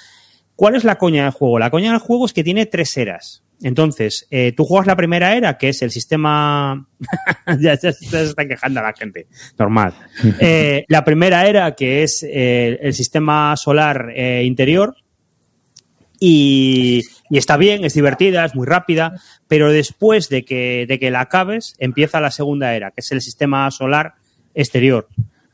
[0.56, 1.58] ¿Cuál es la coña del juego?
[1.58, 3.45] La coña del juego es que tiene tres eras.
[3.62, 6.86] Entonces, eh, tú juegas la primera era, que es el sistema.
[7.60, 9.26] ya, se está quejando la gente.
[9.58, 9.94] Normal.
[10.40, 14.96] Eh, la primera era, que es eh, el sistema solar interior.
[16.18, 21.10] Y, y está bien, es divertida, es muy rápida, pero después de que, de que
[21.10, 24.14] la acabes, empieza la segunda era, que es el sistema solar
[24.54, 25.08] exterior.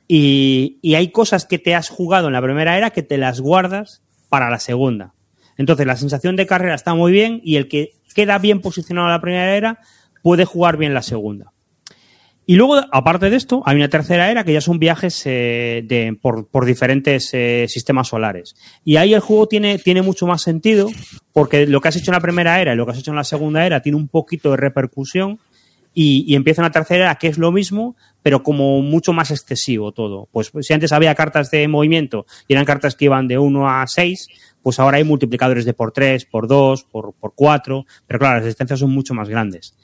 [0.06, 3.40] Y, y hay cosas que te has jugado en la primera era que te las
[3.40, 5.14] guardas para la segunda.
[5.56, 9.12] Entonces, la sensación de carrera está muy bien y el que queda bien posicionado en
[9.12, 9.80] la primera era
[10.22, 11.52] puede jugar bien la segunda.
[12.44, 16.18] Y luego, aparte de esto, hay una tercera era que ya son viajes eh, de,
[16.20, 18.56] por, diferentes eh, sistemas solares.
[18.84, 20.88] Y ahí el juego tiene, tiene mucho más sentido
[21.32, 23.16] porque lo que has hecho en la primera era y lo que has hecho en
[23.16, 25.38] la segunda era tiene un poquito de repercusión
[25.94, 29.92] y, y empieza una tercera era que es lo mismo, pero como mucho más excesivo
[29.92, 30.28] todo.
[30.32, 33.86] Pues si antes había cartas de movimiento y eran cartas que iban de 1 a
[33.86, 34.26] 6,
[34.62, 38.46] pues ahora hay multiplicadores de por 3, por 2, por, por 4, pero claro, las
[38.46, 39.76] distancias son mucho más grandes.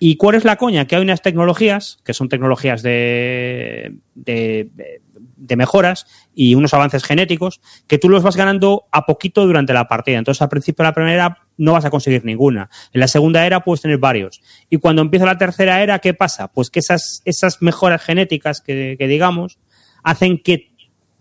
[0.00, 0.86] ¿Y cuál es la coña?
[0.86, 4.70] Que hay unas tecnologías, que son tecnologías de, de,
[5.36, 9.88] de, mejoras y unos avances genéticos, que tú los vas ganando a poquito durante la
[9.88, 10.18] partida.
[10.18, 12.70] Entonces, al principio de la primera era no vas a conseguir ninguna.
[12.92, 14.40] En la segunda era puedes tener varios.
[14.70, 16.46] Y cuando empieza la tercera era, ¿qué pasa?
[16.46, 19.58] Pues que esas, esas mejoras genéticas que, que digamos
[20.04, 20.70] hacen que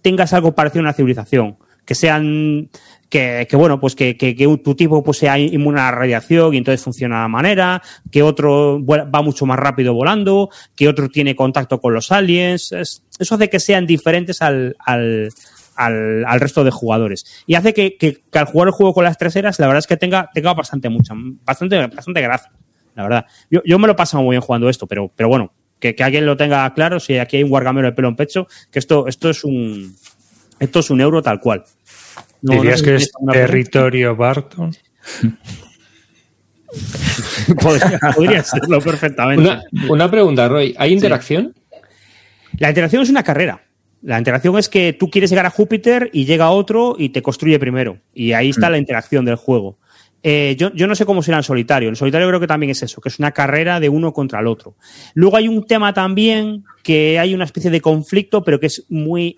[0.03, 1.57] tengas algo parecido a una civilización.
[1.87, 2.69] Que sean
[3.09, 6.83] que, bueno, pues que, que, tu tipo pues sea inmune a la radiación y entonces
[6.83, 7.81] funciona de la manera,
[8.11, 12.71] que otro va mucho más rápido volando, que otro tiene contacto con los aliens.
[12.71, 15.31] Es, eso hace que sean diferentes al, al,
[15.75, 17.25] al, resto de jugadores.
[17.45, 19.97] Y hace que, al jugar el juego con las tres eras, la verdad es que
[19.97, 21.13] tenga, tenga bastante mucha,
[21.45, 22.51] bastante, bastante gracia.
[22.95, 23.25] La verdad.
[23.49, 26.25] Yo, yo me lo paso muy bien jugando esto, pero, pero bueno, que, que alguien
[26.25, 29.29] lo tenga claro, si aquí hay un guargamero de pelo en pecho, que esto, esto
[29.29, 29.95] es un
[30.59, 31.63] esto es un euro tal cual.
[32.41, 34.75] No, ¿Dirías no que es territorio Barton?
[37.61, 39.41] podría, podría, serlo perfectamente.
[39.41, 40.75] Una, una, pregunta, Roy.
[40.77, 41.53] ¿Hay interacción?
[41.55, 41.77] Sí.
[42.59, 43.63] La interacción es una carrera.
[44.01, 47.59] La interacción es que tú quieres llegar a Júpiter y llega otro y te construye
[47.59, 47.99] primero.
[48.13, 48.71] Y ahí está mm.
[48.71, 49.79] la interacción del juego.
[50.23, 51.89] Eh, yo, yo, no sé cómo será en solitario.
[51.89, 54.47] En solitario creo que también es eso, que es una carrera de uno contra el
[54.47, 54.75] otro.
[55.13, 59.37] Luego hay un tema también que hay una especie de conflicto, pero que es muy,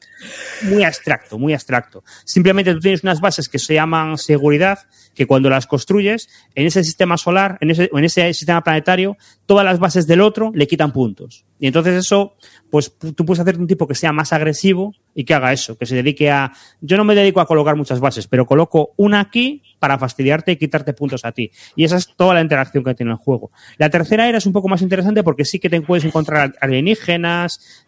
[0.69, 2.03] muy abstracto, muy abstracto.
[2.23, 4.77] Simplemente tú tienes unas bases que se llaman seguridad,
[5.15, 9.17] que cuando las construyes, en ese sistema solar, en ese, en ese sistema planetario,
[9.47, 11.43] todas las bases del otro le quitan puntos.
[11.59, 12.35] Y entonces eso,
[12.69, 15.87] pues tú puedes hacer un tipo que sea más agresivo y que haga eso, que
[15.87, 16.53] se dedique a...
[16.81, 20.57] Yo no me dedico a colocar muchas bases, pero coloco una aquí para fastidiarte y
[20.57, 21.51] quitarte puntos a ti.
[21.75, 23.51] Y esa es toda la interacción que tiene el juego.
[23.77, 27.38] La tercera era es un poco más interesante porque sí que te puedes encontrar alienígenas,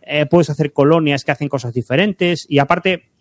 [0.01, 3.11] eh, puedes hacer colonias que hacen cosas diferentes y aparte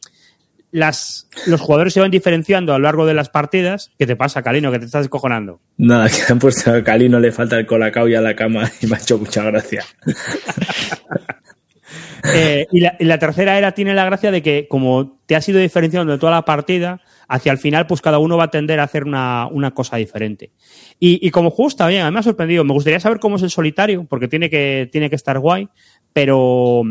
[0.72, 3.92] las, los jugadores se van diferenciando a lo largo de las partidas.
[3.98, 4.70] ¿Qué te pasa, Calino?
[4.70, 5.60] Que te estás descojonando.
[5.76, 8.86] Nada, que han puesto a Calino, le falta el colacao y a la cama y
[8.86, 9.84] me ha hecho mucha gracia.
[12.34, 15.48] eh, y, la, y, la, tercera era tiene la gracia de que, como te has
[15.48, 18.80] ido diferenciando de toda la partida, hacia el final, pues cada uno va a tender
[18.80, 20.50] a hacer una, una cosa diferente.
[20.98, 22.64] Y, y, como juego está bien, a mí me ha sorprendido.
[22.64, 25.68] Me gustaría saber cómo es el solitario, porque tiene que, tiene que estar guay,
[26.12, 26.82] pero.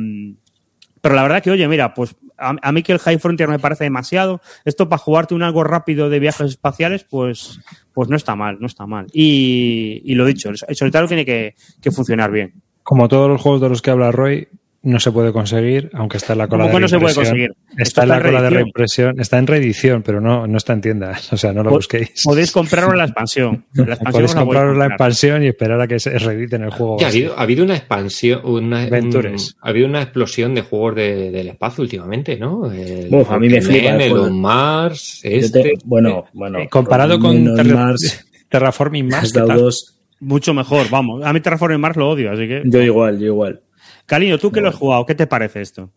[1.02, 3.86] Pero la verdad que, oye, mira, pues a, mí que el High Frontier me parece
[3.86, 4.41] demasiado.
[4.66, 7.60] Esto para jugarte un algo rápido de viajes espaciales, pues,
[7.94, 9.08] pues no está mal, no está mal.
[9.14, 11.56] Y, y lo dicho, el solitario tiene que,
[11.91, 12.54] funcionar bien.
[12.84, 14.48] Como todos los juegos de los que habla Roy,
[14.81, 17.53] no se puede conseguir, aunque está en la cola ¿Cómo de no se puede conseguir?
[17.72, 20.81] Está, está en la cola de reimpresión, está en reedición, pero no, no está en
[20.81, 22.23] tiendas, o sea, no lo busquéis.
[22.23, 23.65] Podéis comprarlo en la expansión.
[23.73, 26.97] La expansión podéis comprarlo en la expansión y esperar a que se reediten el juego.
[27.01, 31.31] Ha habido, ha habido una expansión, una, un, ha habido una explosión de juegos de,
[31.31, 32.72] del espacio últimamente, ¿no?
[32.72, 33.95] El, Uf, a mí me flipa.
[33.95, 35.64] El On Mars, este.
[35.64, 36.60] Te, bueno, bueno.
[36.60, 39.34] Eh, comparado con Terra, Mars, Terraforming Mars,
[40.19, 41.23] mucho mejor, vamos.
[41.23, 42.61] A mí Terraforming Mars lo odio, así que.
[42.65, 43.61] Yo igual, yo igual.
[44.10, 45.91] Cariño, tú que lo has jugado, ¿qué te parece esto?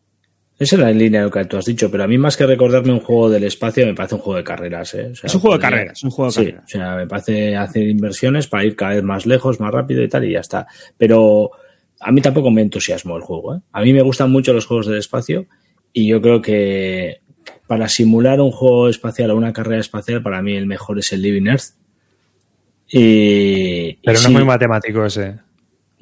[0.58, 2.92] Eso era en línea lo que tú has dicho, pero a mí más que recordarme
[2.92, 4.92] un juego del espacio, me parece un juego de carreras.
[4.92, 5.08] ¿eh?
[5.12, 6.64] O sea, es un juego de carreras, es un juego de sí, carreras.
[6.64, 10.08] O sea, me parece hacer inversiones para ir cada vez más lejos, más rápido y
[10.08, 10.66] tal, y ya está.
[10.98, 11.52] Pero
[12.00, 13.54] a mí tampoco me entusiasmó el juego.
[13.54, 13.60] ¿eh?
[13.72, 15.46] A mí me gustan mucho los juegos del espacio
[15.94, 17.22] y yo creo que
[17.66, 21.22] para simular un juego espacial o una carrera espacial, para mí el mejor es el
[21.22, 21.76] Living Earth.
[22.88, 25.38] Y, pero y no sí, muy matemático ese.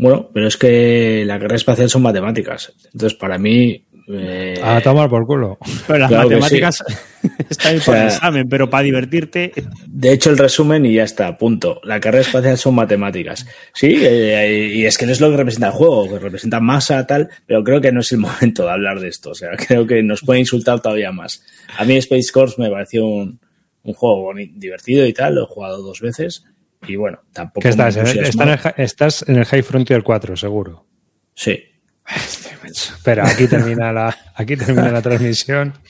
[0.00, 2.72] Bueno, pero es que la carrera espacial son matemáticas.
[2.86, 3.84] Entonces, para mí.
[4.08, 4.58] Eh...
[4.62, 5.58] A tomar por culo.
[5.86, 6.82] Pero las claro matemáticas
[7.20, 7.28] sí.
[7.50, 9.52] están o sea, el examen, pero para divertirte.
[9.86, 11.82] De hecho, el resumen y ya está, punto.
[11.84, 13.46] La carrera espacial son matemáticas.
[13.74, 17.06] Sí, eh, y es que no es lo que representa el juego, que representa masa,
[17.06, 19.32] tal, pero creo que no es el momento de hablar de esto.
[19.32, 21.44] O sea, creo que nos puede insultar todavía más.
[21.76, 23.38] A mí, Space Course me pareció un,
[23.82, 26.46] un juego bonito, divertido y tal, lo he jugado dos veces
[26.86, 27.62] y bueno, tampoco.
[27.62, 27.96] ¿Qué estás?
[27.96, 30.86] ¿Está en el, estás en el High Frontier 4, seguro.
[31.34, 31.62] Sí.
[32.64, 35.74] Espera, aquí termina la, aquí termina la transmisión.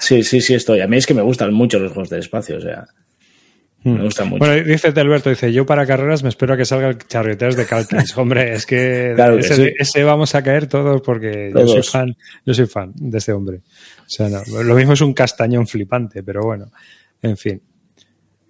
[0.00, 0.80] Sí, sí, sí, estoy.
[0.80, 2.86] A mí es que me gustan mucho los juegos del espacio, o sea.
[3.82, 4.44] Me gustan mucho.
[4.44, 7.64] Bueno, dice Alberto, dice, yo para carreras me espero a que salga el charreteros de
[7.64, 8.14] Calkins.
[8.18, 9.74] hombre, es que, claro que ese, sí.
[9.78, 11.74] ese, vamos a caer todos porque todos.
[11.74, 13.58] yo soy fan, yo soy fan de este hombre.
[13.58, 16.70] O sea, no, lo mismo es un castañón flipante, pero bueno,
[17.22, 17.62] en fin.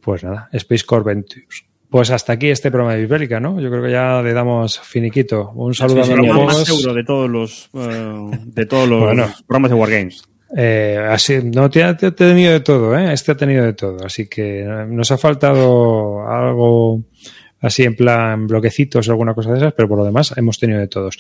[0.01, 1.65] Pues nada, Space Core Ventures.
[1.89, 3.61] Pues hasta aquí este programa de Bibélica, ¿no?
[3.61, 5.51] Yo creo que ya le damos finiquito.
[5.57, 9.29] Un saludo Sí, a los más seguro de todos los, eh, de todos los Bueno.
[9.47, 10.23] programas de Wargames.
[10.57, 13.13] Eh, así, no te ha, te ha tenido de todo, ¿eh?
[13.13, 14.05] Este ha tenido de todo.
[14.05, 17.03] Así que nos ha faltado algo
[17.61, 20.79] así en plan bloquecitos o alguna cosa de esas, pero por lo demás hemos tenido
[20.81, 21.19] de todos.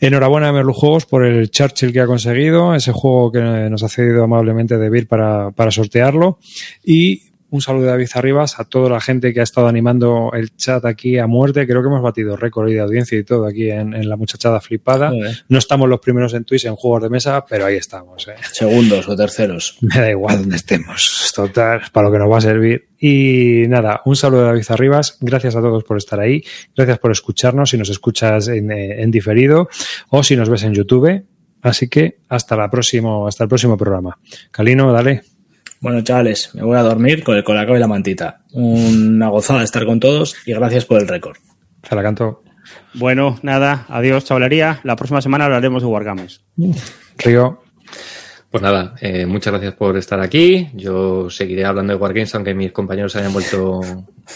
[0.00, 3.88] Enhorabuena a Merlu Juegos por el Churchill que ha conseguido, ese juego que nos ha
[3.88, 6.38] cedido amablemente Debir para, para sortearlo.
[6.82, 10.56] Y un saludo de David Arribas a toda la gente que ha estado animando el
[10.56, 11.68] chat aquí a muerte.
[11.68, 15.12] Creo que hemos batido récord de audiencia y todo aquí en, en la muchachada flipada.
[15.48, 18.26] No estamos los primeros en Twitch en juegos de mesa, pero ahí estamos.
[18.26, 18.34] ¿eh?
[18.50, 19.78] Segundos o terceros.
[19.82, 21.32] Me da igual donde estemos.
[21.32, 22.88] Total, para lo que nos va a servir.
[22.98, 25.18] Y nada, un saludo de David Arribas.
[25.20, 26.42] Gracias a todos por estar ahí.
[26.76, 27.70] Gracias por escucharnos.
[27.70, 29.68] Si nos escuchas en, eh, en diferido
[30.08, 31.24] o si nos ves en YouTube.
[31.62, 34.18] Así que hasta la próximo, hasta el próximo programa.
[34.50, 35.33] Calino, dale.
[35.84, 38.40] Bueno, chavales, me voy a dormir con el colacao y la mantita.
[38.52, 41.36] Una gozada estar con todos y gracias por el récord.
[41.86, 42.42] Se la canto.
[42.94, 44.80] Bueno, nada, adiós, chavalería.
[44.82, 46.40] La próxima semana hablaremos de Wargames.
[47.18, 47.60] Río.
[48.50, 50.70] Pues nada, eh, muchas gracias por estar aquí.
[50.72, 53.80] Yo seguiré hablando de Wargames, aunque mis compañeros se hayan vuelto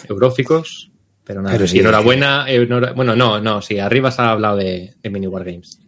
[0.06, 0.90] euróficos.
[1.24, 1.78] Pero nada, Pero y sí.
[1.78, 5.78] enhorabuena, enhora- Bueno, no, no, sí, arriba se ha hablado de, de Mini Wargames.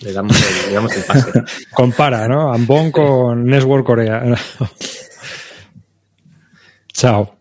[0.00, 1.32] Le damos el, le damos el pase.
[1.74, 2.52] Compara, ¿no?
[2.52, 4.22] Ambon con Network Corea.
[6.98, 7.37] Tchau.